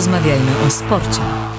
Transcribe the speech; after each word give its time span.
Porozmawiajmy 0.00 0.52
o 0.66 0.70
sporcie. 0.70 1.49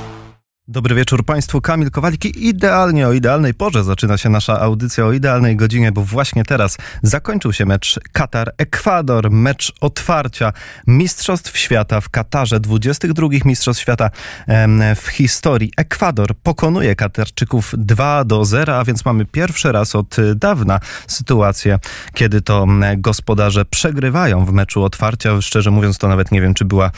Dobry 0.72 0.96
wieczór 0.96 1.26
Państwu, 1.26 1.62
Kamil 1.62 1.92
Kowalik 1.92 2.26
i 2.26 2.48
idealnie 2.48 3.08
o 3.08 3.14
idealnej 3.14 3.54
porze 3.54 3.84
zaczyna 3.84 4.18
się 4.18 4.30
nasza 4.30 4.60
audycja 4.60 5.06
o 5.06 5.12
idealnej 5.12 5.56
godzinie, 5.56 5.92
bo 5.92 6.04
właśnie 6.04 6.44
teraz 6.44 6.78
zakończył 7.04 7.54
się 7.54 7.66
mecz 7.66 8.00
Katar-Ekwador, 8.14 9.32
mecz 9.32 9.74
otwarcia 9.82 10.54
Mistrzostw 10.88 11.58
Świata 11.58 12.02
w 12.02 12.10
Katarze, 12.10 12.60
22 12.60 13.28
Mistrzostw 13.46 13.82
Świata 13.82 14.10
w 14.96 15.08
historii. 15.08 15.72
Ekwador 15.78 16.36
pokonuje 16.44 16.96
Katarczyków 16.96 17.74
2 17.78 18.26
do 18.26 18.46
0, 18.46 18.80
a 18.80 18.84
więc 18.86 19.06
mamy 19.06 19.26
pierwszy 19.26 19.72
raz 19.72 19.96
od 19.96 20.16
dawna 20.36 20.80
sytuację, 21.08 21.80
kiedy 22.14 22.42
to 22.42 22.68
gospodarze 22.98 23.66
przegrywają 23.66 24.46
w 24.46 24.52
meczu 24.52 24.84
otwarcia. 24.84 25.42
Szczerze 25.42 25.72
mówiąc, 25.72 25.98
to 25.98 26.08
nawet 26.08 26.32
nie 26.32 26.42
wiem, 26.42 26.54
czy 26.54 26.66
była, 26.66 26.92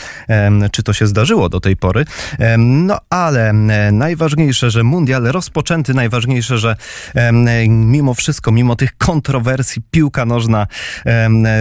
czy 0.71 0.83
to 0.83 0.93
się 0.93 1.07
zdarzyło 1.07 1.49
do 1.49 1.59
tej 1.59 1.77
pory. 1.77 2.05
No 2.57 2.99
ale 3.09 3.62
najważniejsze, 3.91 4.71
że 4.71 4.83
mundial 4.83 5.23
rozpoczęty, 5.23 5.93
najważniejsze, 5.93 6.57
że 6.57 6.75
mimo 7.69 8.13
wszystko, 8.13 8.51
mimo 8.51 8.75
tych 8.75 8.97
kontrowersji, 8.97 9.81
piłka 9.91 10.25
nożna 10.25 10.67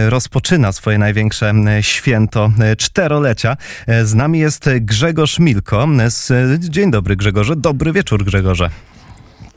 rozpoczyna 0.09 0.71
swoje 0.71 0.97
największe 0.97 1.53
święto 1.81 2.51
e, 2.59 2.75
czterolecia. 2.75 3.57
E, 3.87 4.05
z 4.05 4.13
nami 4.13 4.39
jest 4.39 4.69
Grzegorz 4.81 5.39
Milko. 5.39 5.87
Dzień 6.59 6.91
dobry 6.91 7.15
Grzegorze, 7.15 7.55
dobry 7.55 7.91
wieczór 7.91 8.25
Grzegorze. 8.25 8.69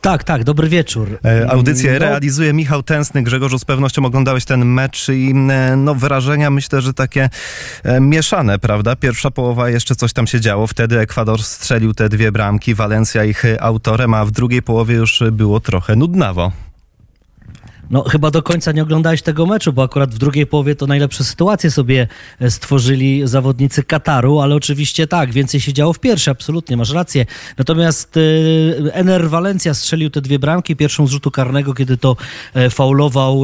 Tak, 0.00 0.24
tak, 0.24 0.44
dobry 0.44 0.68
wieczór. 0.68 1.18
E, 1.24 1.50
audycję 1.50 1.92
no. 1.92 1.98
realizuje 1.98 2.52
Michał 2.52 2.82
Tęsny. 2.82 3.22
Grzegorzu, 3.22 3.58
z 3.58 3.64
pewnością 3.64 4.04
oglądałeś 4.04 4.44
ten 4.44 4.64
mecz 4.64 5.08
i 5.08 5.34
e, 5.50 5.76
no, 5.76 5.94
wrażenia 5.94 6.50
myślę, 6.50 6.80
że 6.80 6.94
takie 6.94 7.30
e, 7.84 8.00
mieszane, 8.00 8.58
prawda? 8.58 8.96
Pierwsza 8.96 9.30
połowa 9.30 9.70
jeszcze 9.70 9.94
coś 9.94 10.12
tam 10.12 10.26
się 10.26 10.40
działo. 10.40 10.66
Wtedy 10.66 10.98
Ekwador 10.98 11.42
strzelił 11.42 11.94
te 11.94 12.08
dwie 12.08 12.32
bramki, 12.32 12.74
Walencja 12.74 13.24
ich 13.24 13.44
autorem, 13.60 14.14
a 14.14 14.24
w 14.24 14.30
drugiej 14.30 14.62
połowie 14.62 14.94
już 14.94 15.22
było 15.32 15.60
trochę 15.60 15.96
nudnawo. 15.96 16.52
No, 17.90 18.02
chyba 18.02 18.30
do 18.30 18.42
końca 18.42 18.72
nie 18.72 18.82
oglądałeś 18.82 19.22
tego 19.22 19.46
meczu, 19.46 19.72
bo 19.72 19.82
akurat 19.82 20.14
w 20.14 20.18
drugiej 20.18 20.46
połowie 20.46 20.74
to 20.74 20.86
najlepsze 20.86 21.24
sytuacje 21.24 21.70
sobie 21.70 22.08
e, 22.40 22.50
stworzyli 22.50 23.22
zawodnicy 23.24 23.82
Kataru, 23.82 24.40
ale 24.40 24.54
oczywiście 24.54 25.06
tak, 25.06 25.32
więcej 25.32 25.60
się 25.60 25.72
działo 25.72 25.92
w 25.92 25.98
pierwszej, 25.98 26.32
absolutnie, 26.32 26.76
masz 26.76 26.90
rację. 26.90 27.26
Natomiast 27.58 28.16
e, 28.16 28.94
Ener 28.94 29.30
Valencia 29.30 29.74
strzelił 29.74 30.10
te 30.10 30.20
dwie 30.20 30.38
bramki, 30.38 30.76
pierwszą 30.76 31.06
z 31.06 31.10
rzutu 31.10 31.30
karnego, 31.30 31.74
kiedy 31.74 31.96
to 31.96 32.16
e, 32.54 32.70
faulował 32.70 33.42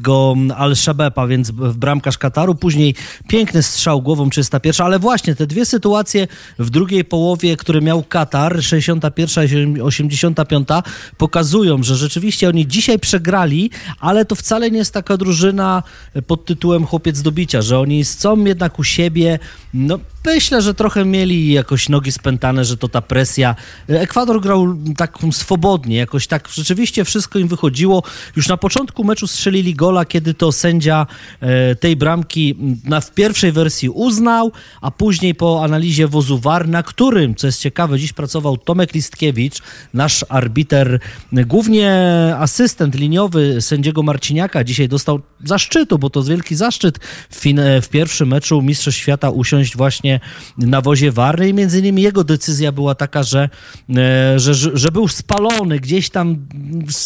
go 0.00 0.34
Al-Shabaab, 0.56 1.28
więc 1.28 1.50
bramkarz 1.50 2.18
Kataru. 2.18 2.54
Później 2.54 2.94
piękny 3.28 3.62
strzał 3.62 4.02
głową 4.02 4.30
301, 4.30 4.86
ale 4.86 4.98
właśnie 4.98 5.34
te 5.34 5.46
dwie 5.46 5.66
sytuacje 5.66 6.28
w 6.58 6.70
drugiej 6.70 7.04
połowie, 7.04 7.56
które 7.56 7.80
miał 7.80 8.02
Katar, 8.02 8.62
61 8.62 9.76
i 9.76 9.80
85, 9.80 10.68
pokazują, 11.16 11.82
że 11.82 11.96
rzeczywiście 11.96 12.48
oni 12.48 12.66
dzisiaj 12.66 12.98
przegrali 12.98 13.65
ale 14.00 14.24
to 14.24 14.34
wcale 14.34 14.70
nie 14.70 14.78
jest 14.78 14.94
taka 14.94 15.16
drużyna 15.16 15.82
pod 16.26 16.44
tytułem 16.44 16.86
chłopiec 16.86 17.22
do 17.22 17.32
bicia, 17.32 17.62
że 17.62 17.78
oni 17.78 18.04
są 18.04 18.44
jednak 18.44 18.78
u 18.78 18.84
siebie, 18.84 19.38
no 19.74 19.98
myślę, 20.26 20.62
że 20.62 20.74
trochę 20.74 21.04
mieli 21.04 21.52
jakoś 21.52 21.88
nogi 21.88 22.12
spętane, 22.12 22.64
że 22.64 22.76
to 22.76 22.88
ta 22.88 23.02
presja. 23.02 23.54
Ekwador 23.88 24.40
grał 24.40 24.76
tak 24.96 25.18
swobodnie, 25.30 25.96
jakoś 25.96 26.26
tak 26.26 26.48
rzeczywiście 26.48 27.04
wszystko 27.04 27.38
im 27.38 27.48
wychodziło. 27.48 28.02
Już 28.36 28.48
na 28.48 28.56
początku 28.56 29.04
meczu 29.04 29.26
strzelili 29.26 29.74
gola, 29.74 30.04
kiedy 30.04 30.34
to 30.34 30.52
sędzia 30.52 31.06
e, 31.40 31.74
tej 31.74 31.96
bramki 31.96 32.56
na, 32.84 33.00
w 33.00 33.14
pierwszej 33.14 33.52
wersji 33.52 33.88
uznał, 33.88 34.52
a 34.80 34.90
później 34.90 35.34
po 35.34 35.64
analizie 35.64 36.08
wozu 36.08 36.38
VAR, 36.38 36.68
na 36.68 36.82
którym, 36.82 37.34
co 37.34 37.46
jest 37.46 37.60
ciekawe, 37.60 37.98
dziś 37.98 38.12
pracował 38.12 38.56
Tomek 38.56 38.94
Listkiewicz, 38.94 39.62
nasz 39.94 40.24
arbiter, 40.28 41.00
głównie 41.32 41.92
asystent 42.38 42.94
liniowy 42.94 43.62
sędziego 43.62 44.02
Marciniaka, 44.02 44.64
dzisiaj 44.64 44.88
dostał 44.88 45.20
zaszczytu, 45.44 45.98
bo 45.98 46.10
to 46.10 46.22
wielki 46.22 46.56
zaszczyt 46.56 46.98
w, 47.30 47.42
w 47.82 47.88
pierwszym 47.88 48.28
meczu 48.28 48.62
Mistrzostw 48.62 49.00
Świata 49.00 49.30
usiąść 49.30 49.76
właśnie 49.76 50.15
na 50.58 50.80
wozie 50.80 51.12
Warny 51.12 51.48
i 51.48 51.54
między 51.54 51.78
innymi 51.78 52.02
jego 52.02 52.24
decyzja 52.24 52.72
była 52.72 52.94
taka, 52.94 53.22
że, 53.22 53.48
e, 53.96 54.38
że, 54.38 54.54
że 54.54 54.88
był 54.88 55.08
spalony 55.08 55.80
gdzieś 55.80 56.10
tam, 56.10 56.46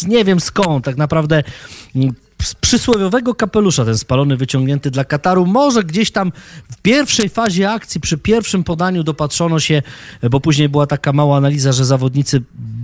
nie 0.07 0.25
wiem 0.25 0.39
skąd, 0.39 0.85
tak 0.85 0.97
naprawdę 0.97 1.43
z 2.41 2.55
przysłowiowego 2.55 3.35
kapelusza 3.35 3.85
ten 3.85 3.97
spalony 3.97 4.37
wyciągnięty 4.37 4.91
dla 4.91 5.05
Kataru. 5.05 5.45
Może 5.45 5.83
gdzieś 5.83 6.11
tam 6.11 6.31
w 6.71 6.81
pierwszej 6.81 7.29
fazie 7.29 7.71
akcji, 7.71 8.01
przy 8.01 8.17
pierwszym 8.17 8.63
podaniu 8.63 9.03
dopatrzono 9.03 9.59
się, 9.59 9.81
bo 10.31 10.39
później 10.39 10.69
była 10.69 10.87
taka 10.87 11.13
mała 11.13 11.37
analiza, 11.37 11.71
że 11.71 11.85
zawodnicy 11.85 12.41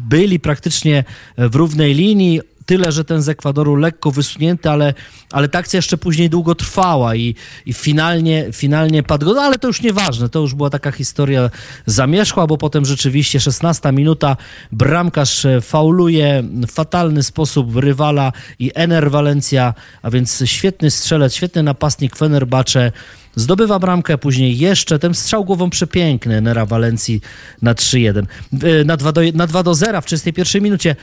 byli 0.10 0.40
praktycznie 0.40 1.04
w 1.38 1.56
równej 1.56 1.94
linii 1.94 2.42
tyle, 2.68 2.92
że 2.92 3.06
ten 3.06 3.22
z 3.22 3.30
Ekwadoru 3.30 3.76
lekko 3.76 4.12
wysunięty, 4.12 4.70
ale, 4.70 4.94
ale 5.32 5.50
ta 5.50 5.60
akcja 5.60 5.78
jeszcze 5.78 5.98
później 5.98 6.30
długo 6.30 6.56
trwała 6.56 7.16
i, 7.16 7.36
i 7.66 7.74
finalnie, 7.74 8.50
finalnie 8.54 9.04
padł 9.04 9.34
No 9.34 9.42
ale 9.42 9.60
to 9.60 9.68
już 9.68 9.82
nieważne, 9.82 10.30
to 10.30 10.40
już 10.40 10.56
była 10.56 10.70
taka 10.70 10.92
historia 10.92 11.50
zamierzchła, 11.86 12.48
bo 12.48 12.58
potem 12.58 12.86
rzeczywiście 12.86 13.40
16 13.40 13.92
minuta 13.92 14.38
bramkarz 14.72 15.48
fauluje 15.62 16.44
w 16.68 16.72
fatalny 16.72 17.24
sposób 17.24 17.76
rywala 17.76 18.32
i 18.60 18.72
Ener 18.76 19.12
Valencia, 19.12 19.74
a 20.02 20.12
więc 20.12 20.44
świetny 20.46 20.92
strzelec, 20.92 21.34
świetny 21.34 21.64
napastnik 21.64 22.16
Fenerbahce 22.16 22.92
zdobywa 23.36 23.80
bramkę, 23.80 24.18
później 24.18 24.58
jeszcze 24.58 25.00
ten 25.00 25.14
strzał 25.14 25.46
głową 25.46 25.70
przepiękny 25.70 26.42
Nera 26.42 26.66
Walencji 26.66 27.22
na 27.62 27.74
3-1, 27.74 28.26
e, 28.64 28.84
na 28.84 28.98
2 28.98 29.12
do, 29.12 29.22
na 29.34 29.48
2 29.48 29.64
do 29.64 29.76
0 29.76 30.02
w 30.02 30.06
31 30.06 30.64
minucie. 30.64 30.96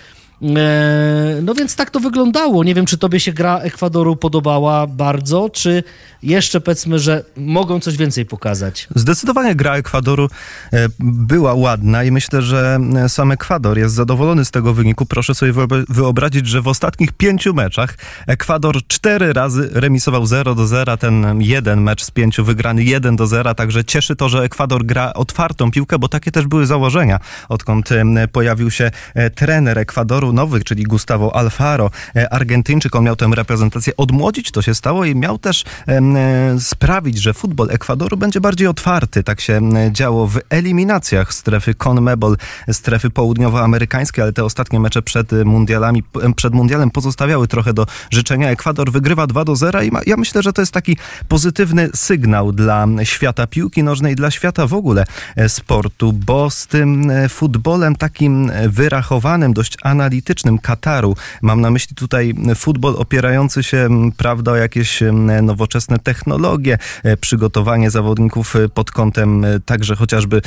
E, 0.56 1.40
no 1.42 1.54
więc 1.54 1.76
tak 1.76 1.90
to 1.90 2.00
wyglądało. 2.00 2.64
Nie 2.64 2.74
wiem, 2.74 2.86
czy 2.86 2.98
tobie 2.98 3.20
się 3.20 3.32
gra 3.32 3.58
Ekwadoru 3.58 4.16
podobała 4.16 4.86
bardzo, 4.86 5.50
czy 5.50 5.82
jeszcze 6.22 6.60
powiedzmy, 6.60 6.98
że 6.98 7.24
mogą 7.36 7.80
coś 7.80 7.96
więcej 7.96 8.26
pokazać. 8.26 8.88
Zdecydowanie 8.94 9.54
gra 9.54 9.76
Ekwadoru 9.76 10.28
e, 10.72 10.88
była 11.00 11.54
ładna 11.54 12.04
i 12.04 12.10
myślę, 12.10 12.42
że 12.42 12.78
e, 12.96 13.08
sam 13.08 13.32
Ekwador 13.32 13.78
jest 13.78 13.94
zadowolony 13.94 14.44
z 14.44 14.50
tego 14.50 14.74
wyniku. 14.74 15.06
Proszę 15.06 15.34
sobie 15.34 15.52
wyobrazić, 15.88 16.46
że 16.46 16.62
w 16.62 16.68
ostatnich 16.68 17.12
pięciu 17.12 17.54
meczach 17.54 17.98
Ekwador 18.26 18.86
cztery 18.86 19.32
razy 19.32 19.70
remisował 19.72 20.26
0 20.26 20.54
do 20.54 20.66
0, 20.66 20.96
ten 20.96 21.40
jeden 21.40 21.80
mecz 21.80 22.04
z 22.04 22.10
pięciu 22.10 22.44
wygrany 22.44 22.84
1 22.84 23.16
do 23.16 23.26
0, 23.26 23.54
także 23.54 23.84
cieszy 23.84 24.16
to, 24.16 24.28
że 24.28 24.42
Ekwador 24.42 24.86
gra 24.86 25.12
otwartą 25.12 25.70
piłkę, 25.70 25.98
bo 25.98 26.08
takie 26.08 26.30
też 26.30 26.46
były 26.46 26.66
założenia, 26.66 27.18
odkąd 27.48 27.88
pojawił 28.32 28.70
się 28.70 28.90
trener 29.34 29.78
Ekwadoru 29.78 30.33
nowych, 30.34 30.64
czyli 30.64 30.82
Gustavo 30.82 31.36
Alfaro, 31.36 31.90
Argentyńczyk, 32.30 32.96
on 32.96 33.04
miał 33.04 33.16
tę 33.16 33.30
reprezentację 33.34 33.96
odmłodzić, 33.96 34.50
to 34.50 34.62
się 34.62 34.74
stało 34.74 35.04
i 35.04 35.14
miał 35.14 35.38
też 35.38 35.64
E, 35.88 36.60
sprawić, 36.60 37.18
że 37.18 37.34
futbol 37.34 37.70
Ekwadoru 37.70 38.16
będzie 38.16 38.40
bardziej 38.40 38.66
otwarty. 38.66 39.22
Tak 39.22 39.40
się 39.40 39.60
działo 39.90 40.26
w 40.26 40.40
eliminacjach 40.50 41.34
strefy 41.34 41.74
CONMEBOL, 41.74 42.36
strefy 42.72 43.10
południowoamerykańskiej, 43.10 44.22
ale 44.22 44.32
te 44.32 44.44
ostatnie 44.44 44.80
mecze 44.80 45.02
przed 45.02 45.32
mundialami, 45.44 46.02
przed 46.36 46.54
mundialem 46.54 46.90
pozostawiały 46.90 47.48
trochę 47.48 47.72
do 47.72 47.86
życzenia. 48.10 48.50
Ekwador 48.50 48.92
wygrywa 48.92 49.26
2 49.26 49.44
do 49.44 49.56
0 49.56 49.82
i 49.82 49.90
ma, 49.90 50.00
ja 50.06 50.16
myślę, 50.16 50.42
że 50.42 50.52
to 50.52 50.62
jest 50.62 50.72
taki 50.72 50.96
pozytywny 51.28 51.88
sygnał 51.94 52.52
dla 52.52 52.86
świata 53.02 53.46
piłki 53.46 53.82
nożnej, 53.82 54.16
dla 54.16 54.30
świata 54.30 54.66
w 54.66 54.74
ogóle 54.74 55.04
e, 55.36 55.48
sportu, 55.48 56.12
bo 56.12 56.50
z 56.50 56.66
tym 56.66 57.10
e, 57.10 57.28
futbolem 57.28 57.96
takim 57.96 58.52
wyrachowanym, 58.68 59.52
dość 59.52 59.76
analitycznym 59.82 60.23
Kataru, 60.62 61.16
mam 61.42 61.60
na 61.60 61.70
myśli 61.70 61.96
tutaj 61.96 62.34
futbol 62.54 62.94
opierający 62.98 63.62
się, 63.62 63.88
prawda, 64.16 64.52
o 64.52 64.56
jakieś 64.56 65.02
nowoczesne 65.42 65.98
technologie, 65.98 66.78
e, 67.02 67.16
przygotowanie 67.16 67.90
zawodników 67.90 68.56
e, 68.56 68.68
pod 68.68 68.90
kątem 68.90 69.44
e, 69.44 69.60
także 69.60 69.96
chociażby 69.96 70.42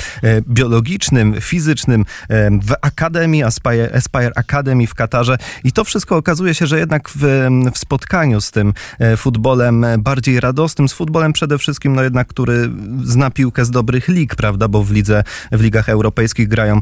biologicznym, 0.47 1.35
fizycznym 1.41 2.06
w 2.62 2.74
Akademii, 2.81 3.44
Aspire, 3.44 3.95
Aspire 3.95 4.31
Academy 4.35 4.88
w 4.88 4.95
Katarze. 4.95 5.38
I 5.63 5.71
to 5.71 5.83
wszystko 5.83 6.18
okazuje 6.18 6.53
się, 6.53 6.68
że 6.68 6.80
jednak 6.80 7.09
w, 7.09 7.47
w 7.73 7.77
spotkaniu 7.77 8.41
z 8.41 8.51
tym 8.51 8.73
futbolem 9.18 9.85
bardziej 10.00 10.39
radosnym, 10.39 10.89
z 10.89 10.94
futbolem 10.94 11.33
przede 11.33 11.57
wszystkim, 11.57 11.95
no 11.95 12.03
jednak, 12.03 12.27
który 12.27 12.69
zna 13.03 13.31
piłkę 13.31 13.65
z 13.65 13.71
dobrych 13.71 14.07
lig, 14.07 14.35
prawda, 14.35 14.68
bo 14.68 14.83
w 14.83 14.91
lidze, 14.91 15.23
w 15.51 15.62
ligach 15.62 15.89
europejskich 15.89 16.47
grają 16.47 16.80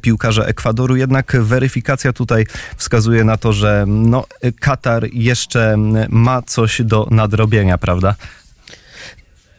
piłkarze 0.00 0.46
Ekwadoru, 0.46 0.96
jednak 0.96 1.36
weryfikacja 1.40 2.05
tutaj 2.12 2.46
wskazuje 2.76 3.24
na 3.24 3.36
to, 3.36 3.52
że 3.52 3.84
no, 3.86 4.24
Katar 4.60 5.06
jeszcze 5.12 5.76
ma 6.08 6.42
coś 6.42 6.82
do 6.82 7.08
nadrobienia, 7.10 7.78
prawda? 7.78 8.14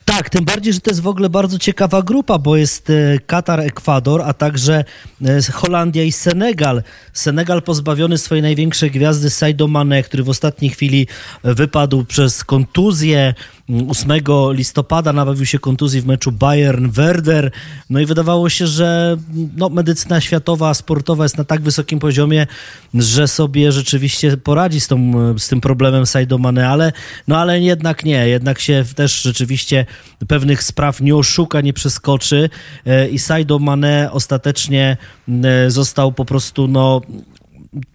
Tak, 0.07 0.29
tym 0.29 0.45
bardziej, 0.45 0.73
że 0.73 0.79
to 0.79 0.91
jest 0.91 1.01
w 1.01 1.07
ogóle 1.07 1.29
bardzo 1.29 1.59
ciekawa 1.59 2.01
grupa, 2.01 2.37
bo 2.37 2.57
jest 2.57 2.89
e, 2.89 3.19
Katar, 3.19 3.59
Ekwador, 3.59 4.21
a 4.21 4.33
także 4.33 4.83
e, 5.25 5.51
Holandia 5.51 6.03
i 6.03 6.11
Senegal. 6.11 6.83
Senegal 7.13 7.61
pozbawiony 7.61 8.17
swojej 8.17 8.41
największej 8.41 8.91
gwiazdy 8.91 9.29
Saido 9.29 9.67
Mane, 9.67 10.03
który 10.03 10.23
w 10.23 10.29
ostatniej 10.29 10.71
chwili 10.71 11.07
wypadł 11.43 12.05
przez 12.05 12.43
kontuzję. 12.43 13.33
8 13.89 14.11
listopada 14.51 15.13
nabawił 15.13 15.45
się 15.45 15.59
kontuzji 15.59 16.01
w 16.01 16.05
meczu 16.05 16.31
Bayern-Werder. 16.31 17.51
No 17.89 17.99
i 17.99 18.05
wydawało 18.05 18.49
się, 18.49 18.67
że 18.67 19.17
no, 19.57 19.69
medycyna 19.69 20.21
światowa, 20.21 20.73
sportowa 20.73 21.23
jest 21.25 21.37
na 21.37 21.43
tak 21.43 21.61
wysokim 21.61 21.99
poziomie, 21.99 22.47
że 22.93 23.27
sobie 23.27 23.71
rzeczywiście 23.71 24.37
poradzi 24.37 24.79
z, 24.79 24.87
tą, 24.87 25.11
z 25.39 25.47
tym 25.47 25.61
problemem 25.61 26.05
Saido 26.05 26.37
Mane, 26.37 26.69
ale, 26.69 26.93
no, 27.27 27.37
ale 27.37 27.59
jednak 27.59 28.05
nie. 28.05 28.27
Jednak 28.27 28.59
się 28.59 28.85
też 28.95 29.21
rzeczywiście 29.21 29.85
pewnych 30.27 30.63
spraw 30.63 31.01
nie 31.01 31.15
oszuka, 31.15 31.61
nie 31.61 31.73
przeskoczy 31.73 32.49
e, 32.85 33.09
i 33.09 33.19
Saido 33.19 33.59
Mane 33.59 34.09
ostatecznie 34.11 34.97
e, 35.43 35.71
został 35.71 36.11
po 36.11 36.25
prostu 36.25 36.67
no, 36.67 37.01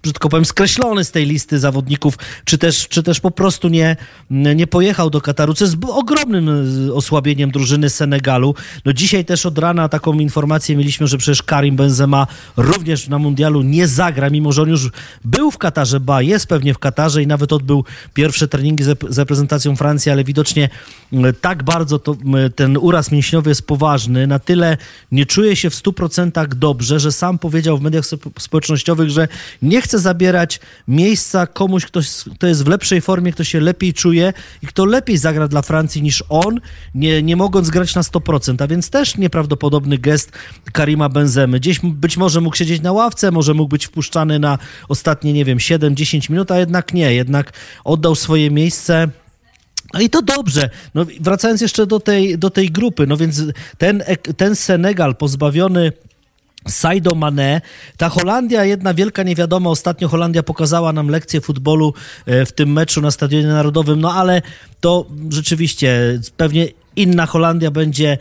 brzydko 0.03 0.29
powiem, 0.29 0.45
skreślony 0.45 1.05
z 1.05 1.11
tej 1.11 1.27
listy 1.27 1.59
zawodników, 1.59 2.19
czy 2.45 2.59
też, 2.59 2.89
czy 2.89 3.03
też 3.03 3.21
po 3.21 3.31
prostu 3.31 3.69
nie, 3.69 3.97
nie 4.31 4.67
pojechał 4.67 5.11
do 5.11 5.21
Kataru, 5.21 5.55
co 5.55 5.65
jest 5.65 5.77
ogromnym 5.89 6.49
e, 6.89 6.95
osłabieniem 6.95 7.51
drużyny 7.51 7.91
Senegalu. 7.91 8.55
No 8.85 8.93
dzisiaj 8.93 9.25
też 9.25 9.47
od 9.47 9.59
rana 9.59 9.89
taką 9.89 10.13
informację 10.13 10.77
mieliśmy, 10.77 11.07
że 11.07 11.19
przecież 11.19 11.43
Karim 11.43 11.77
Benzema 11.77 12.27
również 12.57 13.09
na 13.09 13.19
mundialu 13.19 13.63
nie 13.63 13.89
zagra, 13.89 14.31
mimo 14.31 14.53
że 14.53 14.63
on 14.63 14.69
już 14.69 14.91
był 15.25 15.51
w 15.51 15.59
Katarze, 15.59 16.01
ba, 16.01 16.23
jest 16.23 16.47
pewnie 16.47 16.75
w 16.75 16.79
Katarze 16.79 17.23
i 17.23 17.27
nawet 17.27 17.53
odbył 17.53 17.85
pierwsze 18.15 18.49
treningi 18.49 18.85
z 19.09 19.19
reprezentacją 19.19 19.77
Francji, 19.77 20.13
ale 20.13 20.25
widocznie 20.25 20.69
tak 21.41 21.63
bardzo 21.63 21.99
to, 21.99 22.17
ten 22.57 22.77
uraz 22.77 23.13
mięśniowy 23.13 23.51
jest 23.51 23.67
poważny, 23.67 24.27
na 24.27 24.39
tyle 24.39 24.77
nie 25.13 25.27
czuje 25.27 25.57
się 25.57 25.71
w 25.71 25.75
100% 25.75 26.49
dobrze, 26.49 27.01
że 27.01 27.13
sam 27.13 27.39
powiedział 27.39 27.79
w 27.79 27.83
mediach 27.83 28.05
społecznościowych, 28.39 29.11
że 29.11 29.29
nie 29.62 29.82
chce 29.82 29.99
zabierać 29.99 30.61
miejsca 30.88 31.47
komuś, 31.47 31.87
kto, 31.87 32.00
kto 32.35 32.47
jest 32.47 32.64
w 32.64 32.69
lepszej 32.69 33.00
formie, 33.00 33.32
kto 33.32 33.44
się 33.44 33.61
lepiej 33.61 33.94
czuje 33.94 34.32
i 34.62 34.67
kto 34.67 34.85
lepiej 34.85 35.19
zagra 35.19 35.49
dla 35.49 35.62
Francji 35.62 36.03
niż 36.03 36.25
on, 36.29 36.61
nie, 36.94 37.23
nie 37.23 37.37
mogąc 37.37 37.70
grać 37.70 37.94
na 37.94 38.03
100%. 38.03 38.62
A 38.62 38.67
więc 38.67 38.91
też 38.91 39.17
nieprawdopodobny 39.17 39.99
gest 39.99 40.32
Karima 40.73 41.09
Benzemy. 41.09 41.61
Gdzieś 41.61 41.81
być 41.81 42.17
może 42.17 42.41
mógł 42.41 42.56
siedzieć 42.56 42.82
na 42.82 42.93
ławce, 42.93 43.31
może 43.31 43.55
mógł 43.55 43.69
być 43.69 43.87
wpuszczany 43.87 44.38
na 44.38 44.59
ostatnie, 44.88 45.32
nie 45.32 45.44
wiem, 45.44 45.59
7-10 45.59 46.31
minut, 46.31 46.50
a 46.50 46.58
jednak 46.58 46.94
nie. 46.94 47.15
Jednak 47.15 47.53
oddał 47.85 48.15
swoje 48.15 48.50
miejsce. 48.50 49.08
No 49.94 50.00
i 50.00 50.11
to 50.11 50.23
dobrze. 50.23 50.70
No, 50.94 51.06
wracając 51.20 51.61
jeszcze 51.61 51.87
do 51.87 52.00
tej, 52.00 52.38
do 52.38 52.50
tej 52.50 52.70
grupy, 52.70 53.06
no 53.06 53.17
więc 53.17 53.43
ten, 53.79 54.03
ten 54.37 54.56
Senegal 54.56 55.17
pozbawiony 55.17 55.93
Saido 56.69 57.14
Mane. 57.14 57.61
Ta 57.97 58.09
Holandia, 58.09 58.64
jedna 58.64 58.94
wielka 58.94 59.23
niewiadoma. 59.23 59.70
Ostatnio 59.70 60.09
Holandia 60.09 60.43
pokazała 60.43 60.93
nam 60.93 61.09
lekcję 61.09 61.41
futbolu 61.41 61.94
e, 62.26 62.47
w 62.47 62.53
tym 62.53 62.73
meczu 62.73 63.00
na 63.00 63.11
Stadionie 63.11 63.47
Narodowym, 63.47 64.00
no 64.00 64.14
ale 64.14 64.43
to 64.81 65.06
rzeczywiście 65.31 66.20
pewnie 66.37 66.69
inna 66.97 67.26
Holandia 67.26 67.70
będzie 67.70 68.19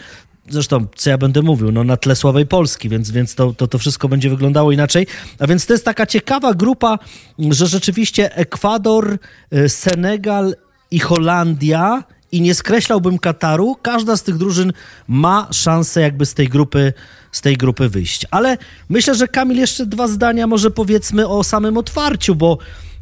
zresztą, 0.49 0.85
co 0.95 1.09
ja 1.09 1.17
będę 1.17 1.41
mówił, 1.41 1.71
no 1.71 1.83
na 1.83 1.97
tle 1.97 2.15
słabej 2.15 2.45
Polski, 2.45 2.89
więc, 2.89 3.11
więc 3.11 3.35
to, 3.35 3.53
to, 3.53 3.67
to 3.67 3.77
wszystko 3.77 4.07
będzie 4.07 4.29
wyglądało 4.29 4.71
inaczej. 4.71 5.07
A 5.39 5.47
więc 5.47 5.65
to 5.65 5.73
jest 5.73 5.85
taka 5.85 6.05
ciekawa 6.05 6.53
grupa, 6.53 6.99
że 7.39 7.67
rzeczywiście 7.67 8.35
Ekwador, 8.35 9.17
e, 9.51 9.69
Senegal 9.69 10.55
i 10.91 10.99
Holandia 10.99 12.03
i 12.31 12.41
nie 12.41 12.55
skreślałbym 12.55 13.19
Kataru. 13.19 13.77
Każda 13.81 14.17
z 14.17 14.23
tych 14.23 14.37
drużyn 14.37 14.73
ma 15.07 15.47
szansę 15.51 16.01
jakby 16.01 16.25
z 16.25 16.33
tej 16.33 16.47
grupy, 16.49 16.93
z 17.31 17.41
tej 17.41 17.57
grupy 17.57 17.89
wyjść. 17.89 18.25
Ale 18.31 18.57
myślę, 18.89 19.15
że 19.15 19.27
Kamil 19.27 19.57
jeszcze 19.57 19.85
dwa 19.85 20.07
zdania 20.07 20.47
może 20.47 20.71
powiedzmy 20.71 21.27
o 21.27 21.43
samym 21.43 21.77
otwarciu, 21.77 22.35
bo 22.35 22.57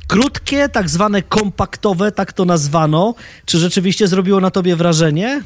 krótkie, 0.08 0.70
tak 0.70 0.90
zwane 0.90 1.22
kompaktowe, 1.22 2.12
tak 2.12 2.34
to 2.34 2.46
nazwano. 2.46 3.16
Czy 3.46 3.60
rzeczywiście 3.60 4.08
zrobiło 4.08 4.40
na 4.40 4.52
tobie 4.52 4.76
wrażenie? 4.76 5.42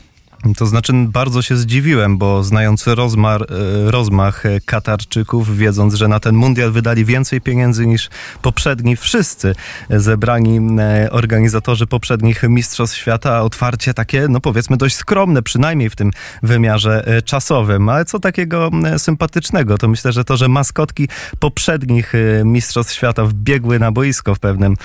To 0.57 0.65
znaczy 0.65 0.93
bardzo 0.93 1.41
się 1.41 1.57
zdziwiłem, 1.57 2.17
bo 2.17 2.43
znając 2.43 2.87
rozmar, 2.87 3.41
e, 3.41 3.91
rozmach 3.91 4.43
Katarczyków, 4.65 5.57
wiedząc, 5.57 5.93
że 5.93 6.07
na 6.07 6.19
ten 6.19 6.35
mundial 6.35 6.71
wydali 6.71 7.05
więcej 7.05 7.41
pieniędzy 7.41 7.87
niż 7.87 8.09
poprzedni 8.41 8.95
wszyscy 8.95 9.55
zebrani 9.89 10.79
e, 10.79 11.11
organizatorzy 11.11 11.87
poprzednich 11.87 12.43
Mistrzostw 12.43 12.97
Świata, 12.97 13.41
otwarcie 13.41 13.93
takie, 13.93 14.27
no 14.29 14.39
powiedzmy 14.39 14.77
dość 14.77 14.95
skromne, 14.95 15.41
przynajmniej 15.41 15.89
w 15.89 15.95
tym 15.95 16.11
wymiarze 16.43 17.07
e, 17.07 17.21
czasowym. 17.21 17.89
Ale 17.89 18.05
co 18.05 18.19
takiego 18.19 18.69
sympatycznego? 18.97 19.77
To 19.77 19.87
myślę, 19.87 20.11
że 20.11 20.23
to, 20.23 20.37
że 20.37 20.47
maskotki 20.47 21.07
poprzednich 21.39 22.13
Mistrzostw 22.45 22.93
Świata 22.93 23.25
wbiegły 23.25 23.79
na 23.79 23.91
boisko 23.91 24.35
w 24.35 24.39
pewnym 24.39 24.75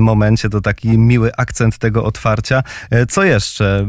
momencie, 0.00 0.48
to 0.48 0.60
taki 0.60 0.98
miły 0.98 1.36
akcent 1.36 1.78
tego 1.78 2.04
otwarcia. 2.04 2.62
Co 3.08 3.24
jeszcze? 3.24 3.86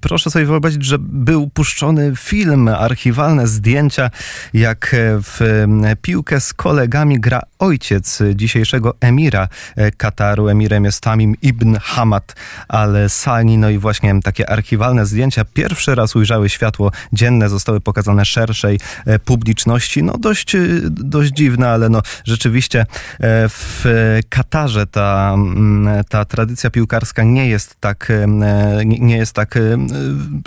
Proszę 0.00 0.30
sobie 0.30 0.37
sobie 0.38 0.46
wyobrazić, 0.46 0.84
że 0.84 0.98
był 0.98 1.48
puszczony 1.48 2.12
film, 2.16 2.68
archiwalne 2.68 3.46
zdjęcia, 3.46 4.10
jak 4.54 4.96
w 5.22 5.64
piłkę 6.02 6.40
z 6.40 6.54
kolegami 6.54 7.20
gra 7.20 7.42
ojciec 7.58 8.22
dzisiejszego 8.34 8.94
emira 9.00 9.48
e, 9.76 9.90
Kataru. 9.90 10.48
Emirem 10.48 10.84
jest 10.84 11.00
Tamim 11.00 11.34
ibn 11.42 11.76
Hamad 11.82 12.34
al-Sani. 12.68 13.58
No 13.58 13.70
i 13.70 13.78
właśnie 13.78 14.20
takie 14.22 14.50
archiwalne 14.50 15.06
zdjęcia 15.06 15.44
pierwszy 15.44 15.94
raz 15.94 16.16
ujrzały 16.16 16.48
światło 16.48 16.90
dzienne, 17.12 17.48
zostały 17.48 17.80
pokazane 17.80 18.24
szerszej 18.24 18.80
e, 19.06 19.18
publiczności. 19.18 20.02
No 20.02 20.18
dość, 20.18 20.54
e, 20.54 20.58
dość 20.90 21.32
dziwne, 21.32 21.68
ale 21.68 21.88
no 21.88 22.02
rzeczywiście 22.24 22.86
w 23.48 23.84
Katarze 24.28 24.86
ta, 24.86 25.36
ta 26.08 26.24
tradycja 26.24 26.70
piłkarska 26.70 27.22
nie 27.22 27.48
jest 27.48 27.76
tak, 27.80 28.12
nie 28.84 29.16
jest 29.16 29.32
tak 29.32 29.58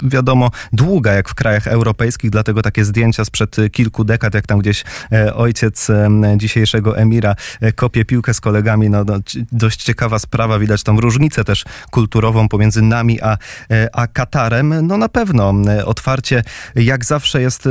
wiadomo, 0.04 0.51
długa 0.74 1.13
jak 1.13 1.30
w 1.30 1.33
krajach 1.33 1.68
europejskich, 1.68 2.31
dlatego 2.31 2.62
takie 2.62 2.86
zdjęcia 2.86 3.25
sprzed 3.25 3.56
kilku 3.72 4.04
dekad, 4.04 4.33
jak 4.33 4.48
tam 4.48 4.60
gdzieś 4.60 4.83
e, 5.12 5.36
ojciec 5.36 5.89
e, 5.89 6.10
dzisiejszego 6.38 6.98
emira 6.98 7.36
e, 7.62 7.72
kopie 7.72 8.06
piłkę 8.06 8.33
z 8.33 8.42
kolegami, 8.42 8.89
no, 8.89 9.04
no 9.04 9.19
dość 9.51 9.83
ciekawa 9.83 10.19
sprawa, 10.19 10.60
widać 10.60 10.83
tam 10.83 11.00
różnicę 11.00 11.44
też 11.44 11.66
kulturową 11.92 12.48
pomiędzy 12.50 12.81
nami 12.81 13.22
a, 13.22 13.38
a 13.94 14.07
Katarem. 14.07 14.88
No 14.88 14.98
na 14.98 15.10
pewno 15.10 15.54
otwarcie 15.86 16.44
jak 16.75 17.06
zawsze 17.06 17.42
jest 17.42 17.69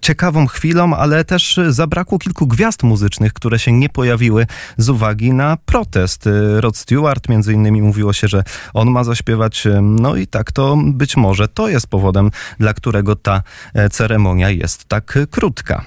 ciekawą 0.00 0.46
chwilą, 0.46 0.96
ale 0.96 1.24
też 1.24 1.60
zabrakło 1.68 2.18
kilku 2.18 2.46
gwiazd 2.46 2.82
muzycznych, 2.82 3.32
które 3.32 3.58
się 3.58 3.72
nie 3.72 3.88
pojawiły 3.88 4.46
z 4.76 4.88
uwagi 4.88 5.32
na 5.32 5.56
protest. 5.56 6.28
Rod 6.56 6.76
Stewart 6.76 7.28
między 7.28 7.52
innymi 7.52 7.82
mówiło 7.82 8.12
się, 8.12 8.28
że 8.28 8.44
on 8.74 8.90
ma 8.90 9.04
zaśpiewać, 9.04 9.64
no 9.82 10.16
i 10.16 10.26
tak 10.26 10.52
to 10.52 10.78
być 10.84 11.16
może 11.16 11.21
to 11.54 11.68
jest 11.68 11.86
powodem, 11.86 12.30
dla 12.60 12.74
którego 12.74 13.16
ta 13.16 13.42
e, 13.74 13.88
ceremonia 13.88 14.50
jest 14.50 14.84
tak 14.84 15.18
krótka. 15.30 15.84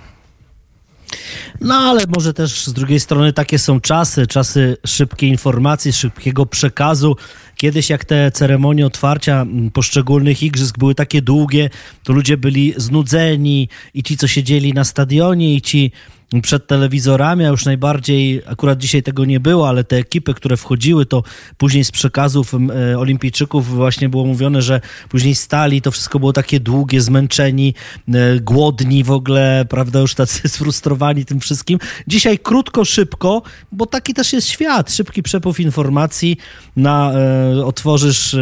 No 1.61 1.75
ale 1.75 2.03
może 2.15 2.33
też 2.33 2.65
z 2.65 2.73
drugiej 2.73 2.99
strony 2.99 3.33
takie 3.33 3.59
są 3.59 3.79
czasy, 3.79 4.27
czasy 4.27 4.77
szybkiej 4.85 5.29
informacji, 5.29 5.93
szybkiego 5.93 6.45
przekazu. 6.45 7.15
Kiedyś 7.55 7.89
jak 7.89 8.05
te 8.05 8.31
ceremonie 8.31 8.85
otwarcia 8.85 9.45
poszczególnych 9.73 10.43
igrzysk 10.43 10.77
były 10.77 10.95
takie 10.95 11.21
długie, 11.21 11.69
to 12.03 12.13
ludzie 12.13 12.37
byli 12.37 12.73
znudzeni 12.77 13.69
i 13.93 14.03
ci, 14.03 14.17
co 14.17 14.27
siedzieli 14.27 14.73
na 14.73 14.83
stadionie 14.83 15.53
i 15.53 15.61
ci 15.61 15.91
przed 16.41 16.67
telewizorami, 16.67 17.45
a 17.45 17.47
już 17.47 17.65
najbardziej, 17.65 18.41
akurat 18.47 18.79
dzisiaj 18.79 19.03
tego 19.03 19.25
nie 19.25 19.39
było, 19.39 19.69
ale 19.69 19.83
te 19.83 19.97
ekipy, 19.97 20.33
które 20.33 20.57
wchodziły, 20.57 21.05
to 21.05 21.23
później 21.57 21.83
z 21.83 21.91
przekazów 21.91 22.53
e, 22.53 22.99
olimpijczyków 22.99 23.67
właśnie 23.67 24.09
było 24.09 24.25
mówione, 24.25 24.61
że 24.61 24.81
później 25.09 25.35
stali, 25.35 25.81
to 25.81 25.91
wszystko 25.91 26.19
było 26.19 26.33
takie 26.33 26.59
długie, 26.59 27.01
zmęczeni, 27.01 27.73
e, 28.07 28.39
głodni 28.39 29.03
w 29.03 29.11
ogóle, 29.11 29.65
prawda, 29.69 29.99
już 29.99 30.15
tacy 30.15 30.49
sfrustrowani 30.49 31.25
tym 31.25 31.39
wszystkim. 31.39 31.79
Dzisiaj 32.07 32.39
krótko, 32.39 32.85
szybko, 32.85 33.41
bo 33.71 33.85
taki 33.85 34.13
też 34.13 34.33
jest 34.33 34.47
świat, 34.47 34.91
szybki 34.91 35.23
przepływ 35.23 35.59
informacji, 35.59 36.37
na, 36.75 37.11
e, 37.13 37.65
otworzysz 37.65 38.35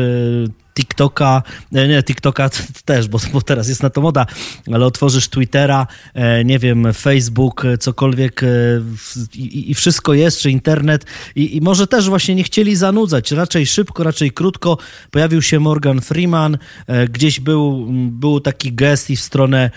TikToka, 0.73 1.43
e, 1.73 1.87
nie, 1.87 2.03
TikToka 2.03 2.49
też, 2.85 3.07
bo, 3.07 3.19
bo 3.33 3.41
teraz 3.41 3.67
jest 3.67 3.83
na 3.83 3.89
to 3.89 4.01
moda, 4.01 4.25
ale 4.73 4.85
otworzysz 4.85 5.29
Twittera, 5.29 5.87
e, 6.13 6.45
nie 6.45 6.59
wiem, 6.59 6.93
Facebook, 6.93 7.65
e, 7.65 7.77
cokolwiek 7.77 8.41
i, 9.35 9.71
i 9.71 9.73
wszystko 9.73 10.13
jest, 10.13 10.39
czy 10.39 10.51
internet 10.51 11.05
I, 11.35 11.57
i, 11.57 11.61
może 11.61 11.87
też 11.87 12.09
właśnie 12.09 12.35
nie 12.35 12.43
chcieli 12.43 12.75
zanudzać, 12.75 13.31
raczej 13.31 13.65
szybko, 13.65 14.03
raczej 14.03 14.31
krótko. 14.31 14.77
Pojawił 15.11 15.41
się 15.41 15.59
Morgan 15.59 16.01
Freeman, 16.01 16.57
gdzieś 17.09 17.39
był, 17.39 17.87
był 18.09 18.39
taki 18.39 18.73
gest 18.73 19.09
i 19.09 19.15
w 19.15 19.21
stronę 19.21 19.71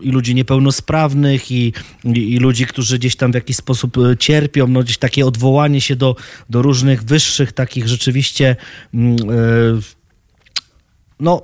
i 0.00 0.10
ludzi 0.10 0.34
niepełnosprawnych 0.34 1.50
i, 1.50 1.72
i, 2.04 2.32
i 2.32 2.36
ludzi, 2.36 2.66
którzy 2.66 2.98
gdzieś 2.98 3.16
tam 3.16 3.32
w 3.32 3.34
jakiś 3.34 3.56
sposób 3.56 3.96
cierpią, 4.18 4.66
no 4.66 4.82
gdzieś 4.82 4.98
takie 4.98 5.26
odwołanie 5.26 5.80
się 5.80 5.96
do, 5.96 6.16
do 6.50 6.62
różnych 6.62 7.04
wyższych 7.04 7.52
takich 7.52 7.88
rzeczywiście 7.88 8.56
no, 11.22 11.42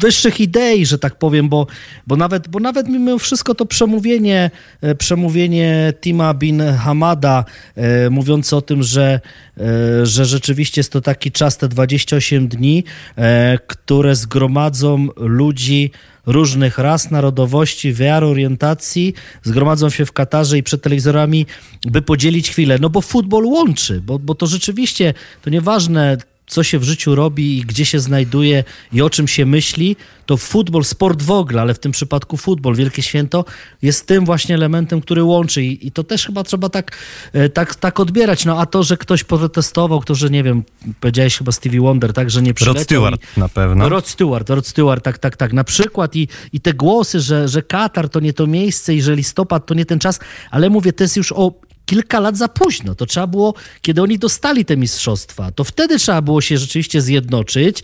wyższych 0.00 0.40
idei, 0.40 0.86
że 0.86 0.98
tak 0.98 1.18
powiem, 1.18 1.48
bo, 1.48 1.66
bo, 2.06 2.16
nawet, 2.16 2.48
bo 2.48 2.60
nawet 2.60 2.88
mimo 2.88 3.18
wszystko 3.18 3.54
to 3.54 3.66
przemówienie, 3.66 4.50
e, 4.80 4.94
przemówienie 4.94 5.92
Tima 6.00 6.34
bin 6.34 6.62
Hamada, 6.62 7.44
e, 7.76 8.10
mówiące 8.10 8.56
o 8.56 8.62
tym, 8.62 8.82
że, 8.82 9.20
e, 9.58 10.06
że 10.06 10.24
rzeczywiście 10.24 10.78
jest 10.80 10.92
to 10.92 11.00
taki 11.00 11.32
czas, 11.32 11.58
te 11.58 11.68
28 11.68 12.48
dni, 12.48 12.84
e, 13.16 13.58
które 13.66 14.16
zgromadzą 14.16 15.08
ludzi 15.16 15.90
różnych 16.26 16.78
ras, 16.78 17.10
narodowości, 17.10 17.92
wiar, 17.92 18.24
orientacji, 18.24 19.14
zgromadzą 19.42 19.90
się 19.90 20.06
w 20.06 20.12
Katarze 20.12 20.58
i 20.58 20.62
przed 20.62 20.82
telewizorami, 20.82 21.46
by 21.86 22.02
podzielić 22.02 22.50
chwilę. 22.50 22.78
No 22.80 22.90
bo 22.90 23.00
futbol 23.00 23.44
łączy, 23.44 24.00
bo, 24.00 24.18
bo 24.18 24.34
to 24.34 24.46
rzeczywiście, 24.46 25.14
to 25.42 25.50
nieważne 25.50 26.16
co 26.46 26.62
się 26.62 26.78
w 26.78 26.84
życiu 26.84 27.14
robi 27.14 27.58
i 27.58 27.62
gdzie 27.62 27.84
się 27.84 28.00
znajduje 28.00 28.64
i 28.92 29.02
o 29.02 29.10
czym 29.10 29.28
się 29.28 29.46
myśli, 29.46 29.96
to 30.26 30.36
futbol, 30.36 30.84
sport 30.84 31.22
w 31.22 31.30
ogóle, 31.30 31.60
ale 31.60 31.74
w 31.74 31.78
tym 31.78 31.92
przypadku 31.92 32.36
futbol, 32.36 32.74
Wielkie 32.74 33.02
Święto, 33.02 33.44
jest 33.82 34.06
tym 34.06 34.24
właśnie 34.24 34.54
elementem, 34.54 35.00
który 35.00 35.24
łączy 35.24 35.62
i, 35.62 35.86
i 35.86 35.92
to 35.92 36.04
też 36.04 36.26
chyba 36.26 36.42
trzeba 36.42 36.68
tak, 36.68 36.98
e, 37.32 37.48
tak, 37.48 37.74
tak 37.74 38.00
odbierać. 38.00 38.44
No 38.44 38.60
a 38.60 38.66
to, 38.66 38.82
że 38.82 38.96
ktoś 38.96 39.24
protestował, 39.24 40.00
kto, 40.00 40.14
że 40.14 40.30
nie 40.30 40.42
wiem, 40.42 40.62
powiedziałeś 41.00 41.38
chyba 41.38 41.52
Stevie 41.52 41.80
Wonder, 41.80 42.12
tak, 42.12 42.30
że 42.30 42.42
nie 42.42 42.54
przyleciał. 42.54 42.74
Rod 42.74 42.84
Stewart 42.84 43.22
i, 43.36 43.40
na 43.40 43.48
pewno. 43.48 43.88
Rod 43.88 44.08
Stewart, 44.08 44.50
Rod 44.50 44.66
Stewart, 44.66 45.04
tak, 45.04 45.18
tak, 45.18 45.36
tak. 45.36 45.52
Na 45.52 45.64
przykład 45.64 46.16
i, 46.16 46.28
i 46.52 46.60
te 46.60 46.74
głosy, 46.74 47.20
że, 47.20 47.48
że 47.48 47.62
Katar 47.62 48.08
to 48.08 48.20
nie 48.20 48.32
to 48.32 48.46
miejsce 48.46 48.94
i 48.94 49.02
że 49.02 49.16
listopad 49.16 49.66
to 49.66 49.74
nie 49.74 49.86
ten 49.86 49.98
czas, 49.98 50.20
ale 50.50 50.70
mówię, 50.70 50.92
to 50.92 51.04
jest 51.04 51.16
już 51.16 51.32
o 51.32 51.52
kilka 51.86 52.20
lat 52.20 52.36
za 52.36 52.48
późno. 52.48 52.94
To 52.94 53.06
trzeba 53.06 53.26
było, 53.26 53.54
kiedy 53.82 54.02
oni 54.02 54.18
dostali 54.18 54.64
te 54.64 54.76
mistrzostwa, 54.76 55.50
to 55.50 55.64
wtedy 55.64 55.98
trzeba 55.98 56.22
było 56.22 56.40
się 56.40 56.58
rzeczywiście 56.58 57.00
zjednoczyć. 57.00 57.82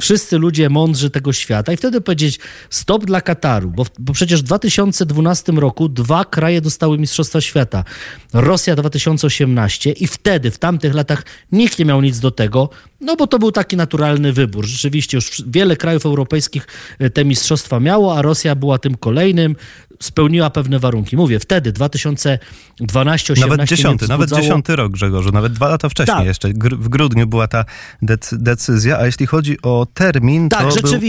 Wszyscy 0.00 0.38
ludzie 0.38 0.70
mądrzy 0.70 1.10
tego 1.10 1.32
świata 1.32 1.72
i 1.72 1.76
wtedy 1.76 2.00
powiedzieć 2.00 2.38
stop 2.70 3.04
dla 3.04 3.20
Kataru, 3.20 3.70
bo, 3.70 3.86
bo 3.98 4.12
przecież 4.12 4.40
w 4.40 4.44
2012 4.44 5.52
roku 5.52 5.88
dwa 5.88 6.24
kraje 6.24 6.60
dostały 6.60 6.98
Mistrzostwa 6.98 7.40
Świata. 7.40 7.84
Rosja 8.32 8.76
2018 8.76 9.92
i 9.92 10.06
wtedy, 10.06 10.50
w 10.50 10.58
tamtych 10.58 10.94
latach 10.94 11.24
nikt 11.52 11.78
nie 11.78 11.84
miał 11.84 12.00
nic 12.00 12.20
do 12.20 12.30
tego, 12.30 12.70
no 13.00 13.16
bo 13.16 13.26
to 13.26 13.38
był 13.38 13.52
taki 13.52 13.76
naturalny 13.76 14.32
wybór. 14.32 14.66
Rzeczywiście 14.66 15.16
już 15.16 15.42
wiele 15.46 15.76
krajów 15.76 16.06
europejskich 16.06 16.66
e, 16.98 17.10
te 17.10 17.24
mistrzostwa 17.24 17.80
miało, 17.80 18.18
a 18.18 18.22
Rosja 18.22 18.54
była 18.54 18.78
tym 18.78 18.96
kolejnym 18.96 19.56
spełniła 20.00 20.50
pewne 20.50 20.78
warunki. 20.78 21.16
Mówię, 21.16 21.40
wtedy, 21.40 21.72
2012 21.72 23.32
18 23.32 23.34
Nawet 23.48 23.68
dziesiąty, 23.68 24.04
wzbudzało... 24.04 24.18
nawet 24.28 24.42
dziesiąty 24.42 24.76
rok, 24.76 24.92
Grzegorzu, 24.92 25.32
nawet 25.32 25.52
dwa 25.52 25.68
lata 25.68 25.88
wcześniej 25.88 26.16
Tak. 26.16 26.26
jeszcze. 26.26 26.48
W 26.72 26.88
grudniu 26.88 27.26
była 27.26 27.48
ta 27.48 27.64
dec- 28.02 28.36
decyzja, 28.36 28.98
a 28.98 29.06
jeśli 29.06 29.26
chodzi 29.26 29.62
o 29.62 29.86
termin, 29.94 30.48
Tak, 30.48 30.74
to 30.74 30.80
był... 30.82 31.00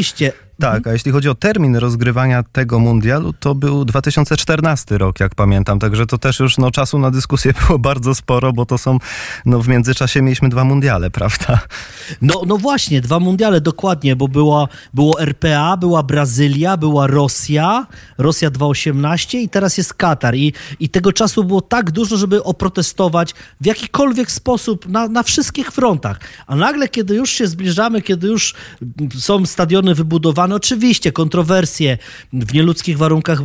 Tak, 0.60 0.88
a 0.88 0.94
jeśli 0.94 1.12
chodzi 1.12 1.30
o 1.30 1.36
termin 1.36 1.76
rozgrywania 1.76 2.44
tego 2.44 2.80
mundialu, 2.80 3.34
to 3.34 3.56
był 3.56 3.86
2014 3.86 4.98
rok, 4.98 5.20
jak 5.20 5.36
pamiętam. 5.36 5.80
Także 5.80 6.06
to 6.06 6.18
też 6.18 6.40
już 6.40 6.58
no, 6.58 6.72
czasu 6.72 7.00
na 7.00 7.12
dyskusję 7.12 7.54
było 7.68 7.80
bardzo 7.90 8.16
sporo, 8.16 8.54
bo 8.54 8.66
to 8.66 8.78
są, 8.78 8.98
no 9.46 9.60
w 9.62 9.68
międzyczasie 9.68 10.22
mieliśmy 10.22 10.50
dwa 10.50 10.64
mundiale, 10.64 11.10
prawda? 11.10 11.60
No, 12.22 12.42
no 12.48 12.58
właśnie, 12.58 13.02
dwa 13.02 13.20
mundiale 13.20 13.62
dokładnie, 13.62 14.16
bo 14.16 14.28
była, 14.28 14.68
było 14.94 15.22
RPA, 15.22 15.78
była 15.78 16.04
Brazylia, 16.04 16.78
była 16.78 17.08
Rosja, 17.08 17.88
Rosja 18.18 18.52
2.18 18.52 19.38
i 19.38 19.50
teraz 19.50 19.78
jest 19.78 19.94
Katar. 19.94 20.36
I, 20.36 20.54
I 20.80 20.90
tego 20.90 21.14
czasu 21.14 21.44
było 21.44 21.62
tak 21.62 21.92
dużo, 21.92 22.18
żeby 22.18 22.44
oprotestować 22.44 23.34
w 23.62 23.66
jakikolwiek 23.66 24.32
sposób 24.32 24.88
na, 24.88 25.08
na 25.08 25.24
wszystkich 25.24 25.72
frontach. 25.72 26.20
A 26.48 26.56
nagle, 26.56 26.88
kiedy 26.88 27.16
już 27.16 27.30
się 27.30 27.48
zbliżamy, 27.48 28.02
kiedy 28.02 28.28
już 28.28 28.54
są 29.20 29.46
stadiony 29.46 29.96
wybudowane, 29.96 30.47
oczywiście 30.56 31.12
kontrowersje 31.12 31.98
w 32.34 32.54
nieludzkich 32.54 32.98
warunkach 32.98 33.40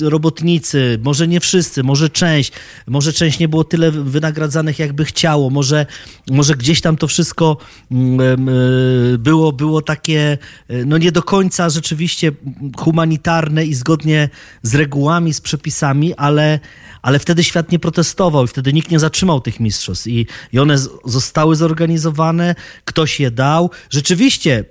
robotnicy, 0.00 0.98
może 1.02 1.28
nie 1.28 1.40
wszyscy, 1.40 1.82
może 1.82 2.10
część, 2.10 2.52
może 2.86 3.12
część 3.12 3.38
nie 3.38 3.48
było 3.48 3.64
tyle 3.64 3.90
wynagradzanych, 3.90 4.78
jakby 4.78 5.04
chciało, 5.04 5.50
może, 5.50 5.86
może 6.30 6.54
gdzieś 6.54 6.80
tam 6.80 6.96
to 6.96 7.08
wszystko 7.08 7.56
mm, 7.90 8.48
e, 8.48 9.18
było, 9.18 9.52
było 9.52 9.82
takie, 9.82 10.38
e, 10.68 10.84
no 10.84 10.98
nie 10.98 11.12
do 11.12 11.22
końca 11.22 11.70
rzeczywiście 11.70 12.32
humanitarne 12.78 13.64
i 13.64 13.74
zgodnie 13.74 14.28
z 14.62 14.74
regułami, 14.74 15.34
z 15.34 15.40
przepisami, 15.40 16.14
ale, 16.14 16.60
ale 17.02 17.18
wtedy 17.18 17.44
świat 17.44 17.72
nie 17.72 17.78
protestował 17.78 18.44
i 18.44 18.48
wtedy 18.48 18.72
nikt 18.72 18.90
nie 18.90 18.98
zatrzymał 18.98 19.40
tych 19.40 19.60
mistrzostw 19.60 20.06
i, 20.06 20.26
i 20.52 20.58
one 20.58 20.78
zostały 21.04 21.56
zorganizowane, 21.56 22.54
ktoś 22.84 23.20
je 23.20 23.30
dał. 23.30 23.70
Rzeczywiście 23.90 24.64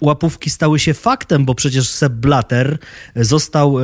łapówki 0.00 0.50
stały 0.50 0.78
się 0.78 0.94
faktem, 0.94 1.44
bo 1.44 1.54
przecież 1.54 1.88
Sepp 1.88 2.14
Blatter 2.14 2.78
został... 3.16 3.76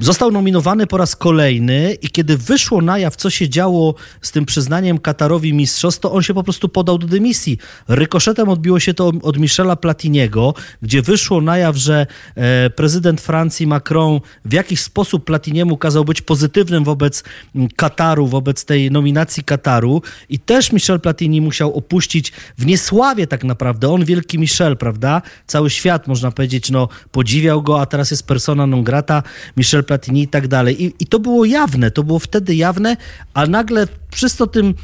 Został 0.00 0.30
nominowany 0.30 0.86
po 0.86 0.96
raz 0.96 1.16
kolejny 1.16 1.96
i 2.02 2.08
kiedy 2.08 2.38
wyszło 2.38 2.82
na 2.82 2.98
jaw, 2.98 3.16
co 3.16 3.30
się 3.30 3.48
działo 3.48 3.94
z 4.22 4.32
tym 4.32 4.44
przyznaniem 4.44 4.98
Katarowi 4.98 5.54
mistrzostw, 5.54 6.00
to 6.00 6.12
on 6.12 6.22
się 6.22 6.34
po 6.34 6.42
prostu 6.42 6.68
podał 6.68 6.98
do 6.98 7.06
dymisji. 7.06 7.58
Rykoszetem 7.88 8.48
odbiło 8.48 8.80
się 8.80 8.94
to 8.94 9.12
od 9.22 9.38
Michela 9.38 9.76
Platiniego, 9.76 10.54
gdzie 10.82 11.02
wyszło 11.02 11.40
na 11.40 11.58
jaw, 11.58 11.76
że 11.76 12.06
e, 12.34 12.70
prezydent 12.70 13.20
Francji 13.20 13.66
Macron 13.66 14.20
w 14.44 14.52
jakiś 14.52 14.80
sposób 14.80 15.24
Platiniemu 15.24 15.76
kazał 15.76 16.04
być 16.04 16.22
pozytywnym 16.22 16.84
wobec 16.84 17.24
mm, 17.54 17.68
Kataru, 17.76 18.26
wobec 18.26 18.64
tej 18.64 18.90
nominacji 18.90 19.44
Kataru 19.44 20.02
i 20.28 20.38
też 20.38 20.72
Michel 20.72 21.00
Platini 21.00 21.40
musiał 21.40 21.74
opuścić 21.74 22.32
w 22.58 22.66
niesławie 22.66 23.26
tak 23.26 23.44
naprawdę. 23.44 23.88
On 23.88 24.04
wielki 24.04 24.38
Michel, 24.38 24.76
prawda? 24.76 25.22
Cały 25.46 25.70
świat, 25.70 26.06
można 26.06 26.30
powiedzieć, 26.30 26.70
no 26.70 26.88
podziwiał 27.12 27.62
go, 27.62 27.80
a 27.80 27.86
teraz 27.86 28.10
jest 28.10 28.26
persona 28.26 28.66
non 28.66 28.84
grata, 28.84 29.21
Michel 29.56 29.84
Platini 29.84 30.22
i 30.22 30.28
tak 30.28 30.48
dalej. 30.48 30.84
I, 30.84 30.94
I 31.00 31.06
to 31.06 31.18
było 31.18 31.44
jawne, 31.44 31.90
to 31.90 32.02
było 32.02 32.18
wtedy 32.18 32.54
jawne, 32.54 32.96
a 33.34 33.46
nagle 33.46 33.88
wszyscy 34.10 34.44
o 34.44 34.46
tym 34.46 34.74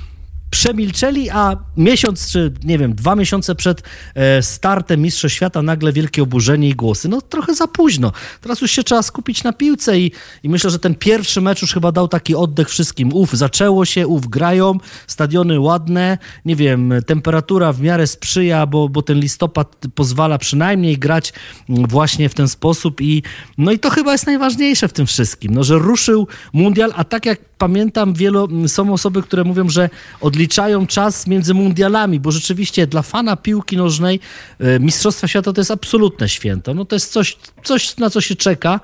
przemilczeli, 0.50 1.30
a 1.30 1.56
miesiąc 1.76 2.32
czy 2.32 2.52
nie 2.64 2.78
wiem, 2.78 2.94
dwa 2.94 3.16
miesiące 3.16 3.54
przed 3.54 3.82
e, 4.14 4.42
startem 4.42 5.02
Mistrzostw 5.02 5.36
Świata 5.36 5.62
nagle 5.62 5.92
wielkie 5.92 6.22
oburzenie 6.22 6.68
i 6.68 6.74
głosy. 6.74 7.08
No 7.08 7.20
trochę 7.20 7.54
za 7.54 7.66
późno. 7.66 8.12
Teraz 8.40 8.60
już 8.60 8.70
się 8.70 8.82
trzeba 8.82 9.02
skupić 9.02 9.44
na 9.44 9.52
piłce 9.52 9.98
i, 10.00 10.12
i 10.42 10.48
myślę, 10.48 10.70
że 10.70 10.78
ten 10.78 10.94
pierwszy 10.94 11.40
mecz 11.40 11.62
już 11.62 11.72
chyba 11.74 11.92
dał 11.92 12.08
taki 12.08 12.34
oddech 12.34 12.68
wszystkim. 12.68 13.12
Uf, 13.12 13.32
zaczęło 13.32 13.84
się, 13.84 14.06
uf, 14.06 14.26
grają, 14.26 14.78
stadiony 15.06 15.60
ładne, 15.60 16.18
nie 16.44 16.56
wiem, 16.56 16.92
temperatura 17.06 17.72
w 17.72 17.80
miarę 17.80 18.06
sprzyja, 18.06 18.66
bo, 18.66 18.88
bo 18.88 19.02
ten 19.02 19.20
listopad 19.20 19.76
pozwala 19.94 20.38
przynajmniej 20.38 20.98
grać 20.98 21.32
mm, 21.68 21.86
właśnie 21.86 22.28
w 22.28 22.34
ten 22.34 22.48
sposób 22.48 23.00
i 23.00 23.22
no 23.58 23.72
i 23.72 23.78
to 23.78 23.90
chyba 23.90 24.12
jest 24.12 24.26
najważniejsze 24.26 24.88
w 24.88 24.92
tym 24.92 25.06
wszystkim, 25.06 25.54
no, 25.54 25.64
że 25.64 25.78
ruszył 25.78 26.26
mundial, 26.52 26.92
a 26.96 27.04
tak 27.04 27.26
jak 27.26 27.38
pamiętam, 27.58 28.14
wielu, 28.14 28.68
są 28.68 28.92
osoby, 28.92 29.22
które 29.22 29.44
mówią, 29.44 29.68
że 29.68 29.90
odliczają 30.38 30.86
czas 30.86 31.26
między 31.26 31.54
mundialami, 31.54 32.20
bo 32.20 32.32
rzeczywiście 32.32 32.86
dla 32.86 33.02
fana 33.02 33.36
piłki 33.36 33.76
nożnej 33.76 34.20
e, 34.58 34.80
Mistrzostwa 34.80 35.28
Świata 35.28 35.52
to 35.52 35.60
jest 35.60 35.70
absolutne 35.70 36.28
święto. 36.28 36.74
No 36.74 36.84
to 36.84 36.96
jest 36.96 37.12
coś, 37.12 37.36
coś 37.64 37.96
na 37.96 38.10
co 38.10 38.20
się 38.20 38.36
czeka. 38.36 38.80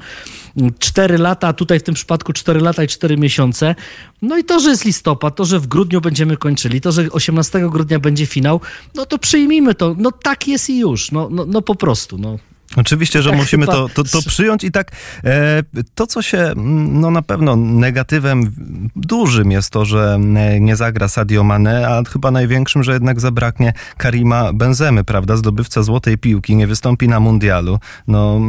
Cztery 0.79 1.19
lata, 1.19 1.53
tutaj 1.53 1.81
w 1.81 1.83
tym 1.83 1.95
przypadku 1.95 2.33
cztery 2.33 2.61
lata 2.61 2.85
i 2.85 2.89
cztery 2.89 3.17
miesiące. 3.17 3.75
No 4.23 4.39
i 4.39 4.45
to, 4.45 4.61
że 4.61 4.71
jest 4.71 4.85
listopad, 4.85 5.37
to, 5.37 5.45
że 5.45 5.61
w 5.61 5.67
grudniu 5.67 6.01
będziemy 6.01 6.37
kończyli, 6.37 6.81
to, 6.81 6.93
że 6.93 7.11
18 7.11 7.71
grudnia 7.71 7.99
będzie 7.99 8.27
finał, 8.27 8.61
no 8.95 9.07
to 9.07 9.19
przyjmijmy 9.19 9.75
to. 9.75 9.95
No 9.99 10.13
tak 10.13 10.49
jest 10.49 10.71
i 10.71 10.79
już. 10.79 11.13
No, 11.13 11.29
no, 11.31 11.45
no 11.47 11.63
po 11.63 11.75
prostu. 11.75 12.19
No. 12.19 12.39
Oczywiście, 12.77 13.23
że 13.23 13.31
Tak 13.31 13.39
musimy 13.39 13.67
to, 13.67 13.89
to, 13.89 14.05
to 14.05 14.23
przyjąć 14.23 14.65
i 14.65 14.71
tak 14.71 14.91
e, 15.25 15.63
to, 15.95 16.07
co 16.07 16.23
się 16.23 16.39
mm, 16.39 17.01
no 17.01 17.11
na 17.11 17.23
pewno 17.23 17.57
negatywem 17.57 18.53
dużym 18.97 19.51
jest 19.51 19.71
to, 19.71 19.85
że 19.85 20.19
e, 20.37 20.61
nie 20.61 20.77
zagra 20.77 21.09
Sadio 21.09 21.45
Mane, 21.45 21.89
a 21.89 22.03
chyba 22.13 22.31
największym, 22.31 22.83
że 22.83 22.93
jednak 22.93 23.21
zabraknie 23.21 23.73
Karima 23.97 24.53
Benzemy, 24.53 25.05
prawda, 25.05 25.37
zdobywca 25.37 25.83
złotej 25.83 26.19
piłki, 26.19 26.57
nie 26.57 26.67
wystąpi 26.67 27.09
na 27.09 27.21
mundialu. 27.21 27.79
No, 28.09 28.41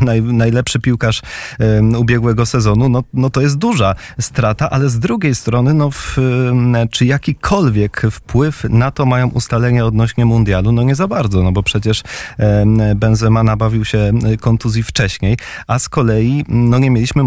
e, 0.00 0.04
naj, 0.04 0.22
najlepszy 0.22 0.80
piłkarz 0.80 1.22
e, 1.60 1.98
ubiegłego 1.98 2.46
sezonu, 2.46 2.88
no, 2.88 3.04
no 3.14 3.30
to 3.30 3.40
jest 3.40 3.58
duża 3.58 3.94
strata, 4.20 4.70
ale 4.70 4.88
z 4.88 4.98
drugiej 4.98 5.34
strony, 5.34 5.74
no 5.74 5.90
w, 5.90 6.18
e, 6.18 6.88
czy 6.90 7.06
jakikolwiek 7.06 8.02
wpływ 8.10 8.64
na 8.70 8.90
to 8.90 9.06
mają 9.06 9.28
ustalenia 9.28 9.86
odnośnie 9.86 10.24
mundialu? 10.24 10.72
No 10.72 10.82
nie 10.82 10.94
za 10.94 11.08
bardzo, 11.08 11.42
no 11.42 11.52
bo 11.52 11.62
przecież 11.62 12.02
e, 12.38 12.64
Benzema 12.94 13.42
nabawił 13.54 13.84
się 13.84 14.12
kontuzji 14.40 14.82
wcześniej, 14.82 15.36
a 15.66 15.78
z 15.78 15.88
kolei 15.88 16.44
no 16.48 16.78
nie 16.78 16.90
mieliśmy 16.90 17.22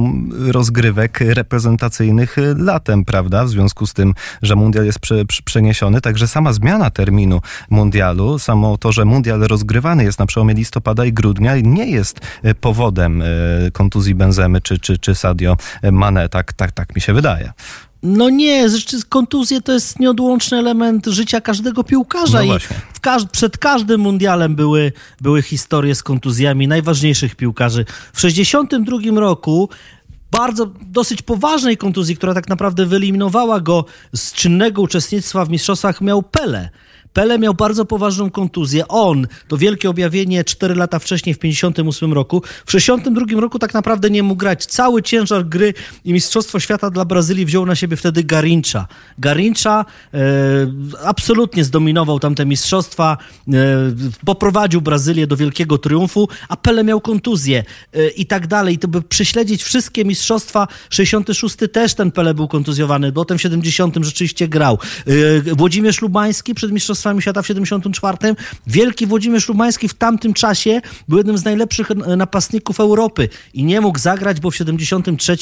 rozgrywek 0.51 1.19
reprezentacyjnych 1.21 2.35
latem, 2.57 3.05
prawda? 3.05 3.45
W 3.45 3.49
związku 3.49 3.87
z 3.87 3.93
tym, 3.93 4.13
że 4.41 4.55
mundial 4.55 4.85
jest 4.85 4.99
prze, 4.99 5.25
prze- 5.25 5.43
przeniesiony, 5.43 6.01
także 6.01 6.27
sama 6.27 6.53
zmiana 6.53 6.89
terminu 6.89 7.41
mundialu, 7.69 8.39
samo 8.39 8.77
to, 8.77 8.91
że 8.91 9.05
mundial 9.05 9.39
rozgrywany 9.39 10.03
jest 10.03 10.19
na 10.19 10.25
przełomie 10.25 10.53
listopada 10.53 11.05
i 11.05 11.13
grudnia 11.13 11.57
nie 11.57 11.85
jest 11.85 12.19
e, 12.43 12.55
powodem 12.55 13.21
e, 13.21 13.25
kontuzji 13.71 14.15
Benzemy 14.15 14.61
czy, 14.61 14.79
czy, 14.79 14.97
czy 14.97 15.15
Sadio 15.15 15.57
Mane, 15.91 16.29
tak, 16.29 16.53
tak, 16.53 16.71
tak 16.71 16.95
mi 16.95 17.01
się 17.01 17.13
wydaje. 17.13 17.53
No 18.03 18.29
nie, 18.29 18.65
kontuzje 19.09 19.61
to 19.61 19.73
jest 19.73 19.99
nieodłączny 19.99 20.57
element 20.57 21.05
życia 21.05 21.41
każdego 21.41 21.83
piłkarza 21.83 22.37
No 22.37 22.55
i 22.55 22.59
przed 23.31 23.57
każdym 23.57 24.01
mundialem 24.01 24.55
były, 24.55 24.91
były 25.21 25.41
historie 25.41 25.95
z 25.95 26.03
kontuzjami 26.03 26.67
najważniejszych 26.67 27.35
piłkarzy. 27.35 27.85
W 28.13 28.21
62 28.21 28.97
roku 29.15 29.69
bardzo 30.31 30.65
dosyć 30.81 31.21
poważnej 31.21 31.77
kontuzji, 31.77 32.17
która 32.17 32.33
tak 32.33 32.49
naprawdę 32.49 32.85
wyeliminowała 32.85 33.59
go 33.59 33.85
z 34.15 34.33
czynnego 34.33 34.81
uczestnictwa 34.81 35.45
w 35.45 35.49
mistrzostwach, 35.49 36.01
miał 36.01 36.23
Pele. 36.23 36.69
Pele 37.17 37.39
miał 37.39 37.53
bardzo 37.53 37.85
poważną 37.85 38.29
kontuzję. 38.29 38.87
On, 38.87 39.27
to 39.47 39.57
wielkie 39.57 39.89
objawienie 39.89 40.43
4 40.43 40.75
lata 40.75 40.99
wcześniej, 40.99 41.35
w 41.35 41.39
58 41.39 42.13
roku. 42.13 42.41
W 42.65 42.71
62 42.71 43.41
roku 43.41 43.59
tak 43.59 43.73
naprawdę 43.73 44.09
nie 44.09 44.23
mógł 44.23 44.39
grać. 44.39 44.65
Cały 44.65 45.03
ciężar 45.03 45.45
gry 45.45 45.73
i 46.05 46.13
Mistrzostwo 46.13 46.59
Świata 46.59 46.89
dla 46.89 47.05
Brazylii 47.05 47.45
wziął 47.45 47.65
na 47.65 47.75
siebie 47.75 47.97
wtedy 47.97 48.23
Garincha. 48.23 48.87
Garincha 49.17 49.85
e, 50.13 50.17
absolutnie 51.03 51.63
zdominował 51.63 52.19
tamte 52.19 52.45
mistrzostwa, 52.45 53.17
e, 53.47 53.53
poprowadził 54.25 54.81
Brazylię 54.81 55.27
do 55.27 55.37
wielkiego 55.37 55.77
triumfu, 55.77 56.29
a 56.49 56.57
Pele 56.57 56.83
miał 56.83 57.01
kontuzję 57.01 57.63
e, 57.93 58.07
i 58.09 58.25
tak 58.25 58.47
dalej. 58.47 58.75
I 58.75 58.79
to 58.79 58.87
by 58.87 59.01
prześledzić 59.01 59.63
wszystkie 59.63 60.05
mistrzostwa. 60.05 60.67
66 60.89 61.55
też 61.71 61.93
ten 61.93 62.11
Pele 62.11 62.33
był 62.33 62.47
kontuzjowany, 62.47 63.11
potem 63.11 63.37
w 63.37 63.41
70 63.41 63.95
rzeczywiście 64.01 64.47
grał. 64.47 64.79
E, 65.47 65.55
Włodzimierz 65.55 66.01
Lubański 66.01 66.53
przed 66.53 66.71
mistrzostwami 66.71 67.06
Mistrzostwami 67.13 67.21
Świata 67.21 67.41
w 67.41 67.47
74. 67.47 68.35
Wielki 68.67 69.07
Włodzimierz 69.07 69.49
Lubański 69.49 69.87
w 69.87 69.93
tamtym 69.93 70.33
czasie 70.33 70.81
był 71.07 71.17
jednym 71.17 71.37
z 71.37 71.45
najlepszych 71.45 71.89
napastników 72.17 72.79
Europy 72.79 73.29
i 73.53 73.63
nie 73.63 73.81
mógł 73.81 73.99
zagrać, 73.99 74.39
bo 74.39 74.51
w 74.51 74.55
73 74.55 75.37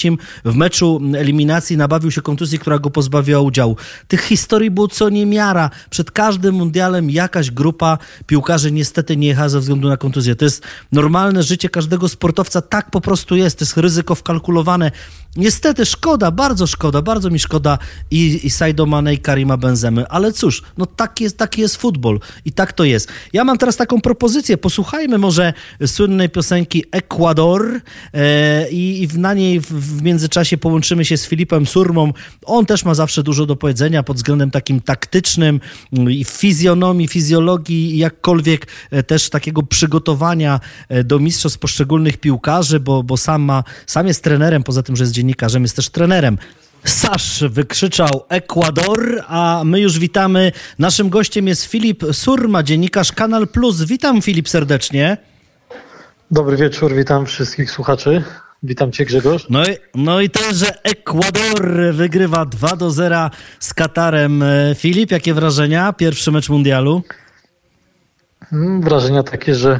w 0.45 0.55
meczu 0.55 1.01
eliminacji 1.17 1.77
nabawił 1.77 2.12
się 2.12 2.22
kontuzji, 2.22 2.60
która 2.60 2.79
go 2.79 2.89
pozbawiła 2.89 3.39
udziału. 3.39 3.77
Tych 4.07 4.22
historii 4.22 4.72
było 4.72 4.88
co 4.88 5.10
niemiara. 5.10 5.69
Przed 5.89 6.12
każdym 6.12 6.55
mundialem 6.55 7.10
jakaś 7.10 7.51
grupa 7.51 7.98
piłkarzy 8.27 8.72
niestety 8.72 9.17
nie 9.17 9.27
jechała 9.27 9.50
ze 9.50 9.60
względu 9.60 9.89
na 9.89 9.98
kontuzję. 9.98 10.36
To 10.36 10.45
jest 10.45 10.63
normalne 10.91 11.43
życie 11.43 11.69
każdego 11.69 12.10
sportowca. 12.10 12.62
Tak 12.62 12.91
po 12.91 13.01
prostu 13.01 13.36
jest. 13.36 13.60
To 13.60 13.65
jest 13.65 13.77
ryzyko 13.77 14.15
wkalkulowane. 14.15 14.91
Niestety 15.35 15.85
szkoda, 15.85 16.31
bardzo 16.31 16.67
szkoda, 16.67 17.01
bardzo 17.01 17.29
mi 17.29 17.39
szkoda 17.39 17.77
i, 18.11 18.39
i 18.43 18.85
Mane 18.87 19.13
i 19.13 19.17
Karima 19.17 19.57
Benzemy, 19.57 20.07
ale 20.07 20.33
cóż, 20.33 20.63
no 20.77 20.85
tak 20.85 21.21
jest, 21.21 21.37
taki 21.37 21.61
jest 21.61 21.75
futbol 21.77 22.19
i 22.45 22.51
tak 22.51 22.73
to 22.73 22.83
jest. 22.83 23.09
Ja 23.33 23.43
mam 23.43 23.57
teraz 23.57 23.77
taką 23.77 24.01
propozycję, 24.01 24.57
posłuchajmy 24.57 25.17
może 25.17 25.53
słynnej 25.85 26.29
piosenki 26.29 26.83
Ecuador 26.91 27.81
e, 28.13 28.69
i, 28.69 29.07
na 29.17 29.33
niej 29.33 29.59
w, 29.59 29.65
w, 29.65 30.01
międzyczasie 30.01 30.57
połączymy 30.57 31.05
się 31.05 31.17
z 31.17 31.27
Filipem 31.27 31.65
Surmą. 31.65 32.13
On 32.45 32.65
też 32.65 32.85
ma 32.85 32.93
zawsze 32.93 33.23
dużo 33.23 33.45
do 33.45 33.55
powiedzenia 33.55 34.03
pod 34.03 34.17
względem 34.17 34.51
takim 34.51 34.81
taktycznym 34.81 35.59
i 36.09 36.23
fizjonomii, 36.23 37.07
fizjologii, 37.07 37.97
jakkolwiek 37.97 38.67
e, 38.91 39.03
też 39.03 39.29
takiego 39.29 39.63
przygotowania 39.63 40.59
e, 40.89 41.03
do 41.03 41.19
mistrzostw 41.19 41.59
poszczególnych 41.59 42.17
piłkarzy, 42.17 42.79
bo, 42.79 43.03
bo 43.03 43.17
sam, 43.17 43.41
ma, 43.41 43.63
sam 43.87 44.07
jest 44.07 44.23
trenerem, 44.23 44.63
poza 44.63 44.83
tym, 44.83 44.95
że 44.95 45.03
jest 45.03 45.13
dziennikarzem, 45.13 45.25
jest 45.62 45.75
też 45.75 45.89
trenerem. 45.89 46.38
Sasz 46.84 47.44
wykrzyczał 47.50 48.24
Ekwador, 48.29 49.24
a 49.27 49.62
my 49.65 49.79
już 49.79 50.00
witamy. 50.00 50.51
Naszym 50.79 51.10
gościem 51.10 51.48
jest 51.48 51.63
Filip 51.63 52.03
Surma, 52.12 52.63
dziennikarz 52.63 53.12
Kanal 53.12 53.48
Plus. 53.48 53.84
Witam 53.84 54.22
Filip 54.22 54.50
serdecznie. 54.50 55.17
Dobry 56.32 56.58
wieczór, 56.58 56.96
witam 56.96 57.25
wszystkich 57.25 57.72
słuchaczy. 57.72 58.24
Witam 58.63 58.91
cię 58.91 59.05
Grzegorz. 59.05 59.46
No 59.50 59.65
i, 59.65 59.77
no 59.96 60.22
i 60.22 60.29
to, 60.29 60.53
że 60.53 60.84
Ekwador 60.84 61.94
wygrywa 61.94 62.46
2 62.46 62.75
do 62.75 62.91
0 62.91 63.29
z 63.60 63.74
Katarem. 63.74 64.44
Filip, 64.75 65.12
jakie 65.12 65.34
wrażenia? 65.34 65.94
Pierwszy 65.94 66.32
mecz 66.32 66.50
mundialu? 66.50 67.01
Mm, 68.53 68.82
wrażenia 68.82 69.24
takie, 69.24 69.55
że 69.55 69.79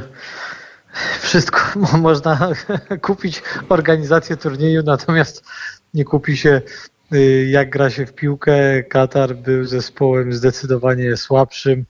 wszystko 1.20 1.60
można 1.98 2.48
kupić 3.02 3.42
organizację 3.68 4.36
turnieju, 4.36 4.82
natomiast 4.82 5.44
nie 5.94 6.04
kupi 6.04 6.36
się 6.36 6.62
y, 7.12 7.46
jak 7.50 7.70
gra 7.70 7.90
się 7.90 8.06
w 8.06 8.12
piłkę. 8.12 8.82
Katar 8.82 9.36
był 9.36 9.64
zespołem 9.64 10.32
zdecydowanie 10.32 11.16
słabszym, 11.16 11.84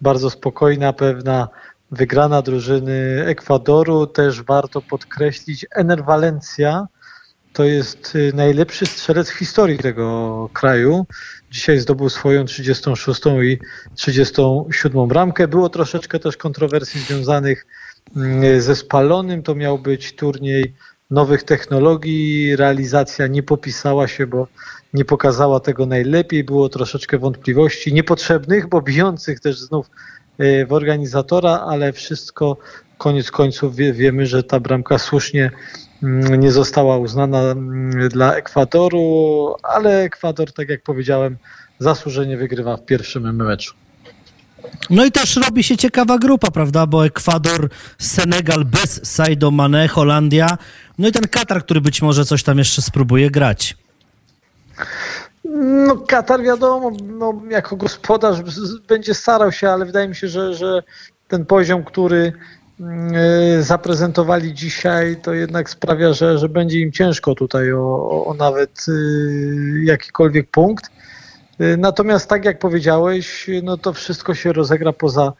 bardzo 0.00 0.30
spokojna, 0.30 0.92
pewna 0.92 1.48
wygrana 1.90 2.42
drużyny 2.42 3.24
Ekwadoru. 3.26 4.06
Też 4.06 4.42
warto 4.42 4.82
podkreślić, 4.82 5.66
Enerwalencja 5.76 6.86
to 7.52 7.64
jest 7.64 8.14
y, 8.14 8.32
najlepszy 8.34 8.86
strzelec 8.86 9.30
w 9.30 9.38
historii 9.38 9.78
tego 9.78 10.48
kraju. 10.52 11.06
Dzisiaj 11.50 11.78
zdobył 11.78 12.08
swoją 12.08 12.44
36 12.44 13.20
i 13.42 13.58
37 13.94 15.08
bramkę. 15.08 15.48
Było 15.48 15.68
troszeczkę 15.68 16.18
też 16.18 16.36
kontrowersji 16.36 17.00
związanych 17.00 17.66
mm, 17.66 17.87
ze 18.58 18.76
spalonym. 18.76 19.42
To 19.42 19.54
miał 19.54 19.78
być 19.78 20.16
turniej 20.16 20.74
nowych 21.10 21.42
technologii. 21.42 22.56
Realizacja 22.56 23.26
nie 23.26 23.42
popisała 23.42 24.08
się, 24.08 24.26
bo 24.26 24.46
nie 24.94 25.04
pokazała 25.04 25.60
tego 25.60 25.86
najlepiej. 25.86 26.44
Było 26.44 26.68
troszeczkę 26.68 27.18
wątpliwości 27.18 27.92
niepotrzebnych, 27.92 28.68
bo 28.68 28.82
bijących 28.82 29.40
też 29.40 29.58
znów 29.58 29.90
e, 30.38 30.66
w 30.66 30.72
organizatora, 30.72 31.60
ale 31.60 31.92
wszystko 31.92 32.56
koniec 32.98 33.30
końców 33.30 33.76
wie, 33.76 33.92
wiemy, 33.92 34.26
że 34.26 34.42
ta 34.42 34.60
bramka 34.60 34.98
słusznie 34.98 35.50
mm, 36.02 36.40
nie 36.40 36.52
została 36.52 36.98
uznana 36.98 37.40
mm, 37.40 38.08
dla 38.08 38.34
Ekwadoru, 38.34 39.54
ale 39.62 40.02
Ekwador, 40.02 40.52
tak 40.52 40.68
jak 40.68 40.82
powiedziałem, 40.82 41.36
zasłużenie 41.78 42.36
wygrywa 42.36 42.76
w 42.76 42.84
pierwszym 42.84 43.36
meczu. 43.36 43.74
No 44.90 45.04
i 45.04 45.12
też 45.12 45.36
robi 45.36 45.62
się 45.62 45.76
ciekawa 45.76 46.18
grupa, 46.18 46.50
prawda? 46.50 46.86
Bo 46.86 47.06
Ekwador, 47.06 47.68
Senegal 47.98 48.64
bez 48.64 49.00
Saido 49.06 49.50
Mane, 49.50 49.88
Holandia, 49.88 50.58
no 50.98 51.08
i 51.08 51.12
ten 51.12 51.28
Katar, 51.28 51.62
który 51.62 51.80
być 51.80 52.02
może 52.02 52.24
coś 52.24 52.42
tam 52.42 52.58
jeszcze 52.58 52.82
spróbuje 52.82 53.30
grać. 53.30 53.76
No 55.86 55.96
Katar 55.96 56.42
wiadomo, 56.42 56.92
no, 57.02 57.42
jako 57.50 57.76
gospodarz 57.76 58.38
będzie 58.88 59.14
starał 59.14 59.52
się, 59.52 59.70
ale 59.70 59.86
wydaje 59.86 60.08
mi 60.08 60.16
się, 60.16 60.28
że, 60.28 60.54
że 60.54 60.82
ten 61.28 61.46
poziom, 61.46 61.84
który 61.84 62.32
yy, 62.80 63.62
zaprezentowali 63.62 64.54
dzisiaj, 64.54 65.16
to 65.22 65.32
jednak 65.34 65.70
sprawia, 65.70 66.12
że, 66.12 66.38
że 66.38 66.48
będzie 66.48 66.80
im 66.80 66.92
ciężko 66.92 67.34
tutaj 67.34 67.72
o, 67.72 68.24
o 68.26 68.34
nawet 68.34 68.84
yy, 68.88 69.84
jakikolwiek 69.84 70.50
punkt. 70.50 70.90
Y, 71.60 71.76
natomiast 71.76 72.28
tak 72.28 72.44
jak 72.44 72.58
powiedziałeś, 72.58 73.50
no 73.62 73.76
to 73.76 73.92
wszystko 73.92 74.34
się 74.34 74.52
rozegra 74.52 74.92
poza 74.92 75.32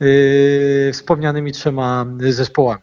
yy, 0.00 0.90
wspomnianymi 0.92 1.52
trzema 1.52 2.06
zespołami. 2.30 2.82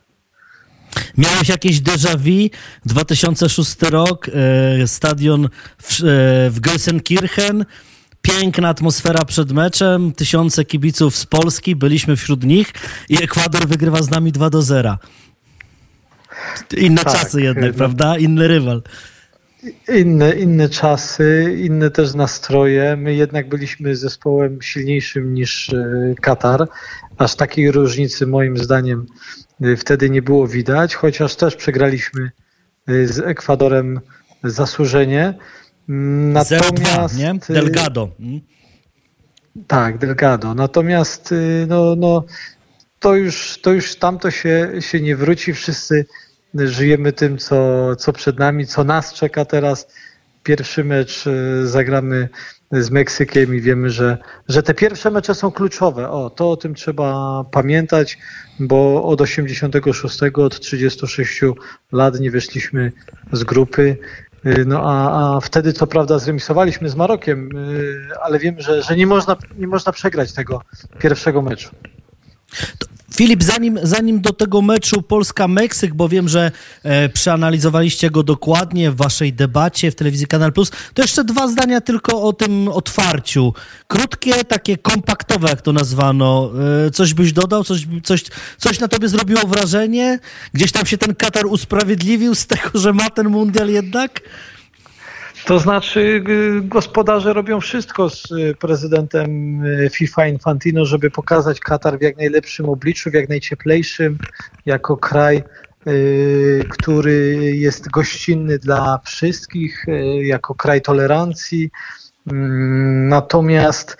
Miałeś 1.18 1.50
jakieś 1.50 1.80
déjà 1.82 2.18
vu? 2.18 2.50
2006 2.86 3.76
rok, 3.82 4.28
e, 4.30 4.88
stadion 4.88 5.50
w, 5.78 5.92
e, 5.92 6.50
w 6.50 6.60
Gelsenkirchen, 6.60 7.66
piękna 8.22 8.70
atmosfera 8.70 9.26
przed 9.26 9.52
meczem, 9.52 10.12
tysiące 10.12 10.66
kibiców 10.66 11.16
z 11.16 11.26
Polski, 11.26 11.76
byliśmy 11.76 12.16
wśród 12.16 12.44
nich 12.44 12.74
i 13.10 13.24
Ekwador 13.24 13.68
wygrywa 13.68 14.02
z 14.02 14.10
nami 14.10 14.32
2 14.32 14.50
do 14.50 14.62
0. 14.62 14.98
Inne 16.78 17.04
tak, 17.04 17.14
czasy 17.14 17.42
jednak, 17.42 17.72
no. 17.72 17.78
prawda? 17.78 18.18
Inny 18.18 18.48
rywal. 18.48 18.84
Inne, 19.88 20.32
inne 20.32 20.70
czasy, 20.70 21.58
inne 21.60 21.92
też 21.92 22.14
nastroje. 22.14 22.96
My 22.96 23.16
jednak 23.16 23.50
byliśmy 23.50 23.96
zespołem 23.96 24.62
silniejszym 24.62 25.34
niż 25.34 25.74
e, 25.74 26.16
Katar. 26.22 26.68
Aż 27.18 27.36
takiej 27.36 27.72
różnicy 27.72 28.28
moim 28.28 28.58
zdaniem 28.58 29.06
e, 29.62 29.76
wtedy 29.76 30.10
nie 30.10 30.22
było 30.22 30.48
widać, 30.48 30.96
chociaż 30.96 31.36
też 31.36 31.56
przegraliśmy 31.56 32.32
e, 32.88 33.08
z 33.08 33.20
Ekwadorem 33.20 34.00
zasłużenie. 34.44 35.34
Natomiast, 35.88 37.18
nie? 37.18 37.34
Delgado. 37.50 38.10
Hmm? 38.18 38.42
Tak, 39.68 39.98
Delgado. 39.98 40.54
Natomiast 40.54 41.34
no, 41.68 41.96
no, 41.96 42.24
to 43.00 43.16
już, 43.16 43.60
to 43.62 43.74
już 43.74 43.96
tamto 43.96 44.32
się, 44.32 44.72
się 44.80 45.02
nie 45.02 45.16
wróci. 45.16 45.54
Wszyscy 45.54 46.06
żyjemy 46.56 47.14
tym, 47.14 47.38
co, 47.38 47.96
co 47.96 48.14
przed 48.14 48.40
nami, 48.40 48.68
co 48.68 48.84
nas 48.84 49.14
czeka 49.14 49.46
teraz. 49.46 49.88
Pierwszy 50.44 50.84
mecz 50.84 51.28
e, 51.28 51.66
zagramy 51.68 52.30
z 52.72 52.90
Meksykiem 52.92 53.56
i 53.56 53.62
wiemy, 53.62 53.90
że, 53.90 54.18
że 54.48 54.64
te 54.64 54.74
pierwsze 54.74 55.12
mecze 55.12 55.36
są 55.36 55.52
kluczowe. 55.52 56.10
O, 56.10 56.30
to 56.30 56.52
o 56.52 56.58
tym 56.58 56.76
trzeba 56.76 57.44
pamiętać, 57.52 58.18
bo 58.60 59.04
od 59.04 59.22
86, 59.22 60.20
od 60.34 60.60
36 60.60 61.42
lat 61.92 62.20
nie 62.20 62.32
wyszliśmy 62.32 62.92
z 63.32 63.44
grupy. 63.44 63.98
E, 64.46 64.66
no 64.66 64.82
a, 64.84 65.36
a 65.36 65.40
wtedy 65.40 65.74
co 65.74 65.88
prawda 65.88 66.20
zremisowaliśmy 66.20 66.90
z 66.90 66.96
Marokiem, 66.96 67.50
e, 67.56 68.24
ale 68.24 68.40
wiemy, 68.40 68.62
że, 68.62 68.84
że 68.84 68.96
nie, 68.96 69.08
można, 69.08 69.38
nie 69.58 69.68
można 69.68 69.92
przegrać 69.92 70.34
tego 70.34 70.62
pierwszego 71.00 71.42
meczu. 71.42 71.70
Filip, 73.16 73.44
zanim, 73.44 73.80
zanim 73.84 74.22
do 74.22 74.34
tego 74.34 74.62
meczu 74.62 75.02
Polska-Meksyk, 75.02 75.94
bo 75.94 76.10
wiem, 76.10 76.30
że 76.30 76.52
e, 76.84 77.10
przeanalizowaliście 77.10 78.10
go 78.10 78.24
dokładnie 78.24 78.92
w 78.92 78.96
waszej 78.96 79.34
debacie 79.34 79.92
w 79.92 79.96
telewizji 79.96 80.28
Kanal 80.28 80.54
Plus, 80.54 80.72
to 80.94 81.02
jeszcze 81.02 81.24
dwa 81.24 81.48
zdania 81.48 81.82
tylko 81.82 82.24
o 82.24 82.34
tym 82.34 82.68
otwarciu. 82.68 83.54
Krótkie, 83.88 84.44
takie 84.46 84.78
kompaktowe, 84.78 85.50
jak 85.50 85.62
to 85.62 85.74
nazwano. 85.74 86.52
E, 86.88 86.92
coś 86.92 87.14
byś 87.14 87.34
dodał? 87.34 87.64
Coś, 87.64 87.88
coś, 88.04 88.24
coś 88.58 88.80
na 88.80 88.88
tobie 88.88 89.08
zrobiło 89.08 89.42
wrażenie? 89.42 90.20
Gdzieś 90.54 90.72
tam 90.72 90.86
się 90.86 90.98
ten 90.98 91.16
Katar 91.16 91.46
usprawiedliwił 91.46 92.36
z 92.36 92.48
tego, 92.48 92.70
że 92.74 92.94
ma 92.94 93.10
ten 93.10 93.30
mundial 93.30 93.70
jednak? 93.70 94.22
To 95.46 95.60
znaczy, 95.60 96.24
gospodarze 96.62 97.34
robią 97.34 97.60
wszystko 97.60 98.10
z 98.10 98.32
y, 98.32 98.56
prezydentem 98.60 99.62
y, 99.66 99.90
FIFA 99.90 100.28
Infantino, 100.28 100.86
żeby 100.86 101.12
pokazać 101.12 101.60
Katar 101.60 102.00
w 102.00 102.02
jak 102.02 102.18
najlepszym 102.18 102.70
obliczu, 102.70 103.12
w 103.12 103.14
jak 103.14 103.30
najcieplejszym, 103.30 104.18
jako 104.66 104.98
kraj, 104.98 105.44
y, 105.88 106.68
który 106.70 107.36
jest 107.56 107.90
gościnny 107.90 108.60
dla 108.60 109.00
wszystkich, 109.06 109.86
jako 110.22 110.56
kraj 110.56 110.82
tolerancji. 110.82 111.70
Mm, 112.32 113.08
natomiast 113.08 113.98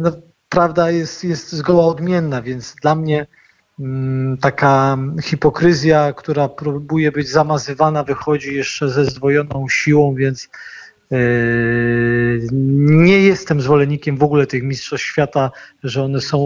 no, 0.00 0.12
prawda 0.48 0.90
jest, 0.90 1.24
jest 1.24 1.52
zgoła 1.52 1.86
odmienna, 1.86 2.42
więc 2.42 2.74
dla 2.82 2.94
mnie 2.94 3.26
taka 4.40 4.98
hipokryzja, 5.22 6.12
która 6.12 6.48
próbuje 6.48 7.12
być 7.12 7.28
zamazywana, 7.28 8.04
wychodzi 8.04 8.54
jeszcze 8.54 8.88
ze 8.88 9.04
zdwojoną 9.04 9.66
siłą, 9.68 10.14
więc 10.14 10.48
e, 11.12 11.16
nie 12.52 13.18
jestem 13.18 13.60
zwolennikiem 13.60 14.16
w 14.16 14.22
ogóle 14.22 14.46
tych 14.46 14.62
mistrzostw 14.62 15.06
świata, 15.06 15.50
że 15.84 16.02
one 16.02 16.20
są 16.20 16.38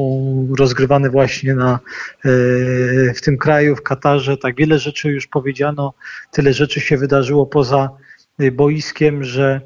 rozgrywane 0.58 1.10
właśnie 1.10 1.54
na, 1.54 1.72
e, 1.72 1.78
w 3.14 3.20
tym 3.20 3.38
kraju, 3.38 3.76
w 3.76 3.82
Katarze. 3.82 4.36
Tak 4.36 4.56
wiele 4.56 4.78
rzeczy 4.78 5.08
już 5.08 5.26
powiedziano, 5.26 5.94
tyle 6.32 6.52
rzeczy 6.52 6.80
się 6.80 6.96
wydarzyło 6.96 7.46
poza 7.46 7.90
boiskiem, 8.52 9.24
że 9.24 9.60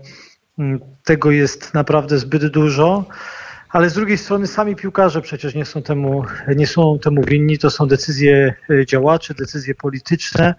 mm, 0.58 0.80
tego 1.04 1.30
jest 1.30 1.74
naprawdę 1.74 2.18
zbyt 2.18 2.46
dużo 2.46 3.04
ale 3.72 3.90
z 3.90 3.94
drugiej 3.94 4.18
strony 4.18 4.46
sami 4.46 4.76
piłkarze 4.76 5.20
przecież 5.20 5.54
nie 5.54 5.64
są 5.64 5.82
temu, 5.82 6.24
nie 6.56 6.66
są 6.66 6.98
temu 6.98 7.22
winni, 7.24 7.58
to 7.58 7.70
są 7.70 7.86
decyzje 7.86 8.54
e, 8.70 8.86
działaczy, 8.86 9.34
decyzje 9.34 9.74
polityczne, 9.74 10.54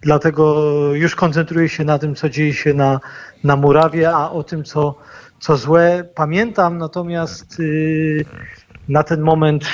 dlatego 0.00 0.54
już 0.94 1.14
koncentruję 1.14 1.68
się 1.68 1.84
na 1.84 1.98
tym, 1.98 2.14
co 2.14 2.28
dzieje 2.28 2.54
się 2.54 2.74
na, 2.74 3.00
na 3.44 3.56
murawie, 3.56 4.10
a 4.10 4.30
o 4.30 4.42
tym, 4.42 4.64
co, 4.64 4.98
co 5.40 5.56
złe 5.56 6.08
pamiętam, 6.14 6.78
natomiast 6.78 7.58
yy, 7.58 8.24
na 8.88 9.02
ten 9.02 9.20
moment 9.20 9.64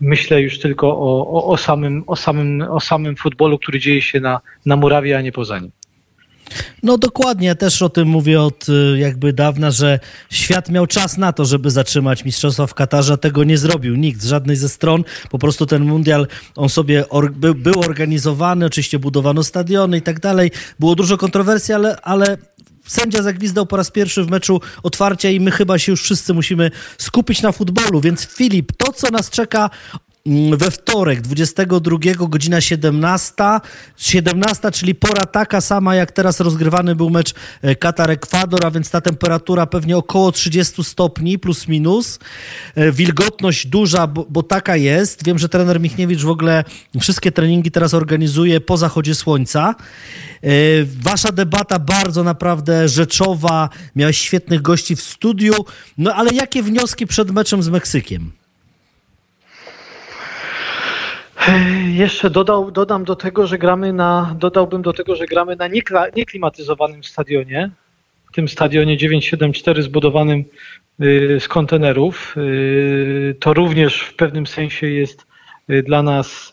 myślę 0.00 0.40
już 0.40 0.58
tylko 0.58 0.88
o, 0.88 1.32
o, 1.32 1.46
o, 1.46 1.56
samym, 1.56 2.04
o, 2.06 2.16
samym, 2.16 2.62
o 2.62 2.80
samym 2.80 3.16
futbolu, 3.16 3.58
który 3.58 3.78
dzieje 3.78 4.02
się 4.02 4.20
na, 4.20 4.40
na 4.66 4.76
murawie, 4.76 5.18
a 5.18 5.20
nie 5.20 5.32
poza 5.32 5.58
nim. 5.58 5.70
No 6.82 6.98
dokładnie, 6.98 7.46
ja 7.46 7.54
też 7.54 7.82
o 7.82 7.88
tym 7.88 8.08
mówię 8.08 8.42
od 8.42 8.68
y, 8.68 8.98
jakby 8.98 9.32
dawna, 9.32 9.70
że 9.70 10.00
świat 10.30 10.68
miał 10.68 10.86
czas 10.86 11.16
na 11.16 11.32
to, 11.32 11.44
żeby 11.44 11.70
zatrzymać 11.70 12.24
mistrzostwa 12.24 12.66
w 12.66 12.74
Katarze, 12.74 13.18
tego 13.18 13.44
nie 13.44 13.58
zrobił 13.58 13.96
nikt, 13.96 14.22
z 14.22 14.26
żadnej 14.26 14.56
ze 14.56 14.68
stron. 14.68 15.04
Po 15.30 15.38
prostu 15.38 15.66
ten 15.66 15.84
mundial, 15.84 16.26
on 16.56 16.68
sobie 16.68 17.08
or, 17.08 17.32
był, 17.32 17.54
był 17.54 17.80
organizowany, 17.80 18.66
oczywiście 18.66 18.98
budowano 18.98 19.44
stadiony 19.44 19.98
i 19.98 20.02
tak 20.02 20.20
dalej. 20.20 20.50
Było 20.78 20.94
dużo 20.94 21.16
kontrowersji, 21.16 21.74
ale, 21.74 22.00
ale 22.00 22.38
sędzia 22.86 23.22
zagwizdał 23.22 23.66
po 23.66 23.76
raz 23.76 23.90
pierwszy 23.90 24.24
w 24.24 24.30
meczu 24.30 24.60
otwarcia 24.82 25.30
i 25.30 25.40
my 25.40 25.50
chyba 25.50 25.78
się 25.78 25.92
już 25.92 26.02
wszyscy 26.02 26.34
musimy 26.34 26.70
skupić 26.98 27.42
na 27.42 27.52
futbolu. 27.52 28.00
Więc 28.00 28.26
Filip, 28.26 28.72
to 28.76 28.92
co 28.92 29.10
nas 29.10 29.30
czeka 29.30 29.70
we 30.56 30.70
wtorek, 30.70 31.20
22, 31.20 31.98
godzina 32.28 32.60
17. 32.60 33.34
17, 33.96 34.70
czyli 34.70 34.94
pora 34.94 35.26
taka 35.26 35.60
sama, 35.60 35.94
jak 35.94 36.12
teraz 36.12 36.40
rozgrywany 36.40 36.94
był 36.94 37.10
mecz 37.10 37.34
e, 37.62 37.74
Katar-Ekwador, 37.74 38.66
a 38.66 38.70
więc 38.70 38.90
ta 38.90 39.00
temperatura 39.00 39.66
pewnie 39.66 39.96
około 39.96 40.32
30 40.32 40.84
stopni 40.84 41.38
plus 41.38 41.68
minus. 41.68 42.18
E, 42.74 42.92
wilgotność 42.92 43.66
duża, 43.66 44.06
bo, 44.06 44.26
bo 44.30 44.42
taka 44.42 44.76
jest. 44.76 45.24
Wiem, 45.24 45.38
że 45.38 45.48
trener 45.48 45.80
Michniewicz 45.80 46.22
w 46.22 46.28
ogóle 46.28 46.64
wszystkie 47.00 47.32
treningi 47.32 47.70
teraz 47.70 47.94
organizuje 47.94 48.60
po 48.60 48.76
zachodzie 48.76 49.14
słońca. 49.14 49.74
E, 50.42 50.48
wasza 50.84 51.32
debata 51.32 51.78
bardzo 51.78 52.24
naprawdę 52.24 52.88
rzeczowa, 52.88 53.68
miałeś 53.96 54.18
świetnych 54.18 54.62
gości 54.62 54.96
w 54.96 55.02
studiu. 55.02 55.54
No 55.98 56.14
ale 56.14 56.30
jakie 56.34 56.62
wnioski 56.62 57.06
przed 57.06 57.30
meczem 57.30 57.62
z 57.62 57.68
Meksykiem? 57.68 58.37
Jeszcze 61.92 62.30
dodał, 62.30 62.70
dodam 62.70 63.04
do 63.04 63.16
tego, 63.16 63.46
że 63.46 63.58
gramy 63.58 63.92
na, 63.92 64.36
dodałbym 64.38 64.82
do 64.82 64.92
tego, 64.92 65.16
że 65.16 65.26
gramy 65.26 65.56
na 65.56 65.68
nieklimatyzowanym 66.16 67.04
stadionie, 67.04 67.70
w 68.30 68.34
tym 68.34 68.48
stadionie 68.48 68.96
974 68.96 69.82
zbudowanym 69.82 70.44
y, 71.02 71.38
z 71.40 71.48
kontenerów. 71.48 72.34
Y, 72.36 73.36
to 73.40 73.54
również 73.54 74.00
w 74.00 74.14
pewnym 74.14 74.46
sensie 74.46 74.86
jest 74.86 75.26
y, 75.70 75.82
dla 75.82 76.02
nas 76.02 76.52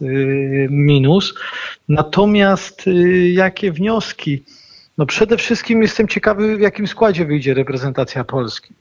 minus. 0.69 1.33
Natomiast 1.89 2.85
jakie 3.33 3.71
wnioski? 3.71 4.43
No 4.97 5.05
przede 5.05 5.37
wszystkim 5.37 5.81
jestem 5.81 6.07
ciekawy, 6.07 6.57
w 6.57 6.61
jakim 6.61 6.87
składzie 6.87 7.25
wyjdzie 7.25 7.53
reprezentacja 7.53 8.23
Polski. 8.23 8.73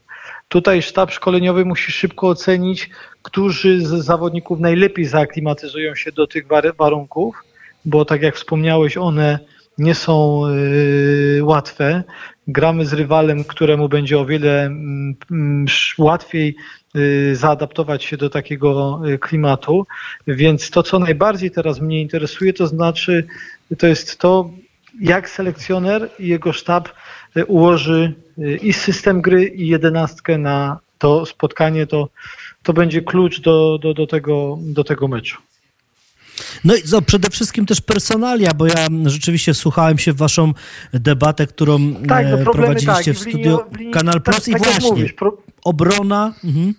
Tutaj 0.48 0.82
sztab 0.82 1.12
szkoleniowy 1.12 1.64
musi 1.64 1.92
szybko 1.92 2.28
ocenić, 2.28 2.90
którzy 3.22 3.87
z 3.87 3.90
zawodników 3.90 4.60
najlepiej 4.60 5.04
zaaklimatyzują 5.04 5.94
się 5.94 6.12
do 6.12 6.26
tych 6.26 6.46
warunków, 6.78 7.44
bo 7.84 8.04
tak 8.04 8.22
jak 8.22 8.37
wspomniałeś, 8.37 8.96
one 8.96 9.38
nie 9.78 9.94
są 9.94 10.42
y, 10.46 11.40
łatwe. 11.42 12.04
Gramy 12.48 12.87
z 12.87 12.92
rywalem, 12.92 13.44
któremu 13.44 13.88
będzie 13.88 14.18
o 14.18 14.26
wiele 14.26 14.62
mm, 14.62 15.14
mm, 15.30 15.66
łatwiej 15.98 16.56
y, 16.96 17.37
zaadaptować 17.37 18.04
się 18.04 18.16
do 18.16 18.30
takiego 18.30 19.00
y, 19.08 19.18
klimatu. 19.18 19.87
Więc 20.26 20.70
to, 20.70 20.82
co 20.82 20.98
najbardziej 20.98 21.50
teraz 21.50 21.80
mnie 21.80 22.00
interesuje, 22.00 22.52
to 22.52 22.66
znaczy, 22.66 23.26
to 23.78 23.87
jest 23.87 24.18
to, 24.18 24.50
jak 25.00 25.30
selekcjoner 25.30 26.10
i 26.18 26.28
jego 26.28 26.52
sztab 26.52 26.88
ułoży 27.47 28.14
i 28.62 28.73
system 28.73 29.23
gry, 29.23 29.44
i 29.44 29.68
jedenastkę 29.68 30.38
na 30.38 30.79
to 30.99 31.27
spotkanie, 31.27 31.87
to, 31.87 32.09
to 32.62 32.73
będzie 32.73 33.03
klucz 33.03 33.40
do, 33.40 33.79
do, 33.83 33.94
do, 33.94 34.07
tego, 34.07 34.59
do 34.61 34.85
tego 34.85 35.09
meczu. 35.09 35.38
No 36.64 36.75
i 36.75 36.83
co, 36.83 37.03
przede 37.03 37.31
wszystkim 37.31 37.66
też 37.66 37.81
personalia, 37.81 38.55
bo 38.55 38.66
ja 38.66 38.88
rzeczywiście 39.07 39.55
słuchałem 39.55 39.99
się 39.99 40.12
w 40.12 40.16
waszą 40.16 40.53
debatę, 40.92 41.47
którą 41.47 41.94
tak, 41.94 42.27
no 42.31 42.53
prowadziliście 42.53 43.14
tak, 43.14 43.14
w 43.14 43.18
studio 43.18 43.66
w 43.73 43.77
linii, 43.77 43.92
Kanal 43.92 44.23
Plus 44.23 44.37
tak, 44.37 44.49
i 44.49 44.53
tak 44.53 44.62
właśnie 44.62 44.90
mówisz, 44.90 45.12
pro... 45.12 45.37
obrona. 45.64 46.35
Mhm. 46.44 46.75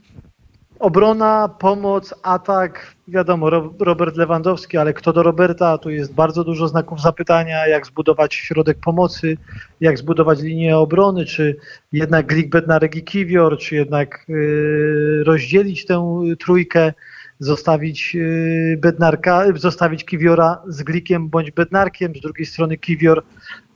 Obrona, 0.80 1.50
pomoc, 1.60 2.14
atak, 2.24 2.96
wiadomo, 3.08 3.50
Robert 3.80 4.16
Lewandowski, 4.18 4.78
ale 4.78 4.94
kto 4.94 5.14
do 5.14 5.24
Roberta, 5.24 5.78
tu 5.78 5.90
jest 5.90 6.14
bardzo 6.14 6.44
dużo 6.44 6.68
znaków 6.68 7.02
zapytania, 7.02 7.68
jak 7.68 7.86
zbudować 7.86 8.36
środek 8.36 8.78
pomocy, 8.80 9.38
jak 9.82 9.98
zbudować 9.98 10.42
linię 10.42 10.78
obrony, 10.78 11.26
czy 11.26 11.56
jednak 11.92 12.26
Glik, 12.26 12.50
Bednarek 12.50 12.96
i 12.96 13.04
Kiwior, 13.04 13.58
czy 13.58 13.76
jednak 13.76 14.26
yy, 14.28 15.24
rozdzielić 15.24 15.86
tę 15.86 16.24
trójkę, 16.40 16.94
zostawić 17.40 18.16
yy, 18.16 18.78
Bednarka, 18.78 19.44
zostawić 19.56 20.06
Kiwiora 20.06 20.62
z 20.68 20.84
Glikiem 20.84 21.30
bądź 21.30 21.52
Bednarkiem, 21.52 22.16
z 22.16 22.22
drugiej 22.22 22.46
strony 22.46 22.78
Kiwior, 22.78 23.24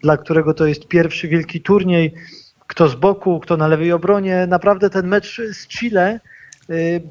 dla 0.03 0.17
którego 0.17 0.53
to 0.53 0.65
jest 0.65 0.87
pierwszy 0.87 1.27
wielki 1.27 1.61
turniej, 1.61 2.13
kto 2.67 2.89
z 2.89 2.95
boku, 2.95 3.39
kto 3.39 3.57
na 3.57 3.67
lewej 3.67 3.91
obronie. 3.91 4.47
Naprawdę 4.47 4.89
ten 4.89 5.07
mecz 5.07 5.41
z 5.51 5.67
Chile 5.67 6.19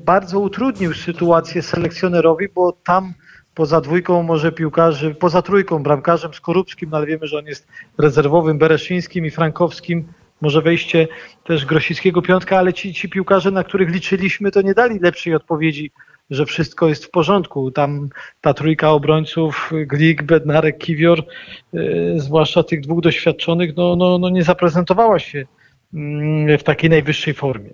bardzo 0.04 0.40
utrudnił 0.40 0.94
sytuację 0.94 1.62
selekcjonerowi, 1.62 2.48
bo 2.54 2.72
tam 2.72 3.14
poza 3.54 3.80
dwójką 3.80 4.22
może 4.22 4.52
piłkarzy, 4.52 5.14
poza 5.14 5.42
trójką 5.42 5.82
bramkarzem 5.82 6.34
Skorupskim, 6.34 6.90
no 6.90 6.96
ale 6.96 7.06
wiemy, 7.06 7.26
że 7.26 7.38
on 7.38 7.46
jest 7.46 7.66
rezerwowym, 7.98 8.58
Bereszyńskim 8.58 9.26
i 9.26 9.30
Frankowskim, 9.30 10.12
może 10.40 10.62
wejście 10.62 11.08
też 11.44 11.66
Grosickiego 11.66 12.22
piątka, 12.22 12.58
ale 12.58 12.72
ci, 12.72 12.94
ci 12.94 13.08
piłkarze, 13.08 13.50
na 13.50 13.64
których 13.64 13.90
liczyliśmy, 13.90 14.50
to 14.50 14.62
nie 14.62 14.74
dali 14.74 14.98
lepszej 14.98 15.34
odpowiedzi, 15.34 15.90
że 16.30 16.46
wszystko 16.46 16.88
jest 16.88 17.04
w 17.04 17.10
porządku. 17.10 17.70
Tam 17.70 18.08
ta 18.40 18.54
trójka 18.54 18.90
obrońców, 18.90 19.70
Glik, 19.86 20.22
Bednarek, 20.22 20.78
Kiwior, 20.78 21.24
yy, 21.72 22.20
zwłaszcza 22.20 22.62
tych 22.62 22.80
dwóch 22.80 23.00
doświadczonych, 23.00 23.76
no, 23.76 23.96
no, 23.96 24.18
no 24.18 24.30
nie 24.30 24.44
zaprezentowała 24.44 25.18
się 25.18 25.46
yy, 25.92 26.58
w 26.58 26.62
takiej 26.62 26.90
najwyższej 26.90 27.34
formie. 27.34 27.70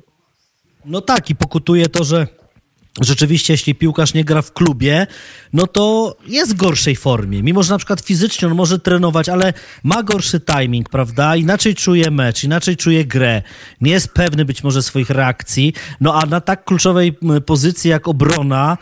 No 0.86 1.00
tak, 1.00 1.30
i 1.30 1.34
pokutuje 1.34 1.88
to, 1.88 2.04
że 2.04 2.26
rzeczywiście, 3.00 3.52
jeśli 3.54 3.74
piłkarz 3.74 4.14
nie 4.14 4.24
gra 4.24 4.42
w 4.42 4.52
klubie, 4.52 5.06
no 5.52 5.66
to 5.66 6.16
jest 6.26 6.52
w 6.52 6.56
gorszej 6.56 6.96
formie. 6.96 7.42
Mimo, 7.42 7.62
że 7.62 7.72
na 7.72 7.78
przykład 7.78 8.00
fizycznie 8.00 8.48
on 8.48 8.54
może 8.54 8.78
trenować, 8.78 9.28
ale 9.28 9.52
ma 9.82 10.02
gorszy 10.02 10.40
timing, 10.40 10.88
prawda? 10.88 11.36
Inaczej 11.36 11.74
czuje 11.74 12.10
mecz, 12.10 12.44
inaczej 12.44 12.76
czuje 12.76 13.04
grę. 13.04 13.42
Nie 13.80 13.92
jest 13.92 14.08
pewny 14.08 14.44
być 14.44 14.64
może 14.64 14.82
swoich 14.82 15.10
reakcji. 15.10 15.72
No 16.00 16.14
a 16.22 16.26
na 16.26 16.40
tak 16.40 16.64
kluczowej 16.64 17.18
pozycji 17.46 17.90
jak 17.90 18.08
obrona, 18.08 18.78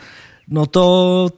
no 0.47 0.65
to 0.65 1.29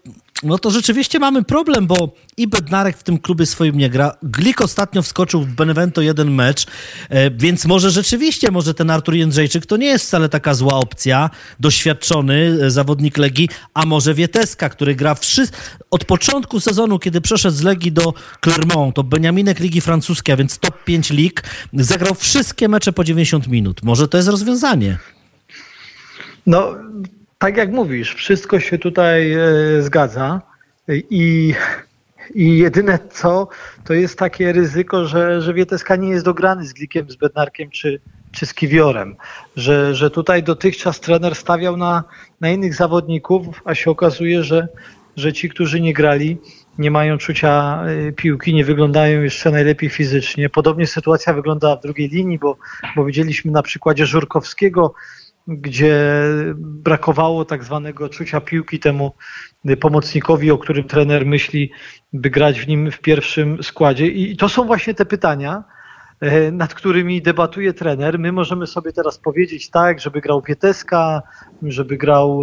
no 0.44 0.58
to 0.58 0.72
rzeczywiście 0.72 1.20
mamy 1.20 1.44
problem, 1.44 1.88
bo 1.88 2.14
i 2.38 2.48
Bednarek 2.48 2.98
w 2.98 3.04
tym 3.04 3.18
klubie 3.18 3.46
swoim 3.46 3.78
nie 3.78 3.90
gra. 3.90 4.12
Glik 4.24 4.62
ostatnio 4.62 5.02
wskoczył 5.02 5.42
w 5.42 5.48
Benevento 5.48 6.02
jeden 6.02 6.32
mecz, 6.32 6.66
e, 7.10 7.32
więc 7.32 7.66
może 7.66 7.92
rzeczywiście, 7.92 8.52
może 8.52 8.74
ten 8.74 8.90
Artur 8.90 9.16
Jędrzejczyk 9.16 9.66
to 9.66 9.78
nie 9.78 9.88
jest 9.88 10.06
wcale 10.06 10.30
taka 10.30 10.54
zła 10.54 10.74
opcja. 10.74 11.30
Doświadczony 11.60 12.58
e, 12.62 12.72
zawodnik 12.72 13.18
Legii, 13.18 13.50
a 13.74 13.86
może 13.86 14.14
Wieteska, 14.14 14.70
który 14.70 14.96
gra. 14.96 15.16
Od 15.92 16.06
początku 16.06 16.60
sezonu, 16.60 17.00
kiedy 17.00 17.22
przeszedł 17.22 17.58
z 17.58 17.62
Legii 17.62 17.92
do 17.92 18.14
Clermont, 18.42 18.96
to 18.96 19.04
Beniaminek 19.04 19.60
Ligi 19.60 19.82
Francuskiej, 19.82 20.34
a 20.34 20.38
więc 20.38 20.60
top 20.60 20.84
5 20.84 21.10
lig, 21.10 21.44
zagrał 21.74 22.16
wszystkie 22.16 22.68
mecze 22.70 22.94
po 22.94 23.04
90 23.04 23.48
minut. 23.48 23.84
Może 23.84 24.08
to 24.08 24.18
jest 24.18 24.30
rozwiązanie. 24.30 24.98
No, 26.48 26.76
tak 27.38 27.58
jak 27.58 27.72
mówisz, 27.72 28.16
wszystko 28.16 28.60
się 28.60 28.78
tutaj 28.78 29.34
e, 29.34 29.40
zgadza 29.82 30.42
i, 30.90 31.54
i 32.36 32.58
jedyne 32.58 33.00
co, 33.12 33.48
to 33.84 33.94
jest 33.94 34.20
takie 34.20 34.54
ryzyko, 34.54 35.06
że, 35.06 35.42
że 35.42 35.54
Wieteska 35.54 35.96
nie 35.96 36.10
jest 36.10 36.26
dograny 36.26 36.66
z 36.66 36.74
Glikiem, 36.74 37.12
z 37.12 37.16
Bednarkiem 37.16 37.70
czy, 37.70 38.00
czy 38.32 38.46
z 38.46 38.54
Kiwiorem, 38.54 39.16
że, 39.56 39.96
że 39.96 40.10
tutaj 40.10 40.44
dotychczas 40.44 41.00
trener 41.00 41.36
stawiał 41.36 41.78
na, 41.78 42.04
na 42.42 42.50
innych 42.50 42.76
zawodników, 42.76 43.62
a 43.66 43.76
się 43.76 43.92
okazuje, 43.92 44.44
że, 44.44 44.68
że 45.16 45.34
ci, 45.34 45.50
którzy 45.50 45.82
nie 45.82 45.94
grali, 45.94 46.38
nie 46.78 46.92
mają 46.92 47.18
czucia 47.18 47.84
e, 47.86 48.12
piłki, 48.12 48.54
nie 48.54 48.66
wyglądają 48.66 49.22
jeszcze 49.22 49.52
najlepiej 49.52 49.90
fizycznie. 49.90 50.50
Podobnie 50.50 50.88
sytuacja 50.88 51.34
wygląda 51.34 51.76
w 51.76 51.82
drugiej 51.82 52.10
linii, 52.10 52.40
bo, 52.40 52.58
bo 52.96 53.06
widzieliśmy 53.06 53.52
na 53.52 53.64
przykładzie 53.64 54.06
Żurkowskiego, 54.06 54.94
gdzie 55.48 55.96
brakowało 56.58 57.46
tak 57.46 57.64
zwanego 57.64 58.10
czucia 58.10 58.42
piłki 58.42 58.80
temu 58.80 59.12
pomocnikowi, 59.80 60.52
o 60.52 60.58
którym 60.58 60.84
trener 60.84 61.26
myśli, 61.26 61.72
by 62.14 62.30
grać 62.30 62.62
w 62.62 62.68
nim 62.68 62.92
w 62.92 63.00
pierwszym 63.00 63.64
składzie. 63.64 64.08
I 64.08 64.38
to 64.38 64.50
są 64.50 64.66
właśnie 64.66 64.94
te 64.94 65.06
pytania, 65.06 65.64
e, 66.22 66.52
nad 66.52 66.74
którymi 66.74 67.22
debatuje 67.22 67.74
trener. 67.74 68.20
My 68.20 68.32
możemy 68.32 68.68
sobie 68.68 68.94
teraz 68.94 69.18
powiedzieć 69.18 69.70
tak, 69.70 70.00
żeby 70.00 70.22
grał 70.22 70.42
Pieteska, 70.42 71.22
żeby 71.64 71.98
grał 71.98 72.42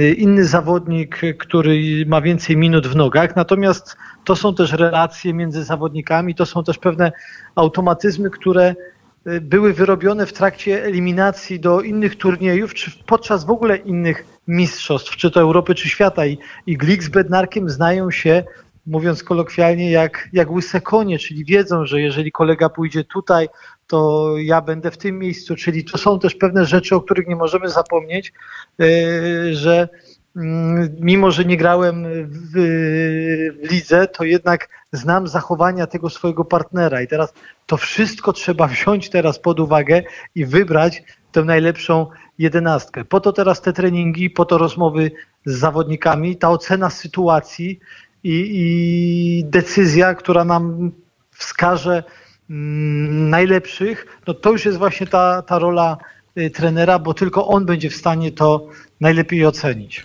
e, 0.00 0.10
inny 0.10 0.44
zawodnik, 0.44 1.20
który 1.38 2.04
ma 2.06 2.20
więcej 2.20 2.56
minut 2.56 2.86
w 2.86 2.96
nogach. 2.96 3.36
Natomiast 3.36 3.96
to 4.24 4.36
są 4.36 4.54
też 4.54 4.72
relacje 4.72 5.34
między 5.34 5.64
zawodnikami, 5.64 6.34
to 6.34 6.46
są 6.46 6.64
też 6.64 6.78
pewne 6.78 7.12
automatyzmy, 7.54 8.30
które 8.30 8.74
były 9.40 9.72
wyrobione 9.72 10.26
w 10.26 10.32
trakcie 10.32 10.84
eliminacji 10.84 11.60
do 11.60 11.80
innych 11.80 12.16
turniejów, 12.16 12.74
czy 12.74 12.90
podczas 13.06 13.44
w 13.44 13.50
ogóle 13.50 13.76
innych 13.76 14.24
mistrzostw, 14.48 15.16
czy 15.16 15.30
to 15.30 15.40
Europy, 15.40 15.74
czy 15.74 15.88
świata. 15.88 16.26
I, 16.26 16.38
i 16.66 16.76
Glik 16.76 17.02
z 17.02 17.08
Bednarkiem 17.08 17.70
znają 17.70 18.10
się, 18.10 18.44
mówiąc 18.86 19.22
kolokwialnie, 19.22 19.90
jak, 19.90 20.28
jak 20.32 20.50
łyse 20.50 20.80
konie, 20.80 21.18
czyli 21.18 21.44
wiedzą, 21.44 21.86
że 21.86 22.00
jeżeli 22.00 22.32
kolega 22.32 22.68
pójdzie 22.68 23.04
tutaj, 23.04 23.48
to 23.86 24.32
ja 24.38 24.60
będę 24.60 24.90
w 24.90 24.98
tym 24.98 25.18
miejscu. 25.18 25.56
Czyli 25.56 25.84
to 25.84 25.98
są 25.98 26.18
też 26.18 26.34
pewne 26.34 26.64
rzeczy, 26.64 26.96
o 26.96 27.00
których 27.00 27.28
nie 27.28 27.36
możemy 27.36 27.68
zapomnieć, 27.68 28.32
yy, 28.78 29.54
że 29.54 29.88
mimo 31.00 31.30
że 31.30 31.44
nie 31.44 31.56
grałem 31.56 32.04
w, 32.04 32.52
w, 32.52 33.70
lidze, 33.72 34.06
to 34.06 34.24
jednak 34.24 34.68
znam 34.92 35.28
zachowania 35.28 35.86
tego 35.86 36.10
swojego 36.10 36.44
partnera 36.44 37.02
i 37.02 37.08
teraz 37.08 37.32
to 37.66 37.76
wszystko 37.76 38.32
trzeba 38.32 38.66
wziąć 38.66 39.10
teraz 39.10 39.38
pod 39.38 39.60
uwagę 39.60 40.02
i 40.34 40.46
wybrać 40.46 41.02
tę 41.32 41.44
najlepszą 41.44 42.06
jedenastkę. 42.38 43.04
Po 43.04 43.20
to 43.20 43.32
teraz 43.32 43.60
te 43.60 43.72
treningi, 43.72 44.30
po 44.30 44.44
to 44.44 44.58
rozmowy 44.58 45.10
z 45.44 45.58
zawodnikami, 45.58 46.36
ta 46.36 46.50
ocena 46.50 46.90
sytuacji 46.90 47.80
i, 48.24 48.50
i 48.54 49.44
decyzja, 49.44 50.14
która 50.14 50.44
nam 50.44 50.90
wskaże 51.30 52.04
mm, 52.50 53.30
najlepszych, 53.30 54.18
no 54.26 54.34
to 54.34 54.52
już 54.52 54.64
jest 54.64 54.78
właśnie 54.78 55.06
ta, 55.06 55.42
ta 55.42 55.58
rola 55.58 55.96
y, 56.38 56.50
trenera, 56.50 56.98
bo 56.98 57.14
tylko 57.14 57.46
on 57.46 57.66
będzie 57.66 57.90
w 57.90 57.96
stanie 57.96 58.32
to 58.32 58.68
najlepiej 59.00 59.46
ocenić. 59.46 60.04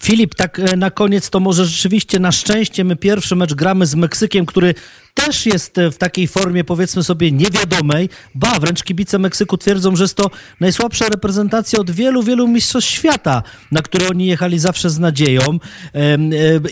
Filip, 0.00 0.34
tak 0.34 0.58
e, 0.58 0.76
na 0.76 0.90
koniec 0.90 1.30
to 1.30 1.40
może 1.40 1.66
rzeczywiście 1.66 2.18
na 2.18 2.32
szczęście 2.32 2.84
my 2.84 2.96
pierwszy 2.96 3.36
mecz 3.36 3.54
gramy 3.54 3.86
z 3.86 3.94
Meksykiem, 3.94 4.46
który 4.46 4.74
też 5.14 5.46
jest 5.46 5.78
e, 5.78 5.90
w 5.90 5.98
takiej 5.98 6.28
formie 6.28 6.64
powiedzmy 6.64 7.02
sobie 7.02 7.32
niewiadomej. 7.32 8.08
Ba, 8.34 8.58
wręcz 8.60 8.82
kibice 8.82 9.18
Meksyku 9.18 9.58
twierdzą, 9.58 9.96
że 9.96 10.04
jest 10.04 10.14
to 10.14 10.30
najsłabsza 10.60 11.08
reprezentacja 11.08 11.78
od 11.80 11.90
wielu, 11.90 12.22
wielu 12.22 12.48
mistrzostw 12.48 12.90
świata, 12.90 13.42
na 13.72 13.82
które 13.82 14.08
oni 14.08 14.26
jechali 14.26 14.58
zawsze 14.58 14.90
z 14.90 14.98
nadzieją. 14.98 15.40
E, 15.94 16.18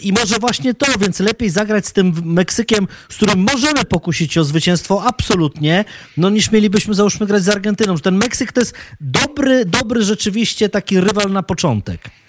I 0.02 0.12
może 0.12 0.38
właśnie 0.38 0.74
to, 0.74 0.86
więc 0.98 1.20
lepiej 1.20 1.50
zagrać 1.50 1.86
z 1.86 1.92
tym 1.92 2.12
Meksykiem, 2.24 2.88
z 3.08 3.16
którym 3.16 3.38
możemy 3.38 3.84
pokusić 3.84 4.38
o 4.38 4.44
zwycięstwo 4.44 5.02
absolutnie, 5.06 5.84
no 6.16 6.30
niż 6.30 6.50
mielibyśmy 6.50 6.94
załóżmy 6.94 7.26
grać 7.26 7.42
z 7.42 7.48
Argentyną. 7.48 7.98
Ten 7.98 8.16
Meksyk 8.16 8.52
to 8.52 8.60
jest 8.60 8.74
dobry, 9.00 9.64
dobry 9.64 10.02
rzeczywiście 10.02 10.68
taki 10.68 11.00
rywal 11.00 11.32
na 11.32 11.42
początek. 11.42 12.21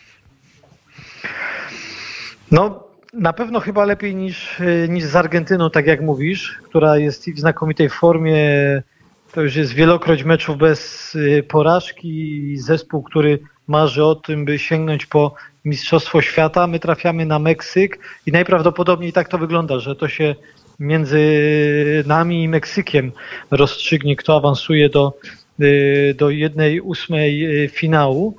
No, 2.53 2.83
na 3.13 3.33
pewno 3.33 3.59
chyba 3.59 3.85
lepiej 3.85 4.15
niż, 4.15 4.61
niż 4.89 5.03
z 5.03 5.15
Argentyną, 5.15 5.69
tak 5.69 5.87
jak 5.87 6.01
mówisz, 6.01 6.59
która 6.63 6.97
jest 6.97 7.29
w 7.31 7.39
znakomitej 7.39 7.89
formie. 7.89 8.37
To 9.31 9.41
już 9.41 9.55
jest 9.55 9.73
wielokroć 9.73 10.23
meczów 10.23 10.57
bez 10.57 11.15
y, 11.15 11.43
porażki. 11.47 12.57
Zespół, 12.57 13.03
który 13.03 13.39
marzy 13.67 14.05
o 14.05 14.15
tym, 14.15 14.45
by 14.45 14.59
sięgnąć 14.59 15.05
po 15.05 15.35
Mistrzostwo 15.65 16.21
Świata. 16.21 16.67
My 16.67 16.79
trafiamy 16.79 17.25
na 17.25 17.39
Meksyk 17.39 17.99
i 18.25 18.31
najprawdopodobniej 18.31 19.13
tak 19.13 19.27
to 19.27 19.37
wygląda, 19.37 19.79
że 19.79 19.95
to 19.95 20.07
się 20.07 20.35
między 20.79 21.23
nami 22.07 22.43
i 22.43 22.49
Meksykiem 22.49 23.11
rozstrzygnie, 23.51 24.15
kto 24.15 24.37
awansuje 24.37 24.89
do, 24.89 25.13
y, 25.61 26.15
do 26.17 26.29
jednej 26.29 26.81
ósmej 26.81 27.63
y, 27.63 27.69
finału. 27.69 28.37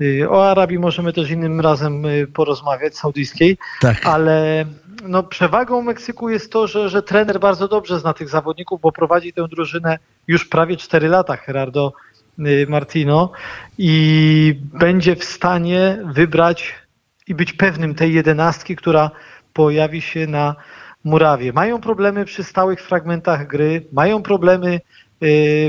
Y, 0.00 0.30
o 0.30 0.50
Arabii 0.50 0.78
możemy 0.78 1.12
też 1.12 1.30
innym 1.30 1.60
razem 1.60 2.06
y, 2.06 2.26
porozmawiać, 2.26 2.96
saudyjskiej, 2.96 3.58
tak. 3.80 4.06
ale 4.06 4.64
no, 5.02 5.22
przewagą 5.22 5.82
Meksyku 5.82 6.28
jest 6.28 6.52
to, 6.52 6.66
że, 6.66 6.88
że 6.88 7.02
trener 7.02 7.40
bardzo 7.40 7.68
dobrze 7.68 8.00
zna 8.00 8.12
tych 8.12 8.28
zawodników, 8.28 8.80
bo 8.80 8.92
prowadzi 8.92 9.32
tę 9.32 9.48
drużynę 9.48 9.98
już 10.28 10.44
prawie 10.44 10.76
4 10.76 11.08
lata, 11.08 11.38
Gerardo 11.46 11.92
y, 12.38 12.66
Martino, 12.68 13.32
i 13.78 14.60
będzie 14.72 15.16
w 15.16 15.24
stanie 15.24 15.98
wybrać 16.04 16.74
i 17.26 17.34
być 17.34 17.52
pewnym 17.52 17.94
tej 17.94 18.14
jedenastki, 18.14 18.76
która 18.76 19.10
pojawi 19.52 20.02
się 20.02 20.26
na 20.26 20.56
murawie. 21.04 21.52
Mają 21.52 21.80
problemy 21.80 22.24
przy 22.24 22.44
stałych 22.44 22.80
fragmentach 22.82 23.46
gry, 23.46 23.86
mają 23.92 24.22
problemy 24.22 24.80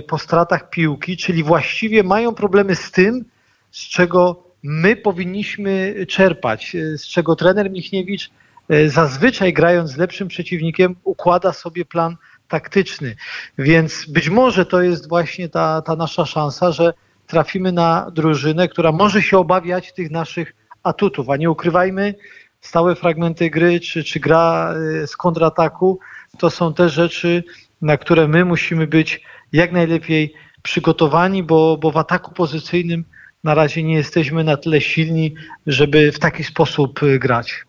po 0.07 0.17
stratach 0.17 0.69
piłki, 0.69 1.17
czyli 1.17 1.43
właściwie 1.43 2.03
mają 2.03 2.35
problemy 2.35 2.75
z 2.75 2.91
tym, 2.91 3.25
z 3.71 3.79
czego 3.79 4.43
my 4.63 4.95
powinniśmy 4.95 5.95
czerpać, 6.07 6.75
z 6.97 7.07
czego 7.07 7.35
trener 7.35 7.71
Michniewicz 7.71 8.29
e, 8.69 8.89
zazwyczaj 8.89 9.53
grając 9.53 9.91
z 9.91 9.97
lepszym 9.97 10.27
przeciwnikiem 10.27 10.95
układa 11.03 11.53
sobie 11.53 11.85
plan 11.85 12.15
taktyczny. 12.47 13.15
Więc 13.57 14.05
być 14.09 14.29
może 14.29 14.65
to 14.65 14.81
jest 14.81 15.09
właśnie 15.09 15.49
ta, 15.49 15.81
ta 15.81 15.95
nasza 15.95 16.25
szansa, 16.25 16.71
że 16.71 16.93
trafimy 17.27 17.71
na 17.71 18.11
drużynę, 18.11 18.67
która 18.67 18.91
może 18.91 19.21
się 19.21 19.37
obawiać 19.37 19.93
tych 19.93 20.11
naszych 20.11 20.55
atutów, 20.83 21.29
a 21.29 21.37
nie 21.37 21.51
ukrywajmy, 21.51 22.15
stałe 22.61 22.95
fragmenty 22.95 23.49
gry 23.49 23.79
czy, 23.79 24.03
czy 24.03 24.19
gra 24.19 24.73
e, 25.03 25.07
z 25.07 25.17
kontrataku 25.17 25.99
to 26.37 26.49
są 26.49 26.73
te 26.73 26.89
rzeczy, 26.89 27.43
na 27.81 27.97
które 27.97 28.27
my 28.27 28.45
musimy 28.45 28.87
być 28.87 29.21
jak 29.51 29.71
najlepiej 29.71 30.33
przygotowani, 30.61 31.43
bo, 31.43 31.77
bo 31.77 31.91
w 31.91 31.97
ataku 31.97 32.33
pozycyjnym 32.33 33.05
na 33.43 33.53
razie 33.53 33.83
nie 33.83 33.93
jesteśmy 33.93 34.43
na 34.43 34.57
tyle 34.57 34.81
silni, 34.81 35.35
żeby 35.67 36.11
w 36.11 36.19
taki 36.19 36.43
sposób 36.43 37.03
y, 37.03 37.19
grać. 37.19 37.67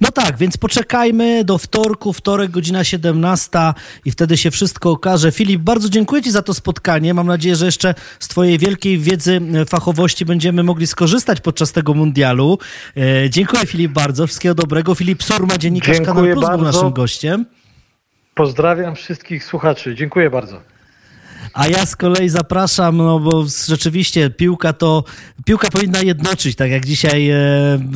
No 0.00 0.10
tak, 0.10 0.36
więc 0.38 0.56
poczekajmy 0.56 1.44
do 1.44 1.58
wtorku, 1.58 2.12
wtorek, 2.12 2.50
godzina 2.50 2.84
17 2.84 3.58
i 4.04 4.10
wtedy 4.10 4.36
się 4.36 4.50
wszystko 4.50 4.90
okaże. 4.90 5.32
Filip, 5.32 5.60
bardzo 5.60 5.88
dziękuję 5.88 6.22
Ci 6.22 6.30
za 6.30 6.42
to 6.42 6.54
spotkanie. 6.54 7.14
Mam 7.14 7.26
nadzieję, 7.26 7.56
że 7.56 7.66
jeszcze 7.66 7.94
z 8.20 8.28
Twojej 8.28 8.58
wielkiej 8.58 8.98
wiedzy, 8.98 9.40
y, 9.62 9.64
fachowości 9.64 10.24
będziemy 10.24 10.62
mogli 10.62 10.86
skorzystać 10.86 11.40
podczas 11.40 11.72
tego 11.72 11.94
mundialu. 11.94 12.58
E, 12.96 13.30
dziękuję 13.30 13.66
Filip 13.66 13.92
bardzo, 13.92 14.26
wszystkiego 14.26 14.54
dobrego. 14.54 14.94
Filip 14.94 15.22
Surma, 15.22 15.58
dziennikarz 15.58 15.96
dziękuję 15.96 16.14
Kanal 16.14 16.32
Plus, 16.32 16.48
był 16.48 16.62
naszym 16.62 16.92
gościem. 16.92 17.46
Pozdrawiam 18.34 18.94
wszystkich 18.94 19.44
słuchaczy. 19.44 19.94
Dziękuję 19.94 20.30
bardzo. 20.30 20.75
A 21.52 21.66
ja 21.68 21.86
z 21.86 21.96
kolei 21.96 22.28
zapraszam, 22.28 22.96
no 22.96 23.18
bo 23.20 23.44
rzeczywiście 23.66 24.30
piłka 24.30 24.72
to, 24.72 25.04
piłka 25.44 25.70
powinna 25.70 26.02
jednoczyć, 26.02 26.56
tak 26.56 26.70
jak 26.70 26.86
dzisiaj 26.86 27.30
e, 27.30 27.36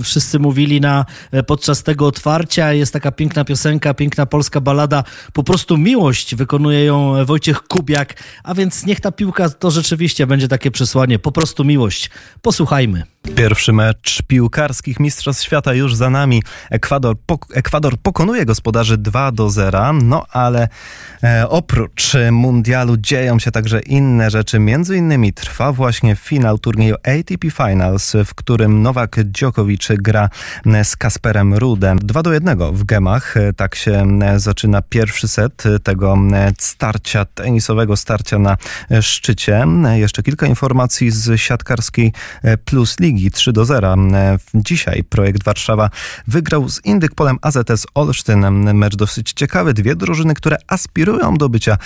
wszyscy 0.02 0.38
mówili 0.38 0.80
na, 0.80 1.04
e, 1.32 1.42
podczas 1.42 1.82
tego 1.82 2.06
otwarcia. 2.06 2.72
Jest 2.72 2.92
taka 2.92 3.12
piękna 3.12 3.44
piosenka, 3.44 3.94
piękna 3.94 4.26
polska 4.26 4.60
balada, 4.60 5.04
po 5.32 5.42
prostu 5.42 5.76
miłość, 5.76 6.34
wykonuje 6.34 6.84
ją 6.84 7.24
Wojciech 7.24 7.62
Kubiak, 7.62 8.22
a 8.44 8.54
więc 8.54 8.86
niech 8.86 9.00
ta 9.00 9.12
piłka 9.12 9.48
to 9.48 9.70
rzeczywiście 9.70 10.26
będzie 10.26 10.48
takie 10.48 10.70
przesłanie, 10.70 11.18
po 11.18 11.32
prostu 11.32 11.64
miłość. 11.64 12.10
Posłuchajmy. 12.42 13.02
Pierwszy 13.22 13.72
mecz 13.72 14.22
piłkarskich 14.22 15.00
Mistrzostw 15.00 15.44
Świata 15.44 15.74
już 15.74 15.94
za 15.94 16.10
nami. 16.10 16.42
Ekwador, 16.70 17.16
pok 17.26 17.46
Ekwador 17.54 17.98
pokonuje 17.98 18.44
gospodarzy 18.44 18.98
2 18.98 19.32
do 19.32 19.50
0, 19.50 19.92
no 19.92 20.26
ale 20.30 20.68
e, 21.22 21.48
oprócz 21.48 22.12
mundialu 22.30 22.96
dzieją 22.96 23.38
się 23.38 23.50
także 23.50 23.80
inne 23.80 24.30
rzeczy. 24.30 24.58
Między 24.58 24.96
innymi 24.96 25.32
trwa 25.32 25.72
właśnie 25.72 26.16
finał 26.16 26.58
turnieju 26.58 26.94
ATP 26.94 27.50
Finals, 27.50 28.12
w 28.24 28.34
którym 28.34 28.82
Nowak 28.82 29.24
Djokovic 29.24 29.88
gra 29.90 30.28
z 30.82 30.96
Kasperem 30.96 31.54
Rudem. 31.54 31.98
2 31.98 32.22
do 32.22 32.32
1 32.32 32.58
w 32.72 32.84
gemach. 32.84 33.34
Tak 33.56 33.74
się 33.74 34.18
zaczyna 34.36 34.82
pierwszy 34.82 35.28
set 35.28 35.64
tego 35.82 36.16
starcia 36.58 37.24
tenisowego, 37.24 37.96
starcia 37.96 38.38
na 38.38 38.56
szczycie. 39.00 39.66
Jeszcze 39.92 40.22
kilka 40.22 40.46
informacji 40.46 41.10
z 41.10 41.40
siatkarskiej 41.40 42.12
Plus 42.64 43.00
Ligi 43.10 43.30
3 43.30 43.52
do 43.52 43.64
0. 43.64 43.96
Dzisiaj 44.54 45.04
projekt 45.04 45.44
Warszawa 45.44 45.90
wygrał 46.26 46.68
z 46.68 46.84
Indykpolem 46.84 47.38
AZS 47.42 47.86
Olsztyn. 47.94 48.40
Mecz 48.74 48.96
dosyć 48.96 49.32
ciekawy. 49.32 49.74
Dwie 49.74 49.96
drużyny, 49.96 50.34
które 50.34 50.56
aspirują 50.66 51.34
do 51.34 51.48
bycia 51.48 51.78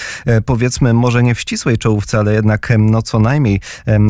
powiedzmy 0.47 0.95
może 0.95 1.23
nie 1.23 1.35
w 1.35 1.41
ścisłej 1.41 1.79
czołówce, 1.79 2.19
ale 2.19 2.35
jednak 2.35 2.73
no 2.79 3.03
co 3.03 3.19
najmniej 3.19 3.61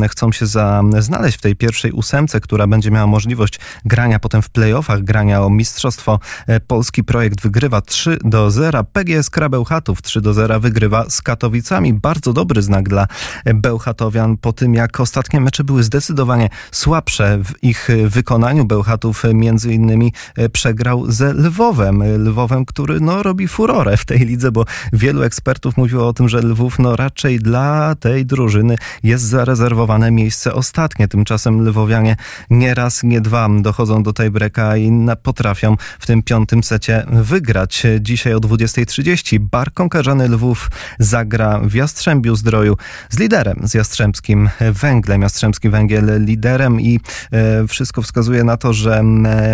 chcą 0.09 0.31
się 0.31 0.45
za, 0.45 0.83
znaleźć 0.99 1.37
w 1.37 1.41
tej 1.41 1.55
pierwszej 1.55 1.91
ósemce, 1.91 2.41
która 2.41 2.67
będzie 2.67 2.91
miała 2.91 3.07
możliwość 3.07 3.59
grania 3.85 4.19
potem 4.19 4.41
w 4.41 4.49
playoffach, 4.49 5.03
grania 5.03 5.43
o 5.43 5.49
Mistrzostwo 5.49 6.19
Polski. 6.67 7.03
Projekt 7.03 7.41
wygrywa 7.41 7.81
3 7.81 8.17
do 8.23 8.51
0. 8.51 8.83
PGS 8.83 9.29
Krabełchatów 9.29 10.01
3 10.01 10.21
do 10.21 10.33
0 10.33 10.59
wygrywa 10.59 11.09
z 11.09 11.21
Katowicami. 11.21 11.93
Bardzo 11.93 12.33
dobry 12.33 12.61
znak 12.61 12.89
dla 12.89 13.07
Bełchatowian 13.45 14.37
po 14.37 14.53
tym, 14.53 14.73
jak 14.73 14.99
ostatnie 14.99 15.41
mecze 15.41 15.63
były 15.63 15.83
zdecydowanie 15.83 16.49
słabsze 16.71 17.04
w 17.43 17.63
ich 17.63 17.87
wykonaniu. 18.07 18.65
Bełchatów 18.65 19.23
między 19.33 19.73
innymi 19.73 20.13
przegrał 20.51 21.11
ze 21.11 21.33
Lwowem. 21.33 22.03
Lwowem, 22.23 22.65
który 22.65 22.99
no, 22.99 23.23
robi 23.23 23.47
furorę 23.47 23.97
w 23.97 24.05
tej 24.05 24.19
lidze, 24.19 24.51
bo 24.51 24.65
wielu 24.93 25.23
ekspertów 25.23 25.77
mówiło 25.77 26.07
o 26.07 26.13
tym, 26.13 26.29
że 26.29 26.41
Lwów 26.41 26.79
no, 26.79 26.95
raczej 26.95 27.39
dla 27.39 27.95
tej 27.95 28.25
drużyny 28.25 28.75
jest 29.03 29.23
zarezerwowane 29.23 30.11
miejsce 30.11 30.53
ostatnie. 30.53 31.07
Tymczasem 31.07 31.67
Lwowianie 31.67 32.15
nie 32.49 32.73
raz, 32.73 33.03
nie 33.03 33.21
dwa 33.21 33.49
dochodzą 33.61 34.03
do 34.03 34.13
tej 34.13 34.31
breka 34.31 34.77
i 34.77 34.91
potrafią 35.23 35.77
w 35.99 36.05
tym 36.05 36.23
piątym 36.23 36.63
secie 36.63 37.05
wygrać. 37.11 37.83
Dzisiaj 37.99 38.33
o 38.33 38.39
20.30 38.39 39.39
Bar 39.39 39.73
Konkarzany 39.73 40.27
Lwów 40.29 40.71
zagra 40.99 41.59
w 41.63 41.73
Jastrzębiu 41.73 42.35
Zdroju 42.35 42.77
z 43.09 43.19
liderem, 43.19 43.59
z 43.63 43.73
Jastrzębskim 43.73 44.49
Węglem. 44.71 45.21
Jastrzębski 45.21 45.69
Węgiel 45.69 46.25
liderem 46.25 46.81
i 46.81 46.94
e, 47.31 47.67
wszystko 47.67 48.01
wskazuje 48.01 48.43
na 48.43 48.57
to, 48.57 48.73
że 48.73 48.97
e, 48.97 49.03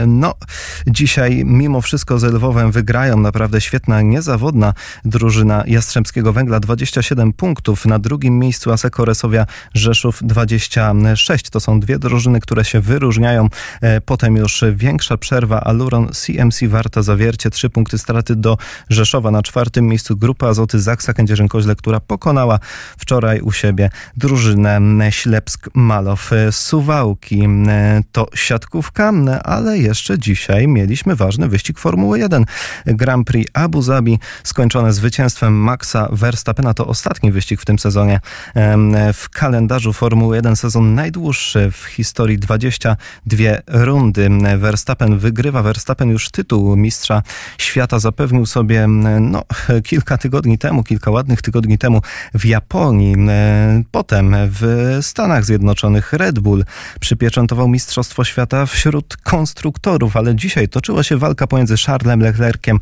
no, 0.08 0.34
dzisiaj 0.88 1.45
mimo 1.45 1.82
wszystko 1.82 2.19
z 2.19 2.23
Lwowem 2.23 2.71
wygrają. 2.71 3.17
Naprawdę 3.17 3.62
świetna, 3.62 4.01
niezawodna 4.01 4.73
drużyna 5.06 5.63
Jastrzębskiego 5.67 6.34
Węgla. 6.34 6.60
27 6.60 7.34
punktów. 7.34 7.86
Na 7.86 7.99
drugim 7.99 8.39
miejscu 8.39 8.71
Aseko 8.71 9.06
Resowia 9.06 9.45
Rzeszów 9.73 10.19
26. 10.23 11.49
To 11.49 11.60
są 11.60 11.80
dwie 11.80 11.99
drużyny, 11.99 12.39
które 12.39 12.65
się 12.65 12.80
wyróżniają. 12.82 13.47
E, 13.82 14.01
potem 14.01 14.36
już 14.36 14.63
większa 14.73 15.17
przerwa. 15.17 15.62
Aluron 15.62 16.10
CMC 16.13 16.67
Warta 16.67 17.01
Zawiercie. 17.01 17.49
Trzy 17.49 17.69
punkty 17.69 17.97
straty 17.97 18.36
do 18.36 18.58
Rzeszowa. 18.89 19.32
Na 19.32 19.41
czwartym 19.41 19.88
miejscu 19.88 20.17
grupa 20.17 20.47
Azoty 20.47 20.80
Zaksa 20.80 21.13
Kędzierzyn-Koźle, 21.13 21.75
która 21.75 21.99
pokonała 21.99 22.60
wczoraj 22.97 23.41
u 23.41 23.51
siebie 23.51 23.89
drużynę 24.17 24.80
Ślepsk-Malow 25.12 26.32
Suwałki. 26.51 27.30
To 28.11 28.27
siatkówka, 28.35 29.11
ale 29.43 29.77
jeszcze 29.77 30.19
dzisiaj 30.19 30.67
mieliśmy 30.67 31.15
ważny 31.15 31.47
wyścig 31.47 31.79
Formuły 31.79 32.19
1. 32.19 32.45
Grand 32.85 33.27
Prix 33.27 33.51
Abu 33.53 33.81
Zabi 33.81 34.19
skończone 34.43 34.93
zwycięstwem 34.93 35.53
Maxa 35.53 36.07
Verstappena. 36.11 36.73
To 36.73 36.87
ostatni 36.87 37.31
wyścig 37.31 37.61
w 37.61 37.65
tym 37.65 37.79
sezonie 37.79 38.19
w 39.13 39.29
kalendarzu 39.29 39.93
Formuły 39.93 40.35
1. 40.35 40.55
Sezon 40.55 40.95
najdłuższy 40.95 41.71
w 41.71 41.85
historii 41.85 42.39
22 42.39 43.37
rundy. 43.67 44.29
Verstappen 44.57 45.17
wygrywa. 45.17 45.63
Verstappen 45.63 46.09
już 46.09 46.29
tytuł 46.29 46.75
mistrza 46.75 47.23
świata 47.57 47.99
zapewnił 47.99 48.45
sobie 48.45 48.87
no, 49.19 49.43
kilka 49.83 50.17
tygodni 50.17 50.57
temu, 50.57 50.83
kilka 50.83 51.11
ładnych 51.11 51.41
tygodni 51.41 51.77
temu 51.77 52.01
w 52.33 52.45
Japonii. 52.45 53.15
Potem 53.91 54.35
w 54.35 54.97
Stanach 55.01 55.45
Zjednoczonych 55.45 56.13
Red 56.13 56.39
Bull 56.39 56.63
przypieczętował 57.21 57.67
Mistrzostwo 57.67 58.23
Świata 58.23 58.65
wśród 58.65 59.17
konstruktorów, 59.17 60.17
ale 60.17 60.36
dzisiaj 60.36 60.69
toczyła 60.69 61.03
się 61.03 61.17
walka 61.17 61.47
pomiędzy 61.47 61.75
Charlesem 61.77 62.19
Leclerciem 62.19 62.79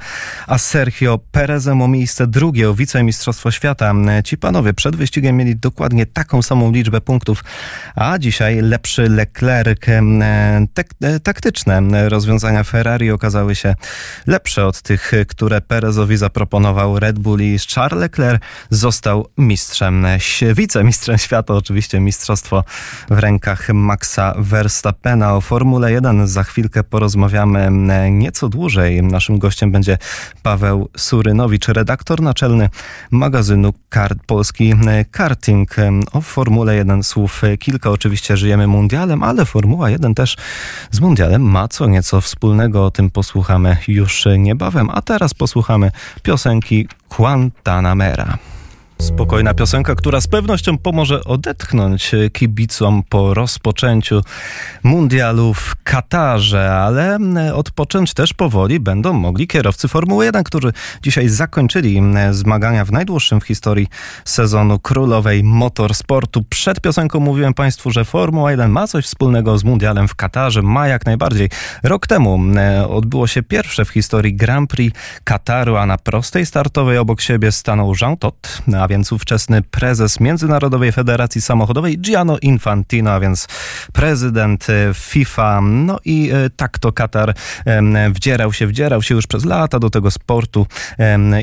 a 0.47 0.57
Sergio 0.57 1.19
Perezem 1.31 1.81
o 1.81 1.87
miejsce 1.87 2.27
drugie, 2.27 2.69
o 2.69 2.73
wicemistrzostwo 2.73 3.51
świata. 3.51 3.93
Ci 4.23 4.37
panowie 4.37 4.73
przed 4.73 4.95
wyścigiem 4.95 5.37
mieli 5.37 5.55
dokładnie 5.55 6.05
taką 6.05 6.41
samą 6.41 6.71
liczbę 6.71 7.01
punktów, 7.01 7.43
a 7.95 8.17
dzisiaj 8.17 8.61
lepszy 8.61 9.09
Leclerc. 9.09 9.81
taktyczne 11.23 12.09
rozwiązania 12.09 12.63
Ferrari 12.63 13.11
okazały 13.11 13.55
się 13.55 13.75
lepsze 14.27 14.65
od 14.65 14.81
tych, 14.81 15.11
które 15.27 15.61
Perezowi 15.61 16.17
zaproponował 16.17 16.99
Red 16.99 17.19
Bull 17.19 17.41
i 17.41 17.57
Charles 17.75 18.01
Leclerc 18.01 18.43
został 18.69 19.27
mistrzem, 19.37 20.05
wicemistrzem 20.55 21.17
świata, 21.17 21.53
oczywiście 21.53 21.99
mistrzostwo 21.99 22.63
w 23.09 23.19
rękach 23.19 23.69
Maxa 23.73 24.28
Verstappena. 24.37 25.35
O 25.35 25.41
Formule 25.41 25.91
1 25.91 26.27
za 26.27 26.43
chwilkę 26.43 26.83
porozmawiamy 26.83 27.71
nieco 28.11 28.49
dłużej. 28.49 29.03
Naszym 29.03 29.39
gościem 29.39 29.71
będzie 29.71 29.97
Paweł 30.43 30.89
Surynowicz, 30.97 31.67
redaktor 31.67 32.21
naczelny 32.21 32.69
magazynu 33.11 33.73
Kart 33.89 34.19
Polski 34.25 34.73
Karting. 35.11 35.75
O 36.13 36.21
Formule 36.21 36.75
1 36.75 37.03
słów 37.03 37.41
kilka. 37.59 37.89
Oczywiście 37.89 38.37
żyjemy 38.37 38.67
mundialem, 38.67 39.23
ale 39.23 39.45
Formuła 39.45 39.89
1 39.89 40.15
też 40.15 40.37
z 40.91 40.99
mundialem 40.99 41.41
ma 41.41 41.67
co 41.67 41.87
nieco 41.87 42.21
wspólnego. 42.21 42.85
O 42.85 42.91
tym 42.91 43.09
posłuchamy 43.09 43.77
już 43.87 44.25
niebawem, 44.37 44.89
a 44.89 45.01
teraz 45.01 45.33
posłuchamy 45.33 45.91
piosenki 46.23 46.87
Guantanamera. 47.17 48.37
Spokojna 49.01 49.53
piosenka, 49.53 49.95
która 49.95 50.21
z 50.21 50.27
pewnością 50.27 50.77
pomoże 50.77 51.23
odetchnąć 51.23 52.11
kibicom 52.33 53.03
po 53.09 53.33
rozpoczęciu 53.33 54.21
mundialu 54.83 55.53
w 55.53 55.75
Katarze, 55.83 56.75
ale 56.75 57.17
odpocząć 57.53 58.13
też 58.13 58.33
powoli 58.33 58.79
będą 58.79 59.13
mogli 59.13 59.47
kierowcy 59.47 59.87
Formuły 59.87 60.25
1, 60.25 60.43
którzy 60.43 60.73
dzisiaj 61.03 61.29
zakończyli 61.29 62.01
zmagania 62.31 62.85
w 62.85 62.91
najdłuższym 62.91 63.41
w 63.41 63.43
historii 63.43 63.87
sezonu 64.25 64.79
królowej 64.79 65.43
motorsportu. 65.43 66.43
Przed 66.49 66.81
piosenką 66.81 67.19
mówiłem 67.19 67.53
Państwu, 67.53 67.91
że 67.91 68.05
Formuła 68.05 68.51
1 68.51 68.71
ma 68.71 68.87
coś 68.87 69.05
wspólnego 69.05 69.57
z 69.57 69.63
mundialem 69.63 70.07
w 70.07 70.15
Katarze, 70.15 70.61
ma 70.61 70.87
jak 70.87 71.05
najbardziej. 71.05 71.49
Rok 71.83 72.07
temu 72.07 72.39
odbyło 72.89 73.27
się 73.27 73.43
pierwsze 73.43 73.85
w 73.85 73.89
historii 73.89 74.35
Grand 74.35 74.69
Prix 74.69 74.99
Kataru, 75.23 75.77
a 75.77 75.85
na 75.85 75.97
prostej 75.97 76.45
startowej 76.45 76.97
obok 76.97 77.21
siebie 77.21 77.51
stanął 77.51 77.93
Jean 78.01 78.17
Todt, 78.17 78.61
a 78.79 78.88
więc 78.89 79.11
ówczesny 79.11 79.61
prezes 79.61 80.19
Międzynarodowej 80.19 80.91
Federacji 80.91 81.41
Samochodowej 81.41 81.99
Gianno 81.99 82.37
Infantino, 82.41 83.11
a 83.11 83.19
więc 83.19 83.47
prezydent 83.93 84.67
FIFA. 84.93 85.61
No 85.61 85.99
i 86.05 86.31
tak 86.55 86.79
to 86.79 86.91
Katar 86.91 87.33
wdzierał 88.11 88.53
się, 88.53 88.67
wdzierał 88.67 89.01
się 89.01 89.15
już 89.15 89.27
przez 89.27 89.45
lata 89.45 89.79
do 89.79 89.89
tego 89.89 90.11
sportu 90.11 90.67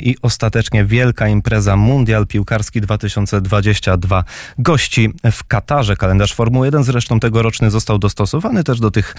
i 0.02 0.16
ostatecznie 0.22 0.84
wielka 0.84 1.28
impreza 1.28 1.76
Mundial 1.76 2.26
Piłkarski 2.26 2.80
2022 2.80 4.24
gości 4.58 5.12
w 5.32 5.44
Katarze. 5.44 5.96
Kalendarz 5.96 6.34
Formuły 6.34 6.66
1 6.66 6.84
zresztą 6.84 7.20
tegoroczny 7.20 7.70
został 7.70 7.98
dostosowany 7.98 8.64
też 8.64 8.80
do 8.80 8.90
tych 8.90 9.14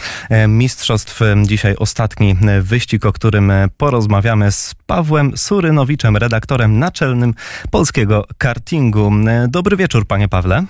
mistrzostw. 0.48 1.20
Dzisiaj 1.44 1.76
ostatni 1.80 2.38
wyścig, 2.62 3.06
o 3.06 3.14
którym 3.14 3.52
porozmawiamy 3.78 4.52
z 4.52 4.76
Pawłem 4.88 5.38
Surynowiczem, 5.38 6.18
redaktorem 6.18 6.80
naczelnym 6.80 7.34
Polskiego 7.72 8.26
Kartingu. 8.38 9.12
Dobry 9.48 9.78
wieczór, 9.78 10.08
panie 10.08 10.28
Pawle. 10.28 10.64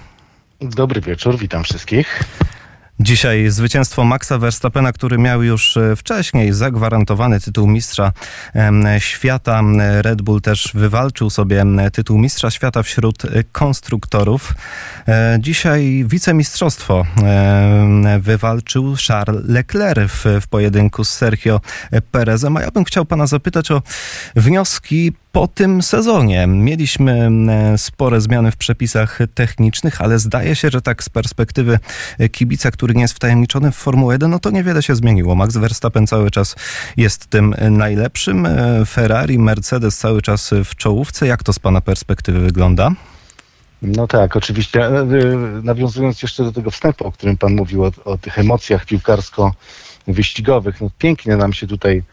Dobry 0.62 1.01
wieczór, 1.01 1.38
witam 1.38 1.63
wszystkich. 1.63 2.23
Dzisiaj 3.00 3.50
zwycięstwo 3.50 4.04
Maxa 4.04 4.38
Verstappena, 4.38 4.92
który 4.92 5.18
miał 5.18 5.44
już 5.44 5.78
e, 5.78 5.96
wcześniej 5.96 6.54
zagwarantowany 6.54 7.39
tytuł 7.39 7.68
mistrza 7.68 8.12
świata. 9.00 9.62
Red 10.02 10.22
Bull 10.22 10.41
też 10.41 10.72
wywalczył 10.74 11.30
sobie 11.30 11.66
tytuł 11.93 12.18
mistrza 12.18 12.52
świata 12.52 12.84
wśród 12.84 13.24
konstruktorów. 13.52 14.54
E, 15.08 15.38
dzisiaj 15.39 16.06
wicemistrzostwo 16.08 17.06
wywalczył 18.20 18.95
Charles 19.08 19.45
Leclerc 19.48 20.12
w, 20.12 20.26
w 20.41 20.48
pojedynku 20.48 21.04
z 21.04 21.10
Sergio 21.10 21.62
Perezem. 22.12 22.58
A 22.58 22.62
ja 22.62 22.72
bym 22.72 22.84
chciał 22.84 23.06
pana 23.06 23.28
zapytać 23.28 23.72
o 23.72 23.82
wnioski 24.36 25.14
po 25.38 25.48
tym 25.48 25.82
sezonie. 25.82 26.48
Mieliśmy 26.48 27.30
spore 27.78 28.22
zmiany 28.22 28.52
w 28.52 28.58
przepisach 28.58 29.20
technicznych, 29.34 30.02
ale 30.02 30.20
zdaje 30.20 30.56
się, 30.56 30.70
że 30.70 30.82
tak 30.82 31.04
z 31.04 31.10
perspektywy 31.10 31.80
kibica, 32.32 32.72
który 32.72 32.94
nie 32.94 33.02
jest 33.02 33.14
wtajemniczony 33.14 33.72
w 33.72 33.76
Formułę 33.76 34.14
1, 34.14 34.32
no 34.32 34.40
to 34.40 34.50
niewiele 34.50 34.84
się 34.84 34.96
zmieniło. 34.96 35.36
Max 35.36 35.58
Verstappen 35.58 36.08
cały 36.08 36.32
czas 36.32 36.56
jest 36.98 37.28
tym 37.28 37.56
najlepszym. 37.70 38.48
Ferrari, 38.88 39.40
Mercedes 39.40 39.98
cały 39.98 40.22
czas 40.22 40.54
w 40.66 40.76
czołówce. 40.76 41.28
Jak 41.28 41.44
to 41.44 41.54
z 41.54 41.60
pana 41.60 41.82
perspektywy 41.82 42.40
wygląda? 42.40 42.92
No 43.82 44.08
tak, 44.08 44.36
oczywiście. 44.36 44.82
E, 44.82 45.00
e, 45.00 45.06
nawiązując 45.64 46.22
jeszcze 46.22 46.44
do 46.44 46.52
tego 46.52 46.72
wstępu, 46.72 47.08
o 47.08 47.12
którym 47.12 47.38
Pan 47.38 47.56
mówił, 47.56 47.84
o, 47.84 47.92
o 48.06 48.18
tych 48.18 48.40
emocjach 48.40 48.86
piłkarsko-wyścigowych, 48.86 50.82
no 50.82 50.90
pięknie 50.98 51.38
nam 51.38 51.54
się 51.54 51.68
tutaj 51.68 51.98
e, 51.98 52.04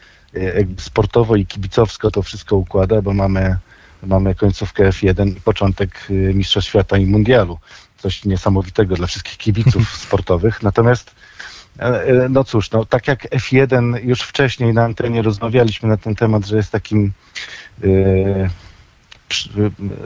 sportowo 0.78 1.36
i 1.36 1.46
kibicowsko 1.46 2.10
to 2.10 2.22
wszystko 2.22 2.56
układa, 2.56 3.02
bo 3.02 3.12
mamy, 3.12 3.56
mamy 4.02 4.34
końcówkę 4.34 4.88
F1 4.88 5.36
i 5.36 5.40
początek 5.40 6.06
Mistrzostw 6.10 6.70
Świata 6.70 6.98
i 6.98 7.06
Mundialu. 7.06 7.58
Coś 7.98 8.24
niesamowitego 8.24 8.96
dla 8.96 9.06
wszystkich 9.06 9.38
kibiców 9.38 9.96
sportowych. 10.06 10.62
Natomiast 10.62 11.14
no 12.30 12.44
cóż, 12.44 12.70
no, 12.70 12.84
tak 12.84 13.08
jak 13.08 13.30
F1 13.30 14.04
już 14.04 14.20
wcześniej 14.20 14.74
na 14.74 14.84
antenie 14.84 15.22
rozmawialiśmy 15.22 15.88
na 15.88 15.96
ten 15.96 16.14
temat, 16.14 16.46
że 16.46 16.56
jest 16.56 16.72
takim 16.72 17.12
yy, 17.82 18.50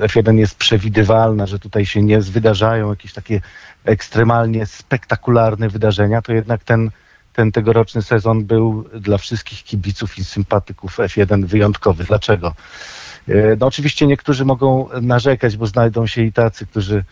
F1 0.01 0.39
jest 0.39 0.55
przewidywalna, 0.55 1.47
że 1.47 1.59
tutaj 1.59 1.87
się 1.87 2.03
nie 2.03 2.21
wydarzają 2.21 2.91
jakieś 2.91 3.13
takie 3.13 3.41
ekstremalnie 3.85 4.67
spektakularne 4.67 5.69
wydarzenia, 5.69 6.23
to 6.23 6.33
jednak 6.33 6.65
ten, 6.65 6.91
ten 7.33 7.53
tegoroczny 7.53 8.03
sezon 8.03 8.45
był 8.45 8.85
dla 9.01 9.19
wszystkich 9.19 9.65
kibiców 9.65 10.19
i 10.19 10.25
sympatyków 10.25 10.99
F1 10.99 11.45
wyjątkowy. 11.45 12.05
Dlaczego? 12.05 12.55
E, 13.29 13.57
no 13.61 13.67
oczywiście 13.67 14.07
niektórzy 14.07 14.45
mogą 14.45 14.89
narzekać, 15.03 15.57
bo 15.57 15.67
znajdą 15.67 16.07
się 16.07 16.23
i 16.23 16.33
tacy, 16.33 16.67
którzy, 16.67 17.05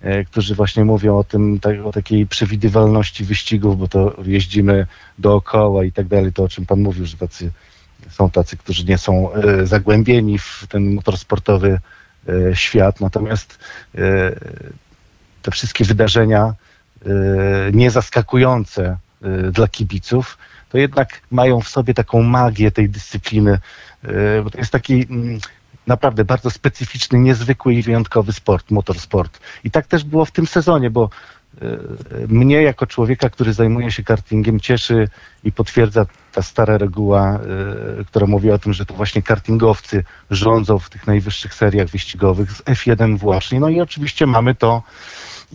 e, 0.00 0.24
którzy 0.24 0.54
właśnie 0.54 0.84
mówią 0.84 1.18
o 1.18 1.24
tym, 1.24 1.60
tak, 1.60 1.76
o 1.84 1.92
takiej 1.92 2.26
przewidywalności 2.26 3.24
wyścigów, 3.24 3.78
bo 3.78 3.88
to 3.88 4.16
jeździmy 4.24 4.86
dookoła 5.18 5.84
i 5.84 5.92
tak 5.92 6.06
dalej, 6.06 6.32
to 6.32 6.42
o 6.42 6.48
czym 6.48 6.66
pan 6.66 6.80
mówił, 6.80 7.06
że 7.06 7.16
tacy 7.16 7.50
są 8.10 8.30
tacy, 8.30 8.56
którzy 8.56 8.84
nie 8.84 8.98
są 8.98 9.32
e, 9.32 9.66
zagłębieni 9.66 10.38
w 10.38 10.66
ten 10.68 10.94
motorsportowy 10.94 11.80
świat, 12.54 13.00
natomiast 13.00 13.58
te 15.42 15.50
wszystkie 15.50 15.84
wydarzenia 15.84 16.54
niezaskakujące 17.72 18.96
dla 19.52 19.68
kibiców, 19.68 20.38
to 20.68 20.78
jednak 20.78 21.20
mają 21.30 21.60
w 21.60 21.68
sobie 21.68 21.94
taką 21.94 22.22
magię 22.22 22.70
tej 22.70 22.88
dyscypliny, 22.88 23.58
bo 24.44 24.50
to 24.50 24.58
jest 24.58 24.72
taki 24.72 25.06
mm, 25.10 25.38
naprawdę 25.86 26.24
bardzo 26.24 26.50
specyficzny, 26.50 27.18
niezwykły 27.18 27.74
i 27.74 27.82
wyjątkowy 27.82 28.32
sport, 28.32 28.70
motorsport. 28.70 29.40
I 29.64 29.70
tak 29.70 29.86
też 29.86 30.04
było 30.04 30.24
w 30.24 30.30
tym 30.30 30.46
sezonie, 30.46 30.90
bo 30.90 31.10
mnie 32.28 32.62
jako 32.62 32.86
człowieka, 32.86 33.30
który 33.30 33.52
zajmuje 33.52 33.90
się 33.90 34.02
kartingiem, 34.02 34.60
cieszy 34.60 35.08
i 35.44 35.52
potwierdza 35.52 36.06
ta 36.32 36.42
stara 36.42 36.78
reguła, 36.78 37.40
y, 38.00 38.04
która 38.04 38.26
mówi 38.26 38.50
o 38.50 38.58
tym, 38.58 38.72
że 38.72 38.86
to 38.86 38.94
właśnie 38.94 39.22
kartingowcy 39.22 40.04
rządzą 40.30 40.78
w 40.78 40.90
tych 40.90 41.06
najwyższych 41.06 41.54
seriach 41.54 41.88
wyścigowych 41.88 42.52
z 42.52 42.62
F1 42.62 43.18
właśnie. 43.18 43.60
No 43.60 43.68
i 43.68 43.80
oczywiście 43.80 44.26
mamy 44.26 44.54
to 44.54 44.82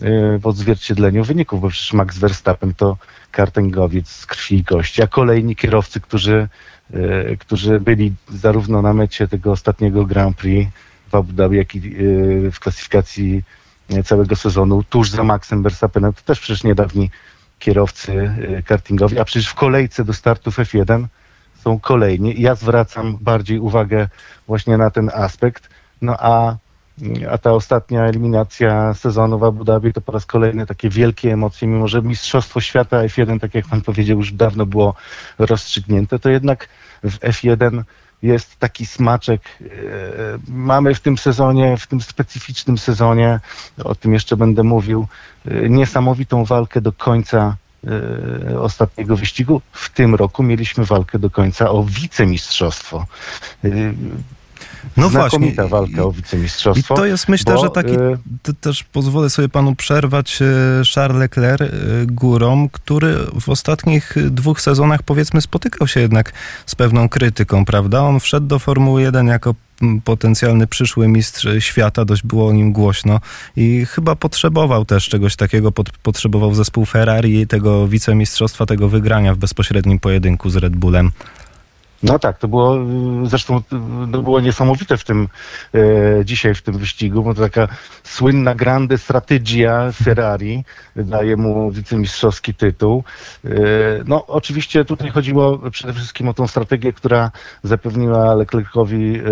y, 0.02 0.38
w 0.38 0.46
odzwierciedleniu 0.46 1.24
wyników, 1.24 1.60
bo 1.60 1.68
przecież 1.68 1.92
Max 1.92 2.18
Verstappen 2.18 2.74
to 2.74 2.96
kartingowiec 3.34 4.08
z 4.08 4.26
krwi 4.26 4.56
i 4.56 4.64
kości, 4.64 5.02
a 5.02 5.06
kolejni 5.06 5.56
kierowcy, 5.56 6.00
którzy, 6.00 6.48
y, 6.94 7.36
którzy 7.40 7.80
byli 7.80 8.12
zarówno 8.28 8.82
na 8.82 8.92
mecie 8.92 9.28
tego 9.28 9.52
ostatniego 9.52 10.04
Grand 10.04 10.36
Prix 10.36 10.70
w 11.08 11.14
Abu 11.14 11.32
Dhabi, 11.32 11.56
jak 11.56 11.74
i 11.74 11.80
w 12.52 12.56
klasyfikacji 12.60 13.42
całego 14.04 14.36
sezonu 14.36 14.82
tuż 14.82 15.10
za 15.10 15.24
Maxem 15.24 15.62
Verstappenem, 15.62 16.12
to 16.12 16.22
też 16.22 16.40
przecież 16.40 16.64
niedawni 16.64 17.10
kierowcy 17.58 18.30
kartingowi, 18.66 19.18
a 19.18 19.24
przecież 19.24 19.48
w 19.48 19.54
kolejce 19.54 20.04
do 20.04 20.12
startów 20.12 20.58
F1 20.58 21.06
są 21.64 21.80
kolejni. 21.80 22.40
Ja 22.40 22.54
zwracam 22.54 23.18
bardziej 23.20 23.58
uwagę 23.58 24.08
właśnie 24.46 24.76
na 24.76 24.90
ten 24.90 25.10
aspekt. 25.14 25.68
No 26.02 26.16
a, 26.18 26.56
a 27.30 27.38
ta 27.38 27.52
ostatnia 27.52 28.04
eliminacja 28.04 28.94
sezonu 28.94 29.38
w 29.38 29.44
Abu 29.44 29.64
Dhabi 29.64 29.92
to 29.92 30.00
po 30.00 30.12
raz 30.12 30.26
kolejny 30.26 30.66
takie 30.66 30.88
wielkie 30.88 31.32
emocje, 31.32 31.68
mimo 31.68 31.88
że 31.88 32.02
Mistrzostwo 32.02 32.60
Świata 32.60 32.96
F1, 32.96 33.40
tak 33.40 33.54
jak 33.54 33.66
pan 33.66 33.80
powiedział, 33.80 34.18
już 34.18 34.32
dawno 34.32 34.66
było 34.66 34.94
rozstrzygnięte, 35.38 36.18
to 36.18 36.30
jednak 36.30 36.68
w 37.02 37.18
F1 37.18 37.82
jest 38.22 38.58
taki 38.58 38.86
smaczek. 38.86 39.42
E, 39.60 39.66
mamy 40.48 40.94
w 40.94 41.00
tym 41.00 41.18
sezonie, 41.18 41.76
w 41.76 41.86
tym 41.86 42.00
specyficznym 42.00 42.78
sezonie, 42.78 43.40
o 43.84 43.94
tym 43.94 44.14
jeszcze 44.14 44.36
będę 44.36 44.62
mówił, 44.62 45.06
e, 45.46 45.68
niesamowitą 45.68 46.44
walkę 46.44 46.80
do 46.80 46.92
końca 46.92 47.56
e, 48.52 48.60
ostatniego 48.60 49.16
wyścigu. 49.16 49.60
W 49.72 49.90
tym 49.90 50.14
roku 50.14 50.42
mieliśmy 50.42 50.84
walkę 50.84 51.18
do 51.18 51.30
końca 51.30 51.70
o 51.70 51.84
wicemistrzostwo. 51.84 53.06
No 54.96 55.08
Znakomita 55.08 55.62
właśnie. 55.62 55.78
walka 55.78 56.02
o 56.04 56.12
wicemistrzostwo. 56.12 56.94
I 56.94 56.96
to 56.96 57.06
jest, 57.06 57.28
myślę, 57.28 57.54
bo, 57.54 57.60
że 57.60 57.70
taki, 57.70 57.92
y, 58.48 58.54
też 58.60 58.84
pozwolę 58.84 59.30
sobie 59.30 59.48
panu 59.48 59.74
przerwać, 59.74 60.42
y, 60.42 60.46
Charles 60.94 61.20
Leclerc 61.20 61.62
y, 61.62 62.06
górą, 62.06 62.68
który 62.72 63.16
w 63.40 63.48
ostatnich 63.48 64.14
dwóch 64.30 64.60
sezonach, 64.60 65.02
powiedzmy, 65.02 65.40
spotykał 65.40 65.88
się 65.88 66.00
jednak 66.00 66.32
z 66.66 66.74
pewną 66.74 67.08
krytyką, 67.08 67.64
prawda? 67.64 68.02
On 68.02 68.20
wszedł 68.20 68.46
do 68.46 68.58
Formuły 68.58 69.02
1 69.02 69.26
jako 69.26 69.54
potencjalny 70.04 70.66
przyszły 70.66 71.08
mistrz 71.08 71.46
świata, 71.58 72.04
dość 72.04 72.22
było 72.22 72.48
o 72.48 72.52
nim 72.52 72.72
głośno 72.72 73.20
i 73.56 73.86
chyba 73.86 74.16
potrzebował 74.16 74.84
też 74.84 75.08
czegoś 75.08 75.36
takiego, 75.36 75.72
potrzebował 76.02 76.54
zespół 76.54 76.84
Ferrari 76.84 77.40
i 77.40 77.46
tego 77.46 77.88
wicemistrzostwa, 77.88 78.66
tego 78.66 78.88
wygrania 78.88 79.34
w 79.34 79.38
bezpośrednim 79.38 79.98
pojedynku 79.98 80.50
z 80.50 80.56
Red 80.56 80.76
Bullem. 80.76 81.10
No 82.04 82.18
tak, 82.18 82.38
to 82.38 82.48
było 82.48 82.76
zresztą 83.24 83.62
to 84.12 84.22
było 84.22 84.40
niesamowite 84.40 84.96
w 84.96 85.04
tym 85.04 85.28
e, 85.74 86.24
dzisiaj 86.24 86.54
w 86.54 86.62
tym 86.62 86.78
wyścigu, 86.78 87.22
bo 87.22 87.34
to 87.34 87.42
taka 87.42 87.68
słynna 88.02 88.54
grande 88.54 88.98
strategia 88.98 89.92
Ferrari 89.92 90.64
daje 90.96 91.36
mu 91.36 91.70
wicemistrzowski 91.70 92.54
tytuł. 92.54 93.04
E, 93.44 93.48
no 94.06 94.26
oczywiście 94.26 94.84
tutaj 94.84 95.10
chodziło 95.10 95.70
przede 95.70 95.92
wszystkim 95.92 96.28
o 96.28 96.34
tą 96.34 96.46
strategię, 96.46 96.92
która 96.92 97.30
zapewniła 97.62 98.34
Leclercowi 98.34 99.16
e, 99.16 99.22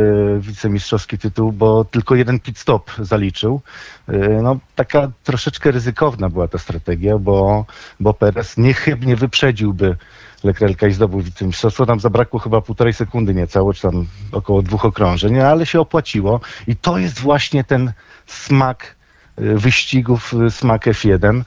wicemistrzowski 0.41 1.19
tytuł, 1.19 1.53
bo 1.53 1.85
tylko 1.85 2.15
jeden 2.15 2.41
pit 2.41 2.59
stop 2.59 2.91
zaliczył. 2.99 3.61
E, 4.09 4.19
no 4.43 4.59
taka 4.75 5.11
troszeczkę 5.25 5.71
ryzykowna 5.71 6.29
była 6.29 6.49
ta 6.49 6.59
strategia, 6.59 7.19
bo, 7.19 7.65
bo 8.01 8.15
Perez 8.15 8.57
niechybnie 8.57 9.17
wyprzedziłby 9.17 9.97
Leclerca 10.45 10.87
i 10.87 10.93
zdobył 10.93 11.21
wicemistrzostwo. 11.21 11.87
Tam 11.87 12.01
zabrakło 12.01 12.41
chyba 12.41 12.61
półtorej 12.61 12.93
sekundy 12.93 13.35
niecało, 13.35 13.75
czy 13.75 13.83
tam 13.83 14.07
około 14.33 14.63
dwóch 14.63 14.85
okrążeń, 14.85 15.41
ale 15.41 15.67
się 15.67 15.81
opłaciło. 15.81 16.41
I 16.67 16.77
to 16.77 16.99
jest 16.99 17.21
właśnie 17.21 17.65
ten 17.65 17.93
smak 18.27 18.97
y, 19.39 19.59
wyścigów, 19.59 20.35
y, 20.47 20.51
smak 20.51 20.87
F1. 20.87 21.43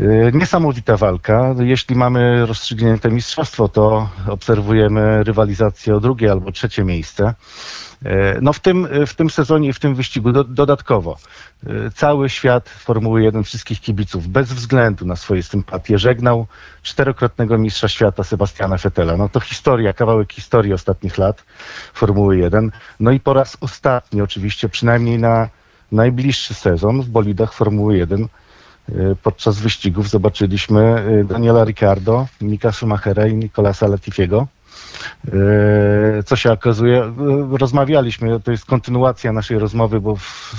Y, 0.00 0.30
niesamowita 0.34 0.96
walka. 0.96 1.54
Jeśli 1.60 1.96
mamy 1.96 2.46
rozstrzygnięte 2.46 3.10
mistrzostwo, 3.10 3.68
to 3.68 4.08
obserwujemy 4.28 5.24
rywalizację 5.24 5.96
o 5.96 6.00
drugie 6.00 6.30
albo 6.30 6.52
trzecie 6.52 6.84
miejsce. 6.84 7.34
E, 8.04 8.38
no 8.40 8.52
w 8.52 8.60
tym, 8.60 8.88
w 9.06 9.14
tym 9.14 9.30
sezonie 9.30 9.68
i 9.68 9.72
w 9.72 9.80
tym 9.80 9.94
wyścigu 9.94 10.32
do, 10.32 10.44
dodatkowo 10.44 11.16
e, 11.66 11.90
cały 11.90 12.28
świat 12.28 12.68
Formuły 12.68 13.22
1, 13.22 13.44
wszystkich 13.44 13.80
kibiców, 13.80 14.28
bez 14.28 14.52
względu 14.52 15.06
na 15.06 15.16
swoje 15.16 15.42
sympatie, 15.42 15.98
żegnał 15.98 16.46
czterokrotnego 16.82 17.58
mistrza 17.58 17.88
świata 17.88 18.24
Sebastiana 18.24 18.76
Vettela. 18.76 19.16
No 19.16 19.28
to 19.28 19.40
historia, 19.40 19.92
kawałek 19.92 20.32
historii 20.32 20.72
ostatnich 20.72 21.18
lat 21.18 21.44
Formuły 21.92 22.38
1. 22.38 22.70
No 23.00 23.10
i 23.10 23.20
po 23.20 23.32
raz 23.32 23.56
ostatni 23.60 24.22
oczywiście, 24.22 24.68
przynajmniej 24.68 25.18
na 25.18 25.48
najbliższy 25.92 26.54
sezon 26.54 27.02
w 27.02 27.08
bolidach 27.08 27.52
Formuły 27.52 27.96
1 27.96 28.22
e, 28.22 28.28
podczas 29.22 29.58
wyścigów 29.58 30.08
zobaczyliśmy 30.08 31.04
Daniela 31.24 31.64
Ricciardo, 31.64 32.26
Mika 32.40 32.72
Schumachera 32.72 33.26
i 33.26 33.34
Nicolasa 33.34 33.86
Latifiego. 33.86 34.46
E, 35.28 36.22
Co 36.22 36.36
się 36.36 36.52
okazuje, 36.52 37.02
e, 37.02 37.12
rozmawialiśmy, 37.58 38.40
to 38.40 38.50
jest 38.50 38.64
kontynuacja 38.64 39.32
naszej 39.32 39.58
rozmowy, 39.58 40.00
bo 40.00 40.16
w, 40.16 40.54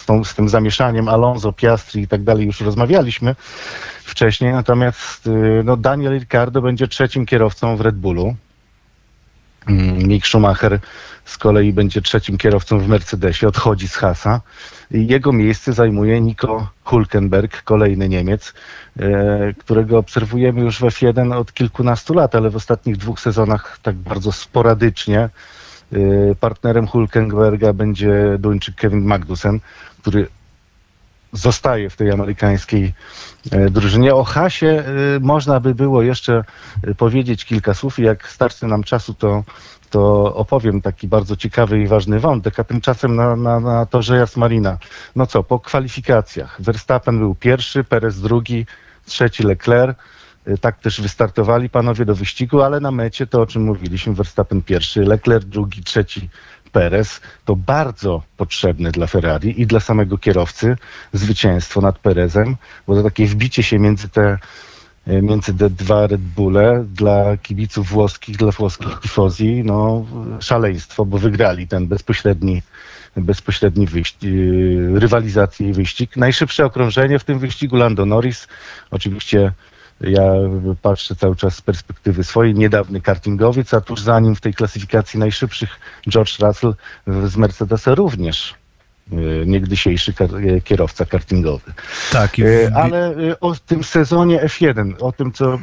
z, 0.00 0.04
tą, 0.06 0.24
z 0.24 0.34
tym 0.34 0.48
zamieszaniem 0.48 1.08
Alonso, 1.08 1.52
Piastri 1.52 2.02
i 2.02 2.08
tak 2.08 2.22
dalej 2.22 2.46
już 2.46 2.60
rozmawialiśmy 2.60 3.34
wcześniej, 4.04 4.52
natomiast 4.52 5.26
e, 5.26 5.30
no, 5.64 5.76
Daniel 5.76 6.12
Ricciardo 6.12 6.62
będzie 6.62 6.88
trzecim 6.88 7.26
kierowcą 7.26 7.76
w 7.76 7.80
Red 7.80 7.96
Bullu. 7.96 8.34
Mm, 9.66 9.98
Mick 9.98 10.26
Schumacher 10.26 10.80
z 11.24 11.38
kolei 11.38 11.72
będzie 11.72 12.02
trzecim 12.02 12.38
kierowcą 12.38 12.78
w 12.78 12.88
Mercedesie, 12.88 13.48
odchodzi 13.48 13.88
z 13.88 13.96
Hasa. 13.96 14.40
Jego 14.92 15.32
miejsce 15.32 15.72
zajmuje 15.72 16.20
Nico 16.20 16.68
Hulkenberg, 16.84 17.62
kolejny 17.62 18.08
Niemiec, 18.08 18.54
e, 18.98 19.54
którego 19.58 19.98
obserwujemy 19.98 20.60
już 20.60 20.78
w 20.78 20.82
F1 20.82 21.34
od 21.36 21.52
kilkunastu 21.52 22.14
lat, 22.14 22.34
ale 22.34 22.50
w 22.50 22.56
ostatnich 22.56 22.96
dwóch 22.96 23.20
sezonach 23.20 23.78
tak 23.82 23.96
bardzo 23.96 24.32
sporadycznie. 24.32 25.18
E, 25.20 25.98
Partnerem 26.40 26.86
Hulkenberga 26.86 27.72
będzie 27.72 28.36
Duńczyk 28.38 28.74
Kevin 28.74 29.04
Magnussen, 29.04 29.60
który 30.00 30.28
zostaje 31.32 31.90
w 31.90 31.96
tej 31.96 32.10
amerykańskiej 32.10 32.92
e, 33.50 33.70
drużynie. 33.70 34.14
O 34.14 34.24
Hasie 34.24 34.84
można 35.20 35.60
by 35.60 35.74
było 35.74 36.02
jeszcze 36.02 36.44
powiedzieć 36.96 37.44
kilka 37.44 37.74
słów 37.74 37.98
i 37.98 38.02
jak 38.02 38.28
starczy 38.28 38.66
nam 38.66 38.82
czasu, 38.82 39.14
to, 39.14 39.44
to 39.92 40.34
opowiem 40.34 40.82
taki 40.82 41.08
bardzo 41.08 41.36
ciekawy 41.36 41.80
i 41.80 41.86
ważny 41.86 42.20
wątek, 42.20 42.60
a 42.60 42.64
tymczasem 42.64 43.16
na, 43.16 43.36
na, 43.36 43.60
na 43.60 43.86
torze 43.86 44.16
Jasmarina. 44.16 44.78
No 45.16 45.26
co, 45.26 45.42
po 45.42 45.60
kwalifikacjach 45.60 46.62
Verstappen 46.62 47.18
był 47.18 47.34
pierwszy, 47.34 47.84
Perez 47.84 48.20
drugi, 48.20 48.66
trzeci 49.06 49.42
Leclerc. 49.42 49.98
E, 50.46 50.58
Tak 50.58 50.78
też 50.78 51.00
wystartowali 51.00 51.70
panowie 51.70 52.04
do 52.04 52.14
wyścigu, 52.14 52.62
ale 52.62 52.80
na 52.80 52.90
mecie 52.90 53.26
to, 53.26 53.42
o 53.42 53.46
czym 53.46 53.62
mówiliśmy, 53.64 54.14
Verstappen 54.14 54.62
pierwszy, 54.62 55.00
Leclerc 55.00 55.44
drugi, 55.44 55.82
trzeci 55.82 56.28
Perez. 56.72 57.20
To 57.44 57.56
bardzo 57.56 58.22
potrzebne 58.36 58.90
dla 58.90 59.06
Ferrari 59.06 59.60
i 59.60 59.66
dla 59.66 59.80
samego 59.80 60.18
kierowcy 60.18 60.76
zwycięstwo 61.12 61.80
nad 61.80 61.98
Perezem, 61.98 62.56
bo 62.86 62.94
to 62.94 63.02
takie 63.02 63.26
wbicie 63.26 63.62
się 63.62 63.78
między 63.78 64.08
te 64.08 64.38
między 65.06 65.54
te 65.54 65.70
dwa 65.70 66.06
Red 66.06 66.20
Bulle 66.20 66.84
dla 66.94 67.36
kibiców 67.36 67.88
włoskich, 67.88 68.36
dla 68.36 68.50
włoskich 68.50 69.00
tifozji, 69.00 69.62
no 69.64 70.06
szaleństwo, 70.40 71.04
bo 71.04 71.18
wygrali 71.18 71.68
ten 71.68 71.86
bezpośredni 71.86 72.62
bezpośredni 73.16 73.86
wyścig, 73.86 74.30
rywalizację 74.94 75.68
i 75.68 75.72
wyścig. 75.72 76.16
Najszybsze 76.16 76.64
okrążenie 76.64 77.18
w 77.18 77.24
tym 77.24 77.38
wyścigu 77.38 77.76
Lando 77.76 78.06
Norris. 78.06 78.48
Oczywiście 78.90 79.52
ja 80.00 80.32
patrzę 80.82 81.16
cały 81.16 81.36
czas 81.36 81.56
z 81.56 81.62
perspektywy 81.62 82.24
swojej, 82.24 82.54
niedawny 82.54 83.00
kartingowiec, 83.00 83.74
a 83.74 83.80
tuż 83.80 84.00
za 84.00 84.20
nim 84.20 84.34
w 84.36 84.40
tej 84.40 84.54
klasyfikacji 84.54 85.20
najszybszych 85.20 85.80
George 86.08 86.38
Russell 86.38 86.74
z 87.06 87.36
Mercedesa 87.36 87.94
również 87.94 88.61
niegdysiejszy 89.46 90.12
kar- 90.12 90.36
e, 90.56 90.60
kierowca 90.60 91.04
kartingowy. 91.04 91.72
Tak, 92.12 92.38
i 92.38 92.42
w- 92.42 92.46
Ale 92.74 93.14
o 93.40 93.54
tym 93.66 93.84
sezonie 93.84 94.40
F1, 94.44 94.94
o 95.00 95.12
tym, 95.12 95.32
co, 95.32 95.58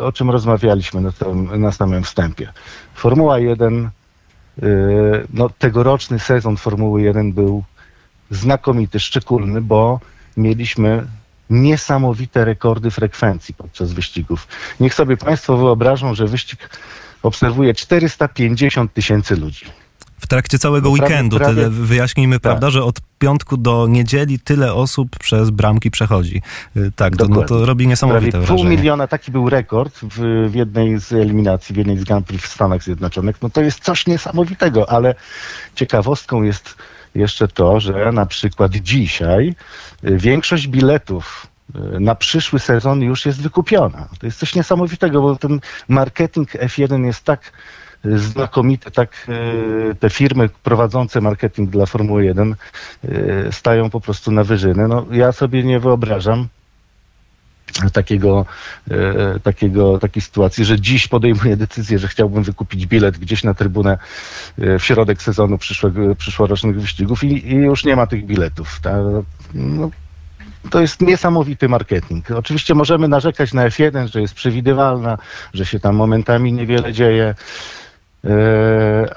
o 0.00 0.12
czym 0.12 0.30
rozmawialiśmy 0.30 1.00
na, 1.00 1.12
tym, 1.12 1.60
na 1.60 1.72
samym 1.72 2.02
wstępie. 2.04 2.52
Formuła 2.94 3.38
1, 3.38 3.90
e, 4.62 4.66
no, 5.34 5.50
tegoroczny 5.58 6.18
sezon 6.18 6.56
Formuły 6.56 7.02
1 7.02 7.32
był 7.32 7.64
znakomity, 8.30 9.00
szczególny, 9.00 9.60
bo 9.60 10.00
mieliśmy 10.36 11.06
niesamowite 11.50 12.44
rekordy 12.44 12.90
frekwencji 12.90 13.54
podczas 13.54 13.92
wyścigów. 13.92 14.48
Niech 14.80 14.94
sobie 14.94 15.16
Państwo 15.16 15.56
wyobrażą, 15.56 16.14
że 16.14 16.26
wyścig 16.26 16.70
obserwuje 17.22 17.74
450 17.74 18.92
tysięcy 18.92 19.36
ludzi. 19.36 19.66
W 20.22 20.26
trakcie 20.26 20.58
całego 20.58 20.90
No, 20.90 20.96
prawie- 20.96 21.10
weekendu, 21.12 21.36
prawie- 21.36 21.54
tyle 21.54 21.70
wyjaśnijmy, 21.70 22.36
tak. 22.36 22.42
prawda, 22.42 22.70
że 22.70 22.84
od 22.84 22.96
piątku 23.18 23.56
do 23.56 23.86
niedzieli 23.88 24.38
tyle 24.38 24.74
osób 24.74 25.18
przez 25.18 25.50
bramki 25.50 25.90
przechodzi. 25.90 26.42
Y, 26.76 26.92
Tak, 26.96 27.16
to, 27.16 27.28
no, 27.28 27.42
to 27.42 27.54
robi 27.54 27.66
Prawie 27.66 27.86
niesamowite 27.86 28.38
pół 28.38 28.46
wrażenie. 28.46 28.64
miliona, 28.76 29.06
taki 29.06 29.30
był 29.32 29.50
rekord 29.50 29.98
w, 30.02 30.48
w 30.50 30.54
jednej 30.54 31.00
z 31.00 31.12
eliminacji, 31.12 31.74
w 31.74 31.78
jednej 31.78 31.98
z 31.98 32.04
Grand 32.04 32.26
Prix 32.26 32.44
w 32.44 32.48
Stanach 32.52 32.82
Zjednoczonych. 32.82 33.36
No 33.42 33.50
to 33.50 33.60
jest 33.60 33.80
coś 33.80 34.06
niesamowitego, 34.06 34.90
ale 34.90 35.14
ciekawostką 35.74 36.42
jest 36.42 36.74
jeszcze 37.14 37.48
to, 37.48 37.80
że 37.80 38.12
na 38.12 38.26
przykład 38.26 38.72
dzisiaj 38.72 39.54
y, 40.04 40.18
większość 40.18 40.68
biletów 40.68 41.46
y, 41.96 42.00
na 42.00 42.14
przyszły 42.14 42.58
sezon 42.58 43.00
już 43.02 43.26
jest 43.26 43.42
wykupiona. 43.42 44.08
To 44.18 44.26
jest 44.26 44.38
coś 44.38 44.54
niesamowitego, 44.54 45.22
bo 45.22 45.36
ten 45.36 45.60
marketing 45.88 46.50
F1 46.52 47.04
jest 47.04 47.24
tak 47.24 47.52
znakomity, 48.04 48.90
tak 48.90 49.26
y, 49.28 49.94
te 49.94 50.10
firmy 50.10 50.48
prowadzące 50.62 51.20
marketing 51.20 51.70
dla 51.70 51.86
Formuły 51.86 52.24
1 52.24 52.54
y, 53.04 53.48
stają 53.50 53.90
po 53.90 54.00
prostu 54.00 54.30
na 54.30 54.44
wyżyny. 54.44 54.88
No, 54.88 55.06
ja 55.10 55.32
sobie 55.32 55.62
nie 55.62 55.80
wyobrażam, 55.80 56.48
takiego, 57.92 58.46
e, 58.90 59.40
takiego, 59.40 59.98
takiej 59.98 60.22
sytuacji, 60.22 60.64
że 60.64 60.80
dziś 60.80 61.08
podejmuję 61.08 61.56
decyzję, 61.56 61.98
że 61.98 62.08
chciałbym 62.08 62.42
wykupić 62.42 62.86
bilet 62.86 63.18
gdzieś 63.18 63.44
na 63.44 63.54
trybunę 63.54 63.98
e, 64.58 64.78
w 64.78 64.84
środek 64.84 65.22
sezonu 65.22 65.58
przyszłego, 65.58 66.14
przyszłorocznych 66.14 66.80
wyścigów 66.80 67.24
i, 67.24 67.48
i 67.48 67.54
już 67.54 67.84
nie 67.84 67.96
ma 67.96 68.06
tych 68.06 68.26
biletów. 68.26 68.80
Ta, 68.80 68.98
no, 69.54 69.90
to 70.70 70.80
jest 70.80 71.00
niesamowity 71.00 71.68
marketing. 71.68 72.30
Oczywiście 72.30 72.74
możemy 72.74 73.08
narzekać 73.08 73.52
na 73.52 73.68
F1, 73.68 74.06
że 74.06 74.20
jest 74.20 74.34
przewidywalna, 74.34 75.18
że 75.54 75.66
się 75.66 75.80
tam 75.80 75.96
momentami 75.96 76.52
niewiele 76.52 76.92
dzieje, 76.92 77.24
e, 77.24 77.34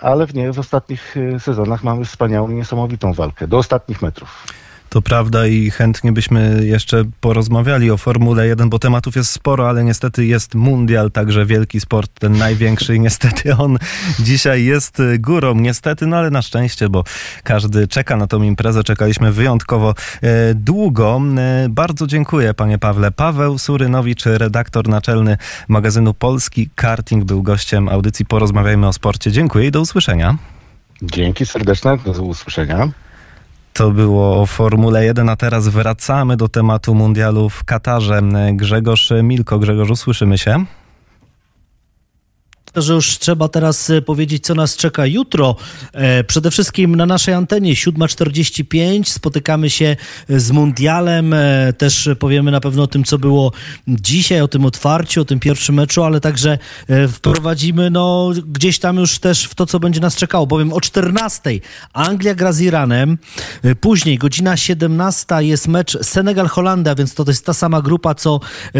ale 0.02 0.28
w, 0.28 0.34
nie, 0.34 0.54
w 0.54 0.60
ostatnich 0.60 1.16
e, 1.18 1.40
sezonach 1.40 1.84
mamy 1.84 2.06
wspaniałą, 2.06 2.48
niesamowitą 2.48 3.14
walkę 3.14 3.48
do 3.48 3.58
ostatnich 3.58 4.02
metrów. 4.02 4.48
To 4.96 5.02
prawda 5.02 5.48
i 5.48 5.72
chętnie 5.72 6.12
byśmy 6.12 6.66
jeszcze 6.66 7.04
porozmawiali 7.22 7.92
o 7.92 7.98
Formule 7.98 8.48
1, 8.48 8.70
bo 8.70 8.80
tematów 8.80 9.16
jest 9.16 9.32
sporo, 9.32 9.70
ale 9.70 9.84
niestety 9.84 10.26
jest 10.26 10.56
mundial, 10.56 11.12
także 11.12 11.46
wielki 11.46 11.80
sport, 11.80 12.20
ten 12.20 12.38
największy 12.38 12.96
i 12.96 13.00
niestety 13.00 13.56
on 13.58 13.78
dzisiaj 14.20 14.66
jest 14.66 15.02
górą, 15.20 15.56
niestety, 15.56 16.08
no 16.08 16.18
ale 16.18 16.30
na 16.30 16.42
szczęście, 16.42 16.90
bo 16.90 17.04
każdy 17.44 17.88
czeka 17.88 18.18
na 18.18 18.28
tą 18.28 18.44
imprezę, 18.44 18.84
czekaliśmy 18.84 19.32
wyjątkowo 19.32 19.94
e, 20.22 20.54
długo. 20.54 21.22
E, 21.38 21.68
bardzo 21.70 22.08
dziękuję 22.08 22.54
panie 22.54 22.78
Pawle. 22.78 23.12
Paweł 23.12 23.58
Surynowicz, 23.58 24.26
redaktor 24.26 24.88
naczelny 24.88 25.38
magazynu 25.68 26.14
Polski 26.14 26.70
Karting, 26.76 27.24
był 27.24 27.44
gościem 27.44 27.90
audycji 27.90 28.26
Porozmawiajmy 28.26 28.88
o 28.88 28.94
sporcie. 28.94 29.32
Dziękuję 29.32 29.68
i 29.68 29.72
do 29.72 29.82
usłyszenia. 29.82 30.38
Dzięki 31.02 31.46
serdeczne, 31.46 31.98
do 31.98 32.24
usłyszenia. 32.24 33.05
To 33.78 33.92
było 33.92 34.42
o 34.42 34.46
Formule 34.46 35.06
1, 35.06 35.30
a 35.30 35.36
teraz 35.36 35.68
wracamy 35.68 36.38
do 36.38 36.50
tematu 36.50 36.96
mundialu 36.96 37.50
w 37.50 37.64
Katarze. 37.64 38.22
Grzegorz 38.54 39.14
Milko, 39.24 39.60
Grzegorzu, 39.60 39.96
słyszymy 39.96 40.38
się? 40.38 40.66
Że 42.78 42.94
już 42.94 43.18
trzeba 43.20 43.48
teraz 43.48 43.90
e, 43.90 44.02
powiedzieć, 44.02 44.46
co 44.46 44.56
nas 44.56 44.76
czeka 44.76 45.06
jutro. 45.06 45.56
E, 45.94 46.24
Przede 46.24 46.52
wszystkim 46.52 46.96
na 46.96 47.06
naszej 47.06 47.34
antenie 47.34 47.74
7.45 47.74 49.04
spotykamy 49.04 49.70
się 49.70 49.96
z 50.30 50.52
Mundialem. 50.52 51.34
E, 51.34 51.74
Też 51.78 52.10
powiemy 52.20 52.52
na 52.52 52.60
pewno 52.62 52.84
o 52.84 52.88
tym, 52.88 53.04
co 53.04 53.18
było 53.18 53.52
dzisiaj, 53.88 54.42
o 54.42 54.48
tym 54.48 54.66
otwarciu, 54.66 55.22
o 55.22 55.26
tym 55.26 55.40
pierwszym 55.40 55.76
meczu, 55.76 56.04
ale 56.04 56.22
także 56.22 56.58
e, 56.88 57.08
wprowadzimy 57.08 57.90
no, 57.90 58.30
gdzieś 58.48 58.80
tam 58.80 58.98
już 58.98 59.20
też 59.20 59.44
w 59.46 59.56
to, 59.56 59.66
co 59.66 59.80
będzie 59.80 60.00
nas 60.00 60.16
czekało. 60.16 60.48
Bowiem 60.48 60.74
o 60.74 60.78
14.00 60.78 61.62
Anglia 61.94 62.36
gra 62.36 62.54
z 62.54 62.62
Iranem. 62.62 63.18
E, 63.64 63.76
Później 63.76 64.18
godzina 64.18 64.58
17 64.58 65.36
jest 65.40 65.68
mecz 65.68 65.98
Senegal-Holandia, 65.98 66.96
więc 66.98 67.14
to 67.14 67.24
jest 67.28 67.46
ta 67.46 67.54
sama 67.54 67.82
grupa, 67.82 68.16
co 68.16 68.40
e, 68.76 68.80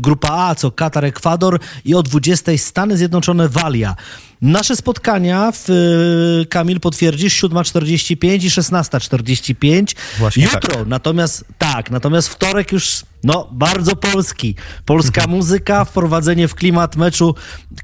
grupa 0.00 0.28
A, 0.30 0.54
co 0.54 0.70
Katar, 0.70 1.04
Ekwador 1.04 1.60
i 1.84 1.94
o 1.94 2.02
20 2.02 2.52
Stany 2.58 2.96
Zjednoczone, 2.96 3.05
Walia. 3.48 3.96
Nasze 4.42 4.76
spotkania, 4.76 5.52
w, 5.52 5.70
e, 5.70 6.46
Kamil 6.46 6.80
potwierdzisz, 6.80 7.42
7.45 7.42 8.44
i 8.44 8.50
16.45. 8.50 9.96
Właśnie 10.18 10.44
Jutro, 10.44 10.84
natomiast 10.86 11.44
tak, 11.58 11.90
natomiast 11.90 12.28
wtorek 12.28 12.72
już 12.72 13.02
no, 13.24 13.48
bardzo 13.52 13.96
polski. 13.96 14.54
Polska 14.84 15.26
muzyka, 15.26 15.84
wprowadzenie 15.84 16.48
w 16.48 16.54
klimat 16.54 16.96
meczu, 16.96 17.34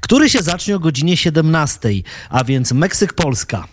który 0.01 0.29
się 0.29 0.43
zacznie 0.43 0.75
o 0.75 0.79
godzinie 0.79 1.17
17, 1.17 1.89
a 2.29 2.43
więc 2.43 2.71
Meksyk-Polska. 2.73 3.63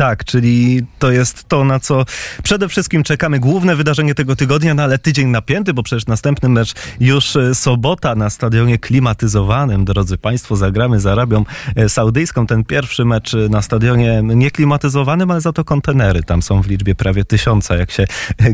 Tak, 0.00 0.24
czyli 0.24 0.82
to 0.98 1.10
jest 1.10 1.48
to, 1.48 1.64
na 1.64 1.80
co 1.80 2.04
przede 2.42 2.68
wszystkim 2.68 3.02
czekamy. 3.02 3.40
Główne 3.40 3.76
wydarzenie 3.76 4.14
tego 4.14 4.36
tygodnia, 4.36 4.74
no 4.74 4.82
ale 4.82 4.98
tydzień 4.98 5.28
napięty, 5.28 5.74
bo 5.74 5.82
przecież 5.82 6.06
następny 6.06 6.48
mecz 6.48 6.74
już 7.00 7.36
e, 7.36 7.54
sobota 7.54 8.14
na 8.14 8.30
stadionie 8.30 8.78
klimatyzowanym. 8.78 9.84
Drodzy 9.84 10.18
Państwo, 10.18 10.56
zagramy 10.56 11.00
z 11.00 11.06
Arabią 11.06 11.44
e, 11.76 11.88
Saudyjską. 11.88 12.46
Ten 12.46 12.64
pierwszy 12.64 13.04
mecz 13.04 13.32
na 13.50 13.62
stadionie 13.62 14.22
nieklimatyzowanym, 14.24 15.30
ale 15.30 15.40
za 15.40 15.52
to 15.52 15.64
kontenery 15.64 16.22
tam 16.22 16.42
są 16.42 16.62
w 16.62 16.66
liczbie 16.66 16.94
prawie 16.94 17.24
tysiąca, 17.24 17.76
jak 17.76 17.90
się 17.90 18.04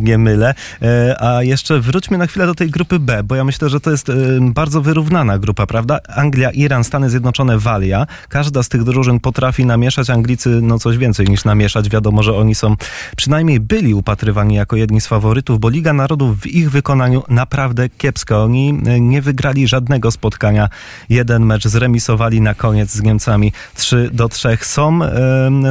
nie 0.00 0.18
mylę. 0.18 0.54
E, 0.82 1.16
a 1.22 1.42
jeszcze 1.42 1.80
wróćmy 1.80 2.18
na 2.18 2.26
chwilę 2.26 2.46
do 2.46 2.54
tej 2.54 2.70
grupy 2.70 2.98
B, 2.98 3.22
bo 3.22 3.34
ja 3.34 3.44
myślę, 3.44 3.68
że 3.68 3.80
to 3.80 3.90
jest 3.90 4.12
bardzo 4.40 4.82
wyrównana 4.82 5.38
grupa, 5.38 5.66
prawda? 5.66 5.98
Anglia, 6.16 6.50
Iran, 6.50 6.84
Stany 6.84 7.10
Zjednoczone, 7.10 7.58
Walia. 7.58 8.06
Każda 8.28 8.62
z 8.62 8.68
tych 8.68 8.84
drużyn 8.84 9.20
potrafi 9.20 9.66
namieszać. 9.66 10.10
Anglicy 10.10 10.48
no 10.62 10.78
coś 10.78 10.98
więcej 10.98 11.26
niż 11.26 11.35
namieszać. 11.44 11.88
Wiadomo, 11.88 12.22
że 12.22 12.34
oni 12.34 12.54
są 12.54 12.76
przynajmniej 13.16 13.60
byli 13.60 13.94
upatrywani 13.94 14.54
jako 14.54 14.76
jedni 14.76 15.00
z 15.00 15.06
faworytów, 15.06 15.60
bo 15.60 15.68
Liga 15.68 15.92
Narodów 15.92 16.40
w 16.40 16.46
ich 16.46 16.70
wykonaniu 16.70 17.22
naprawdę 17.28 17.88
kiepska. 17.88 18.42
Oni 18.42 18.80
e, 18.86 19.00
nie 19.00 19.22
wygrali 19.22 19.68
żadnego 19.68 20.10
spotkania. 20.10 20.68
Jeden 21.08 21.44
mecz 21.44 21.68
zremisowali 21.68 22.40
na 22.40 22.54
koniec 22.54 22.90
z 22.90 23.02
Niemcami 23.02 23.52
3 23.74 24.10
do 24.12 24.28
3. 24.28 24.58
Są, 24.60 25.00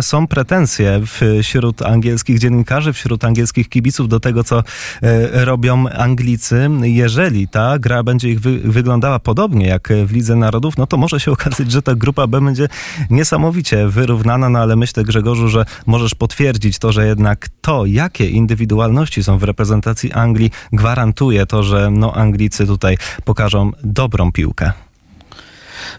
są 0.02 0.28
pretensje 0.28 1.02
wśród 1.42 1.82
angielskich 1.82 2.40
dziennikarzy, 2.40 2.94
wśród 2.94 3.24
angielskich 3.24 3.70
kibiców 3.70 4.10
do 4.10 4.20
tego, 4.20 4.44
co 4.44 4.60
e, 4.60 5.46
robią 5.46 5.90
Anglicy. 5.90 6.70
Jeżeli 6.82 7.48
ta 7.48 7.80
gra 7.80 8.04
będzie 8.04 8.30
ich 8.30 8.40
wy, 8.40 8.60
wyglądała 8.60 9.20
podobnie 9.20 9.68
jak 9.68 9.90
w 10.06 10.12
Lidze 10.12 10.36
Narodów, 10.36 10.78
no 10.78 10.88
to 10.88 10.98
może 10.98 11.20
się 11.20 11.32
okazać, 11.32 11.72
że 11.72 11.82
ta 11.82 11.96
grupa 11.96 12.28
B 12.28 12.42
będzie 12.42 12.68
niesamowicie 13.10 13.88
wyrównana, 13.88 14.50
no 14.50 14.60
ale 14.60 14.76
myślę, 14.76 15.04
Grzegorzu, 15.04 15.45
że 15.48 15.66
możesz 15.86 16.16
potwierdzić 16.16 16.80
to, 16.80 16.92
że 16.92 17.08
jednak 17.08 17.50
to, 17.62 17.86
jakie 17.86 18.30
indywidualności 18.30 19.24
są 19.24 19.38
w 19.38 19.44
reprezentacji 19.44 20.12
Anglii, 20.12 20.52
gwarantuje 20.74 21.46
to, 21.46 21.64
że 21.64 21.92
no, 21.92 22.14
Anglicy 22.14 22.68
tutaj 22.68 22.98
pokażą 23.26 23.72
dobrą 23.84 24.32
piłkę. 24.32 24.85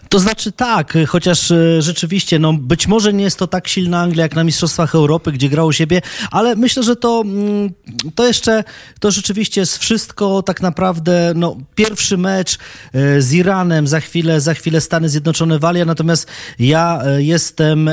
To 0.09 0.19
znaczy 0.19 0.51
tak, 0.51 0.97
chociaż 1.07 1.51
e, 1.51 1.81
rzeczywiście, 1.81 2.39
no 2.39 2.53
być 2.53 2.87
może 2.87 3.13
nie 3.13 3.23
jest 3.23 3.39
to 3.39 3.47
tak 3.47 3.67
silna 3.67 4.01
Anglia 4.01 4.23
jak 4.23 4.35
na 4.35 4.43
Mistrzostwach 4.43 4.95
Europy, 4.95 5.31
gdzie 5.31 5.49
grał 5.49 5.67
u 5.67 5.71
siebie, 5.71 6.01
ale 6.31 6.55
myślę, 6.55 6.83
że 6.83 6.95
to, 6.95 7.21
mm, 7.25 7.69
to 8.15 8.27
jeszcze, 8.27 8.63
to 8.99 9.11
rzeczywiście 9.11 9.61
jest 9.61 9.77
wszystko 9.77 10.43
tak 10.43 10.61
naprawdę, 10.61 11.33
no 11.35 11.57
pierwszy 11.75 12.17
mecz 12.17 12.57
e, 12.93 13.21
z 13.21 13.33
Iranem, 13.33 13.87
za 13.87 13.99
chwilę, 13.99 14.41
za 14.41 14.53
chwilę 14.53 14.81
Stany 14.81 15.09
Zjednoczone 15.09 15.59
walia, 15.59 15.85
natomiast 15.85 16.27
ja 16.59 17.01
e, 17.05 17.23
jestem 17.23 17.89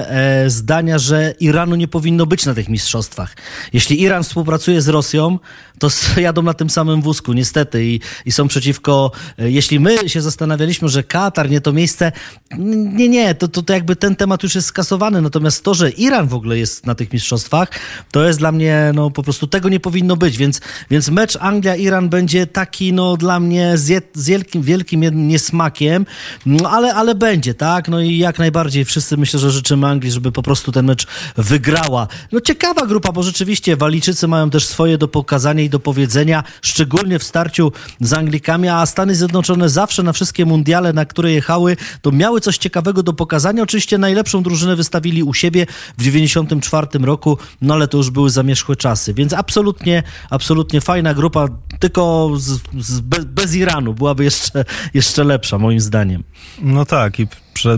zdania, 0.46 0.98
że 0.98 1.34
Iranu 1.40 1.76
nie 1.76 1.88
powinno 1.88 2.26
być 2.26 2.46
na 2.46 2.54
tych 2.54 2.68
mistrzostwach. 2.68 3.36
Jeśli 3.72 4.02
Iran 4.02 4.24
współpracuje 4.24 4.82
z 4.82 4.88
Rosją, 4.88 5.38
to 5.78 5.88
jadą 6.20 6.42
na 6.42 6.54
tym 6.54 6.70
samym 6.70 7.02
wózku, 7.02 7.32
niestety, 7.32 7.84
i, 7.84 8.00
i 8.26 8.32
są 8.32 8.48
przeciwko, 8.48 9.10
jeśli 9.38 9.80
my 9.80 10.08
się 10.08 10.20
zastanawialiśmy, 10.20 10.88
że 10.88 11.02
Katar 11.02 11.50
nie 11.50 11.60
to 11.60 11.72
miejsce. 11.72 12.12
Nie, 12.58 13.08
nie, 13.08 13.34
to, 13.34 13.48
to, 13.48 13.62
to 13.62 13.72
jakby 13.72 13.96
ten 13.96 14.16
temat 14.16 14.42
już 14.42 14.54
jest 14.54 14.68
skasowany. 14.68 15.22
Natomiast 15.22 15.64
to, 15.64 15.74
że 15.74 15.90
Iran 15.90 16.28
w 16.28 16.34
ogóle 16.34 16.58
jest 16.58 16.86
na 16.86 16.94
tych 16.94 17.12
mistrzostwach, 17.12 17.68
to 18.10 18.26
jest 18.26 18.38
dla 18.38 18.52
mnie, 18.52 18.92
no 18.94 19.10
po 19.10 19.22
prostu 19.22 19.46
tego 19.46 19.68
nie 19.68 19.80
powinno 19.80 20.16
być. 20.16 20.36
Więc, 20.36 20.60
więc 20.90 21.08
mecz 21.08 21.36
Anglia-Iran 21.36 22.08
będzie 22.08 22.46
taki, 22.46 22.92
no 22.92 23.16
dla 23.16 23.40
mnie 23.40 23.78
z, 23.78 24.04
z 24.14 24.26
wielkim, 24.26 24.62
wielkim 24.62 25.28
niesmakiem, 25.28 26.06
no, 26.46 26.70
ale, 26.70 26.94
ale 26.94 27.14
będzie, 27.14 27.54
tak? 27.54 27.88
No 27.88 28.00
i 28.00 28.18
jak 28.18 28.38
najbardziej 28.38 28.84
wszyscy 28.84 29.16
myślę, 29.16 29.40
że 29.40 29.50
życzymy 29.50 29.86
Anglii, 29.86 30.12
żeby 30.12 30.32
po 30.32 30.42
prostu 30.42 30.72
ten 30.72 30.86
mecz 30.86 31.06
wygrała. 31.36 32.08
No 32.32 32.40
ciekawa 32.40 32.86
grupa, 32.86 33.12
bo 33.12 33.22
rzeczywiście 33.22 33.76
Walijczycy 33.76 34.28
mają 34.28 34.50
też 34.50 34.66
swoje 34.66 34.98
do 34.98 35.08
pokazania 35.08 35.63
do 35.70 35.80
powiedzenia, 35.80 36.44
szczególnie 36.62 37.18
w 37.18 37.24
starciu 37.24 37.72
z 38.00 38.12
Anglikami, 38.12 38.68
a 38.68 38.86
Stany 38.86 39.14
Zjednoczone 39.14 39.68
zawsze 39.68 40.02
na 40.02 40.12
wszystkie 40.12 40.46
mundiale, 40.46 40.92
na 40.92 41.04
które 41.04 41.32
jechały, 41.32 41.76
to 42.02 42.12
miały 42.12 42.40
coś 42.40 42.58
ciekawego 42.58 43.02
do 43.02 43.12
pokazania. 43.12 43.62
Oczywiście 43.62 43.98
najlepszą 43.98 44.42
drużynę 44.42 44.76
wystawili 44.76 45.22
u 45.22 45.34
siebie 45.34 45.66
w 45.98 46.02
94 46.02 46.86
roku, 47.02 47.38
no 47.60 47.74
ale 47.74 47.88
to 47.88 47.98
już 47.98 48.10
były 48.10 48.30
zamierzchłe 48.30 48.76
czasy, 48.76 49.14
więc 49.14 49.32
absolutnie, 49.32 50.02
absolutnie 50.30 50.80
fajna 50.80 51.14
grupa, 51.14 51.48
tylko 51.78 52.30
z, 52.36 52.60
z, 52.80 53.00
bez, 53.00 53.24
bez 53.24 53.54
Iranu 53.54 53.94
byłaby 53.94 54.24
jeszcze, 54.24 54.64
jeszcze 54.94 55.24
lepsza 55.24 55.58
moim 55.58 55.80
zdaniem. 55.80 56.24
No 56.62 56.84
tak 56.84 57.20
i 57.20 57.26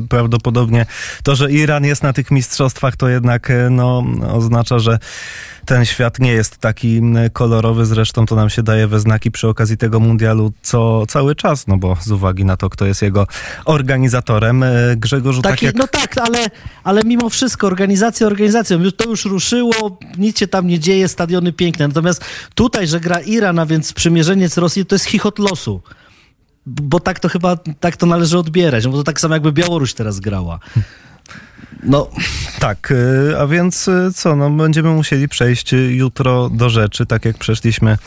prawdopodobnie 0.08 0.86
to, 1.22 1.36
że 1.36 1.52
Iran 1.52 1.84
jest 1.84 2.02
na 2.02 2.12
tych 2.12 2.30
mistrzostwach, 2.30 2.96
to 2.96 3.08
jednak 3.08 3.50
e, 3.50 3.70
no, 3.70 4.04
oznacza, 4.32 4.78
że 4.78 4.98
ten 5.66 5.84
świat 5.84 6.18
nie 6.18 6.32
jest 6.32 6.58
taki 6.58 7.00
kolorowy. 7.32 7.86
Zresztą 7.86 8.26
to 8.26 8.36
nam 8.36 8.50
się 8.50 8.62
daje 8.62 8.86
we 8.86 9.00
znaki 9.00 9.30
przy 9.30 9.48
okazji 9.48 9.76
tego 9.76 10.00
mundialu 10.00 10.52
co 10.62 11.06
cały 11.06 11.34
czas, 11.34 11.66
no 11.66 11.76
bo 11.76 11.96
z 12.00 12.10
uwagi 12.10 12.44
na 12.44 12.56
to, 12.56 12.70
kto 12.70 12.86
jest 12.86 13.02
jego 13.02 13.26
organizatorem. 13.64 14.62
E, 14.62 14.96
Grzegorzu, 14.96 15.42
Taki, 15.42 15.54
tak 15.54 15.62
jak... 15.62 15.74
No 15.74 15.86
tak, 15.86 16.18
ale, 16.18 16.46
ale 16.84 17.02
mimo 17.04 17.30
wszystko 17.30 17.66
organizacja 17.66 18.26
organizacją. 18.26 18.90
To 18.96 19.10
już 19.10 19.24
ruszyło, 19.24 19.98
nic 20.18 20.38
się 20.38 20.46
tam 20.46 20.66
nie 20.66 20.78
dzieje, 20.78 21.08
stadiony 21.08 21.52
piękne. 21.52 21.88
Natomiast 21.88 22.24
tutaj, 22.54 22.86
że 22.86 23.00
gra 23.00 23.20
Iran, 23.20 23.58
a 23.58 23.66
więc 23.66 23.92
przymierzeniec 23.92 24.56
Rosji, 24.56 24.86
to 24.86 24.94
jest 24.94 25.04
chichot 25.04 25.38
losu 25.38 25.80
bo 26.66 27.00
tak 27.00 27.20
to 27.20 27.28
chyba, 27.28 27.56
tak 27.80 27.96
to 27.96 28.06
należy 28.06 28.38
odbierać, 28.38 28.84
no 28.84 28.90
bo 28.90 28.96
to 28.96 29.04
tak 29.04 29.20
samo 29.20 29.34
jakby 29.34 29.52
Białoruś 29.52 29.94
teraz 29.94 30.20
grała. 30.20 30.58
No. 31.82 32.08
Tak, 32.58 32.90
y, 32.90 33.34
a 33.38 33.46
więc 33.46 33.88
y, 33.88 34.10
co, 34.14 34.36
no 34.36 34.50
będziemy 34.50 34.90
musieli 34.90 35.28
przejść 35.28 35.72
jutro 35.88 36.50
do 36.50 36.70
rzeczy, 36.70 37.06
tak 37.06 37.24
jak 37.24 37.38
przeszliśmy 37.38 37.98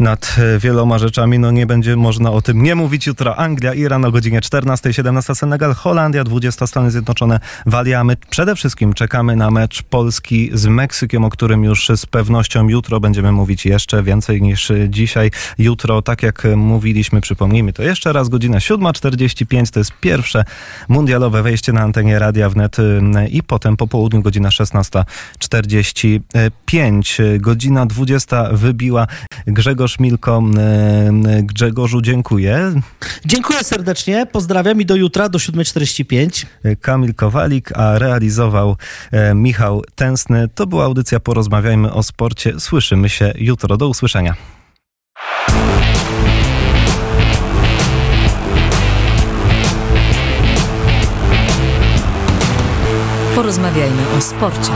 nad 0.00 0.36
e, 0.38 0.58
wieloma 0.58 0.98
rzeczami. 0.98 1.38
No 1.38 1.50
nie 1.50 1.66
będzie 1.66 1.96
można 1.96 2.32
o 2.32 2.42
tym 2.42 2.62
nie 2.62 2.74
mówić. 2.74 3.06
Jutro 3.06 3.36
Anglia, 3.36 3.74
Iran 3.74 4.04
o 4.04 4.12
godzinie 4.12 4.40
14, 4.40 4.92
17 4.92 5.34
Senegal, 5.34 5.74
Holandia, 5.74 6.24
20 6.24 6.66
Stany 6.66 6.90
Zjednoczone, 6.90 7.40
Walia. 7.66 8.04
My 8.04 8.16
przede 8.30 8.56
wszystkim 8.56 8.92
czekamy 8.92 9.36
na 9.36 9.50
mecz 9.50 9.82
Polski 9.82 10.50
z 10.52 10.66
Meksykiem, 10.66 11.24
o 11.24 11.30
którym 11.30 11.64
już 11.64 11.88
z 11.96 12.06
pewnością 12.06 12.68
jutro 12.68 13.00
będziemy 13.00 13.32
mówić 13.32 13.66
jeszcze 13.66 14.02
więcej 14.02 14.42
niż 14.42 14.72
dzisiaj. 14.88 15.30
Jutro, 15.58 16.02
tak 16.02 16.22
jak 16.22 16.42
mówiliśmy, 16.56 17.20
przypomnijmy 17.20 17.72
to 17.72 17.82
jeszcze 17.82 18.12
raz, 18.12 18.28
godzina 18.28 18.58
7.45 18.58 19.70
to 19.70 19.80
jest 19.80 19.92
pierwsze 20.00 20.44
mundialowe 20.88 21.42
wejście 21.42 21.72
na 21.72 21.80
antenie 21.80 22.18
Radia 22.18 22.50
Wnet 22.50 22.78
y, 22.78 23.00
i 23.30 23.42
potem 23.42 23.76
po 23.76 23.86
południu 23.86 24.22
godzina 24.22 24.48
16.45. 24.48 27.38
Godzina 27.38 27.86
20 27.86 28.48
wybiła 28.52 29.06
Grzegorz 29.46 29.85
Grzegorz 29.86 30.00
Milko. 30.00 30.42
E, 30.58 31.42
Grzegorzu, 31.42 32.02
dziękuję. 32.02 32.72
Dziękuję 33.24 33.64
serdecznie, 33.64 34.26
pozdrawiam 34.32 34.80
i 34.80 34.86
do 34.86 34.96
jutra, 34.96 35.28
do 35.28 35.38
7.45. 35.38 36.46
Kamil 36.80 37.14
Kowalik, 37.14 37.72
a 37.78 37.98
realizował 37.98 38.76
e, 39.12 39.34
Michał 39.34 39.82
Tęsny. 39.94 40.48
To 40.54 40.66
była 40.66 40.84
audycja 40.84 41.20
Porozmawiajmy 41.20 41.92
o 41.92 42.02
sporcie. 42.02 42.60
Słyszymy 42.60 43.08
się 43.08 43.32
jutro. 43.36 43.76
Do 43.76 43.88
usłyszenia. 43.88 44.34
Porozmawiajmy 53.34 54.02
o 54.18 54.20
sporcie. 54.20 54.72